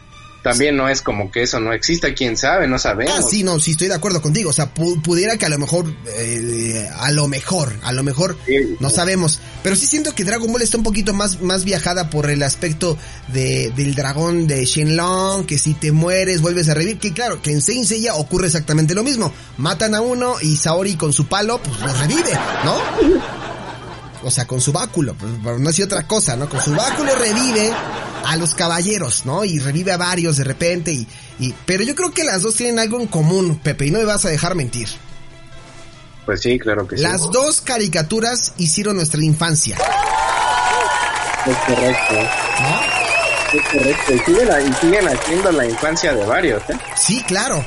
también 0.43 0.77
no 0.77 0.89
es 0.89 1.03
como 1.03 1.31
que 1.31 1.43
eso 1.43 1.61
no 1.61 1.73
exista, 1.73 2.15
quién 2.15 2.37
sabe, 2.37 2.67
no 2.67 2.79
sabemos. 2.79 3.15
Ah, 3.19 3.23
sí, 3.29 3.43
no, 3.43 3.61
sí 3.61 3.73
estoy 3.73 3.89
de 3.89 3.95
acuerdo 3.95 4.23
contigo. 4.23 4.51
O 4.51 4.53
sea, 4.53 4.73
pu- 4.75 5.01
pudiera 5.03 5.37
que 5.37 5.47
a 5.47 5.49
lo 5.49 5.59
mejor, 5.59 5.87
eh, 6.17 6.89
a 6.99 7.11
lo 7.13 7.29
mejor, 7.29 7.73
a 7.83 7.93
lo 7.93 8.03
mejor, 8.03 8.37
Sí. 8.47 8.77
no 8.81 8.89
sabemos. 8.91 9.41
Pero 9.63 9.77
sí 9.77 9.87
siento 9.87 10.15
que 10.15 10.25
Dragon 10.25 10.51
Ball 10.51 10.63
está 10.63 10.77
un 10.79 10.83
poquito 10.83 11.13
más, 11.13 11.41
más 11.43 11.65
viajada 11.65 12.11
por 12.11 12.31
el 12.31 12.43
aspecto 12.43 12.97
de, 13.29 13.73
del 13.77 13.95
dragón 13.95 14.47
de 14.47 14.65
Shenlong, 14.65 15.45
que 15.47 15.59
si 15.59 15.75
te 15.75 15.93
mueres 15.93 16.41
vuelves 16.41 16.69
a 16.69 16.75
revivir. 16.75 16.99
Que 16.99 17.13
claro, 17.13 17.43
que 17.43 17.53
en 17.53 17.61
Saint 17.61 17.85
Seiya 17.87 18.15
ocurre 18.15 18.47
exactamente 18.47 18.95
lo 18.95 19.03
mismo. 19.03 19.33
Matan 19.59 19.95
a 19.95 20.01
uno 20.01 20.37
y 20.41 20.57
Saori 20.57 20.95
con 20.97 21.13
su 21.13 21.27
palo, 21.27 21.61
pues 21.63 21.79
lo 21.81 21.93
revive, 21.95 22.33
¿no? 22.65 22.79
O 24.23 24.31
sea, 24.31 24.47
con 24.47 24.61
su 24.61 24.71
báculo, 24.73 25.15
pues, 25.15 25.33
pero 25.43 25.59
no 25.59 25.71
hacía 25.71 25.87
otra 25.87 26.07
cosa, 26.07 26.37
¿no? 26.37 26.47
Con 26.49 26.61
su 26.61 26.73
báculo 26.75 27.15
revive 27.17 27.73
a 28.25 28.37
los 28.37 28.55
caballeros, 28.55 29.27
¿no? 29.27 29.45
Y 29.45 29.59
revive 29.59 29.93
a 29.93 29.97
varios 29.97 30.37
de 30.37 30.45
repente 30.45 30.93
y, 30.93 31.07
y, 31.39 31.55
pero 31.67 31.83
yo 31.83 31.95
creo 31.95 32.13
que 32.13 32.25
las 32.25 32.43
dos 32.43 32.55
tienen 32.55 32.79
algo 32.79 33.01
en 33.01 33.07
común, 33.07 33.59
Pepe, 33.63 33.87
y 33.87 33.91
no 33.91 33.99
me 33.99 34.05
vas 34.05 34.25
a 34.25 34.29
dejar 34.29 34.55
mentir. 34.55 34.89
Pues 36.27 36.43
sí, 36.43 36.59
claro 36.59 36.87
que 36.87 36.97
sí. 36.97 37.03
Las 37.03 37.23
dos 37.33 37.61
caricaturas 37.61 38.53
hicieron 38.57 38.97
nuestra 38.97 39.23
infancia, 39.23 39.77
Es 41.47 41.57
correcto. 41.57 42.15
¿no? 42.15 43.59
Es 43.59 43.67
correcto. 43.67 44.15
Y 44.15 44.19
siguen, 44.19 44.49
y 44.69 44.73
siguen 44.75 45.09
haciendo 45.09 45.53
la 45.53 45.67
infancia 45.67 46.15
de 46.15 46.25
varios, 46.25 46.63
¿eh? 46.71 46.79
Sí, 46.97 47.23
claro. 47.25 47.65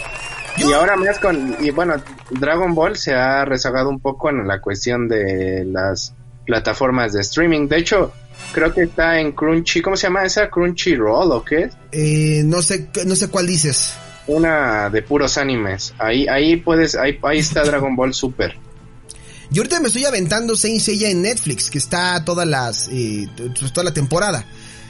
Y 0.56 0.72
ahora 0.72 0.96
más 0.96 1.20
con, 1.20 1.58
y 1.60 1.72
bueno, 1.72 1.96
Dragon 2.30 2.76
Ball 2.76 2.96
se 2.96 3.14
ha 3.14 3.44
rezagado 3.44 3.90
un 3.90 4.00
poco 4.00 4.30
en 4.30 4.48
la 4.48 4.62
cuestión 4.62 5.08
de 5.08 5.66
las 5.66 6.14
plataformas 6.46 7.14
de 7.14 7.22
streaming. 7.22 7.68
De 7.68 7.80
hecho, 7.80 8.14
creo 8.54 8.74
que 8.74 8.84
está 8.84 9.20
en 9.20 9.34
Crunchy, 9.34 9.82
¿cómo 9.82 9.98
se 9.98 10.04
llama 10.08 10.24
esa? 10.24 10.50
Crunchyroll 10.50 11.32
o 11.32 11.44
qué? 11.44 11.70
Eh, 11.92 12.42
no 12.46 12.62
sé, 12.62 12.88
no 13.06 13.16
sé 13.16 13.28
cuál 13.28 13.48
dices. 13.48 13.94
Una 14.28 14.90
de 14.90 15.02
puros 15.02 15.38
animes. 15.38 15.94
Ahí, 16.00 16.28
ahí 16.28 16.56
puedes, 16.56 16.96
ahí, 16.96 17.20
ahí 17.24 17.40
está 17.40 17.64
Dragon 17.66 17.96
Ball 17.96 18.14
Super. 18.14 18.56
Yo 19.50 19.62
ahorita 19.62 19.80
me 19.82 19.88
estoy 19.88 20.06
aventando 20.06 20.56
Saint 20.56 20.80
Seiya 20.80 21.10
en 21.10 21.22
Netflix, 21.22 21.70
que 21.70 21.78
está 21.78 22.24
todas 22.24 22.48
las, 22.48 22.88
eh, 22.92 23.28
toda 23.74 23.84
la 23.84 23.94
temporada. 23.94 24.46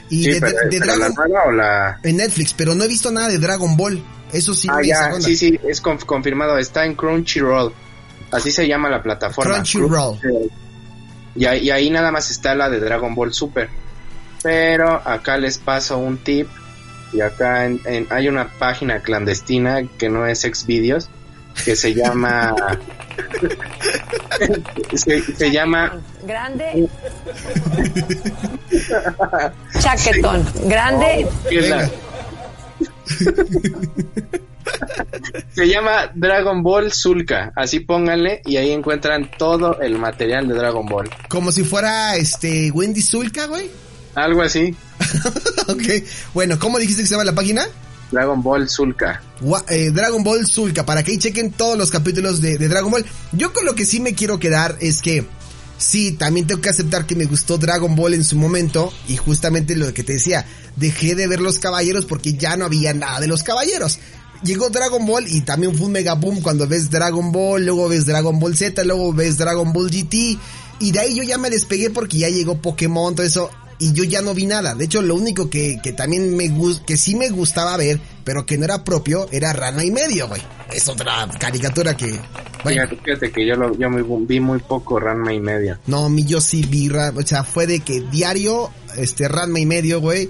Y 0.08 0.24
Sí, 0.24 0.30
de, 0.32 0.40
pero, 0.40 0.58
de 0.70 0.78
pero 0.80 0.86
la 0.96 1.08
Dragon 1.08 1.32
o 1.48 1.52
la... 1.52 1.98
en 2.02 2.16
Netflix, 2.16 2.54
pero 2.54 2.74
no 2.74 2.84
he 2.84 2.88
visto 2.88 3.10
nada 3.10 3.28
de 3.28 3.38
Dragon 3.38 3.76
Ball. 3.76 4.00
Eso 4.32 4.54
sí, 4.54 4.68
Ah, 4.70 4.80
ya, 4.82 5.20
sí, 5.20 5.36
sí, 5.36 5.58
es 5.68 5.82
conf- 5.82 6.04
confirmado. 6.04 6.56
Está 6.58 6.84
en 6.86 6.94
Crunchyroll. 6.94 7.72
Así 8.30 8.50
se 8.50 8.66
llama 8.66 8.88
la 8.88 9.02
plataforma. 9.02 9.54
Crunchyroll. 9.54 10.18
Y 11.36 11.46
ahí, 11.46 11.60
y 11.64 11.70
ahí 11.70 11.90
nada 11.90 12.10
más 12.12 12.30
está 12.30 12.54
la 12.54 12.70
de 12.70 12.80
Dragon 12.80 13.14
Ball 13.14 13.32
Super. 13.32 13.68
Pero 14.42 15.00
acá 15.04 15.36
les 15.38 15.58
paso 15.58 15.98
un 15.98 16.18
tip. 16.18 16.48
Y 17.12 17.20
acá 17.20 17.64
en- 17.66 17.80
en- 17.84 18.06
hay 18.10 18.28
una 18.28 18.48
página 18.48 19.00
clandestina 19.00 19.82
que 19.98 20.08
no 20.08 20.26
es 20.26 20.40
Xvideos. 20.42 21.08
Que 21.64 21.76
se 21.76 21.94
llama... 21.94 22.54
se, 24.94 25.22
se 25.22 25.50
llama... 25.52 26.00
Grande. 26.24 26.88
Chaquetón. 29.78 30.44
Grande. 30.64 31.26
¿qué 31.48 31.58
es 31.60 31.68
la- 31.70 31.90
se 35.54 35.68
llama 35.68 36.10
Dragon 36.14 36.62
Ball 36.62 36.92
Zulka. 36.92 37.52
Así 37.56 37.80
pónganle 37.80 38.42
y 38.44 38.56
ahí 38.56 38.70
encuentran 38.70 39.30
todo 39.38 39.80
el 39.80 39.98
material 39.98 40.48
de 40.48 40.54
Dragon 40.54 40.86
Ball. 40.86 41.10
Como 41.28 41.52
si 41.52 41.64
fuera 41.64 42.16
este 42.16 42.70
Wendy 42.70 43.02
Zulka, 43.02 43.46
güey. 43.46 43.70
Algo 44.14 44.42
así. 44.42 44.74
ok. 45.68 46.04
Bueno, 46.34 46.58
¿cómo 46.58 46.78
dijiste 46.78 47.02
que 47.02 47.08
se 47.08 47.14
llama 47.14 47.24
la 47.24 47.34
página? 47.34 47.66
Dragon 48.10 48.42
Ball 48.42 48.68
Zulka. 48.68 49.22
Eh, 49.68 49.90
Dragon 49.92 50.22
Ball 50.22 50.46
Zulka, 50.46 50.86
para 50.86 51.02
que 51.02 51.12
ahí 51.12 51.18
chequen 51.18 51.50
todos 51.50 51.76
los 51.76 51.90
capítulos 51.90 52.40
de, 52.40 52.58
de 52.58 52.68
Dragon 52.68 52.90
Ball. 52.90 53.04
Yo 53.32 53.52
con 53.52 53.64
lo 53.64 53.74
que 53.74 53.84
sí 53.84 54.00
me 54.00 54.14
quiero 54.14 54.38
quedar 54.38 54.76
es 54.80 55.02
que 55.02 55.26
sí, 55.78 56.12
también 56.12 56.46
tengo 56.46 56.60
que 56.60 56.70
aceptar 56.70 57.06
que 57.06 57.16
me 57.16 57.26
gustó 57.26 57.58
Dragon 57.58 57.94
Ball 57.96 58.14
en 58.14 58.24
su 58.24 58.36
momento 58.36 58.92
y 59.08 59.16
justamente 59.16 59.76
lo 59.76 59.92
que 59.92 60.04
te 60.04 60.14
decía, 60.14 60.46
dejé 60.76 61.14
de 61.14 61.26
ver 61.26 61.40
los 61.40 61.58
caballeros 61.58 62.06
porque 62.06 62.34
ya 62.34 62.56
no 62.56 62.66
había 62.66 62.94
nada 62.94 63.20
de 63.20 63.26
los 63.26 63.42
caballeros. 63.42 63.98
Llegó 64.44 64.68
Dragon 64.70 65.04
Ball 65.06 65.26
y 65.28 65.40
también 65.40 65.74
fue 65.74 65.86
un 65.86 65.92
mega 65.92 66.14
boom 66.14 66.40
cuando 66.42 66.66
ves 66.68 66.90
Dragon 66.90 67.32
Ball, 67.32 67.64
luego 67.64 67.88
ves 67.88 68.04
Dragon 68.06 68.38
Ball 68.38 68.56
Z, 68.56 68.84
luego 68.84 69.12
ves 69.12 69.38
Dragon 69.38 69.72
Ball 69.72 69.90
GT 69.90 70.38
y 70.80 70.92
de 70.92 71.00
ahí 71.00 71.14
yo 71.14 71.22
ya 71.22 71.38
me 71.38 71.48
despegué 71.50 71.90
porque 71.90 72.18
ya 72.18 72.28
llegó 72.28 72.60
Pokémon, 72.60 73.14
todo 73.14 73.24
eso 73.26 73.50
y 73.78 73.92
yo 73.92 74.04
ya 74.04 74.22
no 74.22 74.34
vi 74.34 74.46
nada. 74.46 74.74
De 74.74 74.84
hecho, 74.84 75.02
lo 75.02 75.14
único 75.16 75.50
que, 75.50 75.80
que 75.82 75.92
también 75.92 76.36
me 76.36 76.48
gus- 76.48 76.80
que 76.86 76.96
sí 76.96 77.16
me 77.16 77.28
gustaba 77.30 77.76
ver, 77.76 78.00
pero 78.22 78.46
que 78.46 78.56
no 78.58 78.64
era 78.66 78.84
propio, 78.84 79.26
era 79.32 79.52
Rana 79.52 79.82
y 79.84 79.90
medio, 79.90 80.28
güey. 80.28 80.42
Es 80.72 80.88
otra 80.88 81.28
caricatura 81.40 81.96
que, 81.96 82.06
bueno, 82.62 82.82
Fíjate, 82.82 82.96
fíjate 83.02 83.32
que 83.32 83.46
yo, 83.46 83.56
lo, 83.56 83.76
yo 83.78 83.90
muy- 83.90 84.26
vi 84.26 84.40
muy 84.40 84.58
poco 84.60 85.00
Ranma 85.00 85.32
y 85.32 85.40
media. 85.40 85.80
no, 85.86 86.08
mi 86.08 86.24
yo 86.24 86.40
sí 86.40 86.62
vi, 86.68 86.88
o 86.90 87.22
sea, 87.26 87.42
fue 87.44 87.66
de 87.66 87.80
que 87.80 88.00
diario, 88.12 88.70
este, 88.96 89.26
Ranma 89.26 89.58
y 89.58 89.66
medio, 89.66 90.00
güey, 90.00 90.28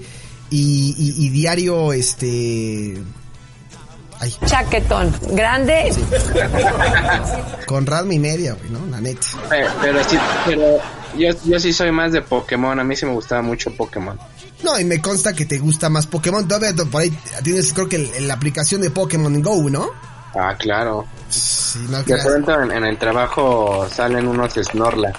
y, 0.49 0.95
y, 0.97 1.25
y 1.25 1.29
diario, 1.29 1.93
este, 1.93 2.95
ay, 4.25 4.35
Chaquetón. 4.45 5.13
Grande. 5.31 5.93
con 7.67 7.85
Ranma 7.85 8.13
y 8.13 8.19
media, 8.19 8.53
güey, 8.53 8.69
¿no? 8.71 8.85
La 8.87 8.99
neta. 9.01 9.25
Eh, 9.55 9.65
pero 9.81 10.03
sí, 10.03 10.17
pero 10.45 10.77
yo, 11.17 11.29
yo 11.45 11.59
sí 11.59 11.71
soy 11.73 11.91
más 11.91 12.11
de 12.11 12.21
Pokémon. 12.21 12.79
A 12.79 12.83
mí 12.83 12.95
sí 12.95 13.05
me 13.05 13.13
gustaba 13.13 13.41
mucho 13.41 13.71
Pokémon. 13.75 14.17
No, 14.63 14.79
y 14.79 14.83
me 14.85 14.99
consta 15.01 15.33
que 15.33 15.45
te 15.45 15.57
gusta 15.59 15.89
más 15.89 16.07
Pokémon. 16.07 16.47
Todavía 16.47 16.73
por 16.85 17.01
ahí 17.01 17.11
tienes, 17.43 17.71
creo 17.73 17.87
que 17.87 17.97
el- 17.97 18.27
la 18.27 18.33
aplicación 18.33 18.81
de 18.81 18.89
Pokémon 18.89 19.41
Go, 19.41 19.69
¿no? 19.69 19.91
Ah, 20.33 20.55
claro. 20.57 21.05
Sí, 21.29 21.79
no 21.89 22.03
De 22.03 22.17
pronto 22.17 22.61
en, 22.61 22.71
en 22.71 22.83
el 22.85 22.97
trabajo 22.97 23.87
salen 23.89 24.27
unos 24.27 24.53
Snorlax. 24.53 25.17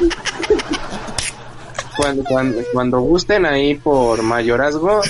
cuando, 2.00 2.24
cuando, 2.24 2.62
cuando 2.72 3.00
gusten 3.00 3.44
ahí 3.44 3.74
por 3.74 4.22
mayorazgo, 4.22 5.02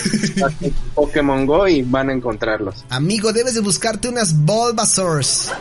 Pokémon 0.95 1.47
Go 1.47 1.68
y 1.68 1.82
van 1.82 2.11
a 2.11 2.12
encontrarlos. 2.12 2.84
Amigo, 2.88 3.32
debes 3.32 3.55
de 3.55 3.61
buscarte 3.61 4.09
unas 4.09 4.34
Bulbasaurs. 4.34 5.53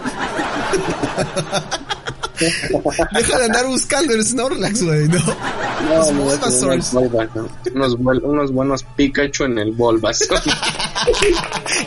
Deja 2.40 3.38
de 3.38 3.46
andar 3.46 3.66
buscando 3.68 4.14
el 4.14 4.26
Snorlax, 4.26 4.82
güey, 4.84 5.08
¿no? 5.10 5.20
No, 5.90 6.12
Bulbasaurs. 6.14 6.94
unos, 6.94 7.12
Bulbasaur, 7.98 8.24
unos, 8.24 8.52
buenos 8.54 8.84
Pikachu 8.96 9.44
en 9.44 9.60
el 9.60 9.72
Bulbasaur. 9.72 10.42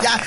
Ya, 0.03 0.21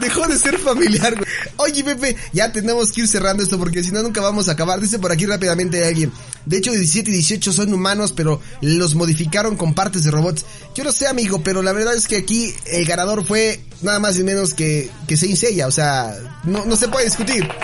dejó 0.00 0.26
de 0.26 0.38
ser 0.38 0.58
familiar. 0.58 1.14
Oye, 1.56 1.84
Pepe, 1.84 2.16
ya 2.32 2.52
tenemos 2.52 2.92
que 2.92 3.02
ir 3.02 3.08
cerrando 3.08 3.42
esto 3.42 3.58
porque 3.58 3.82
si 3.82 3.90
no 3.90 4.02
nunca 4.02 4.20
vamos 4.20 4.48
a 4.48 4.52
acabar. 4.52 4.80
Dice 4.80 4.98
por 4.98 5.12
aquí 5.12 5.26
rápidamente 5.26 5.84
alguien. 5.84 6.12
De 6.46 6.58
hecho, 6.58 6.72
17 6.72 7.10
y 7.10 7.14
18 7.14 7.52
son 7.52 7.72
humanos, 7.72 8.12
pero 8.12 8.40
los 8.60 8.94
modificaron 8.94 9.56
con 9.56 9.74
partes 9.74 10.04
de 10.04 10.10
robots. 10.10 10.44
Yo 10.74 10.84
no 10.84 10.92
sé, 10.92 11.06
amigo, 11.06 11.42
pero 11.42 11.62
la 11.62 11.72
verdad 11.72 11.94
es 11.94 12.08
que 12.08 12.16
aquí 12.16 12.54
el 12.66 12.84
ganador 12.84 13.24
fue 13.24 13.60
nada 13.82 13.98
más 13.98 14.18
y 14.18 14.24
menos 14.24 14.54
que, 14.54 14.90
que 15.06 15.16
Saint 15.16 15.36
Seiya. 15.36 15.66
O 15.66 15.72
sea, 15.72 16.16
no, 16.44 16.64
no 16.64 16.76
se 16.76 16.88
puede 16.88 17.06
discutir. 17.06 17.48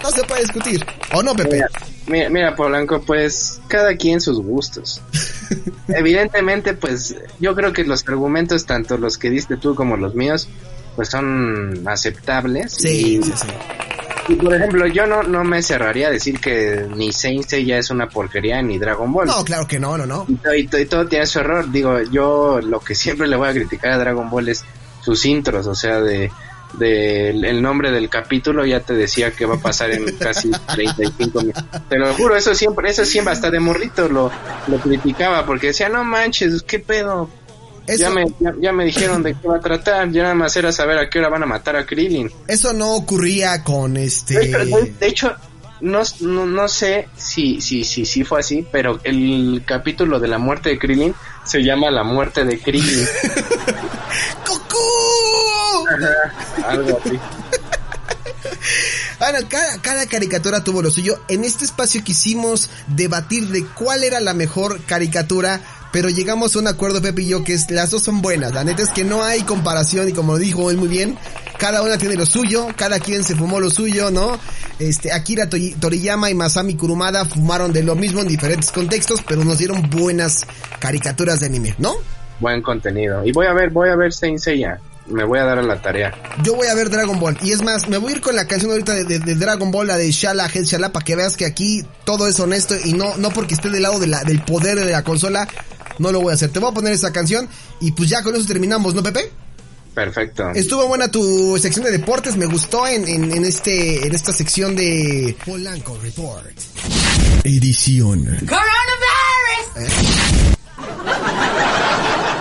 No 0.00 0.12
se 0.12 0.22
puede 0.24 0.42
discutir. 0.42 0.86
¿O 1.12 1.22
no, 1.22 1.34
Pepe? 1.34 1.56
Mira, 1.56 1.68
mira, 2.06 2.30
mira, 2.30 2.56
Polanco, 2.56 3.02
pues 3.02 3.60
cada 3.68 3.94
quien 3.96 4.20
sus 4.20 4.40
gustos. 4.40 5.02
Evidentemente, 5.88 6.74
pues 6.74 7.16
yo 7.40 7.54
creo 7.54 7.72
que 7.72 7.84
los 7.84 8.06
argumentos, 8.08 8.66
tanto 8.66 8.98
los 8.98 9.18
que 9.18 9.30
diste 9.30 9.56
tú 9.56 9.74
como 9.74 9.96
los 9.96 10.14
míos, 10.14 10.48
pues 10.96 11.08
son 11.08 11.86
aceptables. 11.86 12.72
Sí, 12.72 13.18
y, 13.18 13.22
sí, 13.22 13.32
sí. 13.36 13.46
y, 14.28 14.34
por 14.34 14.54
ejemplo, 14.54 14.86
yo 14.86 15.06
no, 15.06 15.22
no 15.22 15.44
me 15.44 15.62
cerraría 15.62 16.08
a 16.08 16.10
decir 16.10 16.40
que 16.40 16.86
ni 16.94 17.12
Saint 17.12 17.44
Seiya 17.44 17.78
es 17.78 17.90
una 17.90 18.08
porquería 18.08 18.60
ni 18.62 18.78
Dragon 18.78 19.12
Ball. 19.12 19.26
No, 19.26 19.44
claro 19.44 19.66
que 19.66 19.78
no, 19.78 19.96
no, 19.96 20.06
no. 20.06 20.26
Y, 20.56 20.68
y 20.76 20.86
todo 20.86 21.06
tiene 21.06 21.26
su 21.26 21.38
error. 21.38 21.70
Digo, 21.70 22.02
yo 22.10 22.60
lo 22.60 22.80
que 22.80 22.94
siempre 22.94 23.28
le 23.28 23.36
voy 23.36 23.48
a 23.48 23.52
criticar 23.52 23.92
a 23.92 23.98
Dragon 23.98 24.28
Ball 24.28 24.48
es 24.48 24.64
sus 25.00 25.24
intros, 25.24 25.66
o 25.66 25.74
sea, 25.74 26.00
de, 26.00 26.30
de 26.74 27.30
el 27.30 27.62
nombre 27.62 27.90
del 27.90 28.08
capítulo 28.08 28.64
ya 28.66 28.80
te 28.80 28.94
decía 28.94 29.30
que 29.32 29.46
va 29.46 29.54
a 29.56 29.60
pasar 29.60 29.90
en 29.90 30.04
casi 30.18 30.50
35 30.74 31.40
minutos. 31.40 31.64
Te 31.88 31.98
lo 31.98 32.12
juro, 32.14 32.36
eso 32.36 32.54
siempre, 32.54 32.90
eso 32.90 33.04
siempre 33.04 33.32
hasta 33.32 33.50
de 33.50 33.60
morrito 33.60 34.08
lo, 34.08 34.30
lo 34.66 34.76
criticaba 34.78 35.44
porque 35.46 35.68
decía, 35.68 35.88
no 35.88 36.04
manches, 36.04 36.62
qué 36.62 36.78
pedo. 36.78 37.28
Eso- 37.86 38.02
Ya 38.02 38.10
me, 38.10 38.26
ya, 38.38 38.52
ya 38.60 38.72
me 38.72 38.84
dijeron 38.84 39.22
de 39.22 39.34
qué 39.34 39.48
va 39.48 39.56
a 39.56 39.60
tratar, 39.60 40.10
ya 40.10 40.22
nada 40.24 40.34
más 40.34 40.54
era 40.56 40.70
saber 40.72 40.98
a 40.98 41.08
qué 41.08 41.20
hora 41.20 41.30
van 41.30 41.42
a 41.42 41.46
matar 41.46 41.74
a 41.76 41.86
Krillin. 41.86 42.30
Eso 42.46 42.72
no 42.74 42.92
ocurría 42.94 43.64
con 43.64 43.96
este... 43.96 44.38
de- 44.38 44.94
de 45.00 45.06
hecho, 45.06 45.34
no, 45.80 46.02
no, 46.20 46.44
no 46.44 46.68
sé 46.68 47.08
si, 47.16 47.60
si, 47.62 47.84
si, 47.84 48.04
si 48.04 48.24
fue 48.24 48.40
así, 48.40 48.66
pero 48.70 49.00
el 49.04 49.62
capítulo 49.64 50.20
de 50.20 50.28
la 50.28 50.36
muerte 50.36 50.68
de 50.68 50.78
Krillin 50.78 51.14
se 51.44 51.62
llama 51.62 51.90
La 51.90 52.02
muerte 52.04 52.44
de 52.44 52.58
Krillin. 52.58 53.06
Algo 56.66 57.00
así. 57.04 57.18
Bueno, 59.18 59.38
cada, 59.48 59.78
cada 59.80 60.06
caricatura 60.06 60.62
tuvo 60.62 60.80
lo 60.80 60.90
suyo. 60.90 61.18
En 61.28 61.44
este 61.44 61.64
espacio 61.64 62.04
quisimos 62.04 62.70
debatir 62.86 63.48
de 63.48 63.64
cuál 63.66 64.04
era 64.04 64.20
la 64.20 64.32
mejor 64.32 64.80
caricatura, 64.84 65.60
pero 65.92 66.08
llegamos 66.08 66.54
a 66.54 66.60
un 66.60 66.68
acuerdo 66.68 67.02
Pepe 67.02 67.22
y 67.22 67.28
yo 67.28 67.42
que 67.42 67.54
es, 67.54 67.68
las 67.70 67.90
dos 67.90 68.04
son 68.04 68.22
buenas. 68.22 68.52
La 68.54 68.62
neta 68.62 68.82
es 68.82 68.90
que 68.90 69.02
no 69.04 69.24
hay 69.24 69.42
comparación 69.42 70.08
y 70.08 70.12
como 70.12 70.38
dijo 70.38 70.70
él 70.70 70.76
muy 70.76 70.88
bien, 70.88 71.18
cada 71.58 71.82
una 71.82 71.98
tiene 71.98 72.14
lo 72.14 72.26
suyo, 72.26 72.68
cada 72.76 73.00
quien 73.00 73.24
se 73.24 73.34
fumó 73.34 73.58
lo 73.58 73.70
suyo, 73.70 74.10
¿no? 74.12 74.38
Este, 74.78 75.12
Akira 75.12 75.46
Tori- 75.50 75.74
Toriyama 75.78 76.30
y 76.30 76.34
Masami 76.34 76.76
Kurumada 76.76 77.24
fumaron 77.24 77.72
de 77.72 77.82
lo 77.82 77.96
mismo 77.96 78.20
en 78.20 78.28
diferentes 78.28 78.70
contextos, 78.70 79.20
pero 79.26 79.42
nos 79.44 79.58
dieron 79.58 79.90
buenas 79.90 80.46
caricaturas 80.78 81.40
de 81.40 81.46
anime, 81.46 81.74
¿no? 81.78 81.94
Buen 82.38 82.62
contenido. 82.62 83.24
Y 83.26 83.32
voy 83.32 83.46
a 83.46 83.52
ver, 83.52 83.70
voy 83.70 83.88
a 83.88 83.96
ver 83.96 84.12
Saint 84.12 84.38
Seiya. 84.38 84.78
Me 85.10 85.24
voy 85.24 85.38
a 85.38 85.44
dar 85.44 85.58
a 85.58 85.62
la 85.62 85.80
tarea. 85.80 86.12
Yo 86.44 86.54
voy 86.54 86.66
a 86.68 86.74
ver 86.74 86.90
Dragon 86.90 87.18
Ball. 87.18 87.36
Y 87.42 87.52
es 87.52 87.62
más, 87.62 87.88
me 87.88 87.96
voy 87.98 88.12
a 88.12 88.16
ir 88.16 88.20
con 88.20 88.36
la 88.36 88.46
canción 88.46 88.70
ahorita 88.72 88.92
de, 88.94 89.04
de- 89.04 89.18
de 89.20 89.34
Dragon 89.36 89.70
Ball, 89.70 89.86
la 89.86 89.96
de 89.96 90.10
Shala, 90.10 90.46
Head 90.52 90.64
Shala, 90.64 90.92
para 90.92 91.04
que 91.04 91.16
veas 91.16 91.36
que 91.36 91.46
aquí 91.46 91.82
todo 92.04 92.28
es 92.28 92.38
honesto 92.40 92.74
y 92.84 92.92
no, 92.92 93.16
no 93.16 93.30
porque 93.30 93.54
esté 93.54 93.70
del 93.70 93.82
lado 93.82 93.98
de 93.98 94.06
la, 94.06 94.22
del 94.24 94.42
poder 94.42 94.78
de 94.84 94.90
la 94.92 95.02
consola, 95.04 95.48
no 95.98 96.12
lo 96.12 96.20
voy 96.20 96.32
a 96.32 96.34
hacer. 96.34 96.50
Te 96.50 96.58
voy 96.58 96.70
a 96.70 96.74
poner 96.74 96.92
esa 96.92 97.10
canción 97.12 97.48
y 97.80 97.92
pues 97.92 98.10
ya 98.10 98.22
con 98.22 98.34
eso 98.36 98.44
terminamos, 98.46 98.94
¿no, 98.94 99.02
Pepe? 99.02 99.30
Perfecto. 99.94 100.50
Estuvo 100.54 100.86
buena 100.86 101.08
tu 101.10 101.58
sección 101.58 101.84
de 101.86 101.90
deportes, 101.90 102.36
me 102.36 102.46
gustó 102.46 102.86
en, 102.86 103.08
en, 103.08 103.32
en 103.32 103.44
este, 103.46 104.06
en 104.06 104.14
esta 104.14 104.32
sección 104.32 104.76
de 104.76 105.34
Polanco 105.44 105.98
Report. 106.02 106.46
Edición. 107.44 108.38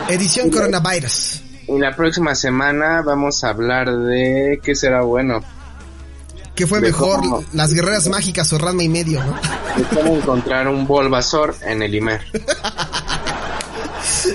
Edición 0.10 0.50
Coronavirus. 0.50 1.42
Y 1.68 1.78
la 1.80 1.96
próxima 1.96 2.34
semana 2.36 3.02
vamos 3.02 3.44
a 3.44 3.50
hablar 3.50 3.92
de 3.92 4.60
qué 4.64 4.74
será 4.76 5.02
bueno. 5.02 5.42
¿Qué 6.56 6.66
fue 6.66 6.80
De 6.80 6.88
mejor? 6.88 7.20
cómo- 7.20 7.44
Las 7.54 7.74
guerreras 7.74 8.08
mágicas 8.08 8.52
o 8.54 8.58
Ranma 8.58 8.84
y 8.84 8.90
medio, 8.90 9.24
¿no? 9.24 9.34
De 9.76 9.84
cómo 9.94 10.16
encontrar 10.16 10.68
un 10.68 10.88
Bulbasaur 10.88 11.56
en 11.62 11.82
el 11.84 11.94
Imer. 11.96 12.22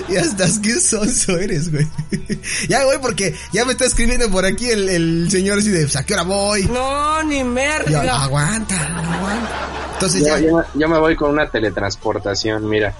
Ya 0.09 0.21
estás, 0.21 0.59
qué 0.59 0.79
sonso 0.79 1.37
eres, 1.37 1.71
güey. 1.71 1.87
Ya, 2.69 2.83
güey, 2.83 2.99
porque 3.01 3.35
ya 3.51 3.65
me 3.65 3.73
está 3.73 3.85
escribiendo 3.85 4.29
por 4.29 4.45
aquí 4.45 4.69
el, 4.69 4.87
el 4.89 5.29
señor 5.31 5.59
así 5.59 5.69
de, 5.69 5.81
pues, 5.81 5.95
¿a 5.95 6.05
qué 6.05 6.13
hora 6.13 6.23
voy? 6.23 6.63
No, 6.67 7.21
ni 7.23 7.39
Yo, 7.39 7.45
merga. 7.45 8.23
aguanta, 8.23 8.75
aguanta. 8.75 9.67
Entonces 9.93 10.21
Yo, 10.21 10.27
ya, 10.27 10.39
yo- 10.39 10.63
yo 10.73 10.89
me 10.89 10.97
voy 10.99 11.15
con 11.15 11.31
una 11.31 11.47
teletransportación, 11.49 12.67
mira. 12.69 12.93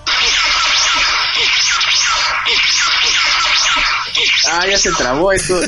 Ah, 4.55 4.67
ya 4.67 4.77
se 4.77 4.91
trabó 4.91 5.31
esto. 5.31 5.59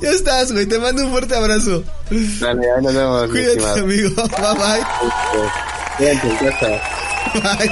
ya 0.00 0.10
estás, 0.10 0.52
güey, 0.52 0.66
te 0.66 0.78
mando 0.78 1.04
un 1.04 1.10
fuerte 1.10 1.34
abrazo. 1.34 1.82
Dale, 2.10 2.66
ahí 2.76 2.82
nos 2.82 2.94
vemos, 2.94 3.28
Cuídate, 3.28 3.50
estimado. 3.52 3.78
amigo. 3.80 4.10
Bye, 4.28 4.54
bye. 4.54 4.86
Este, 5.02 5.40
Cuídate, 5.96 6.38
ya 6.44 6.50
está. 6.50 6.68
Bye. 7.58 7.68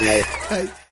Bye. 0.00 0.24
Bye. 0.50 0.70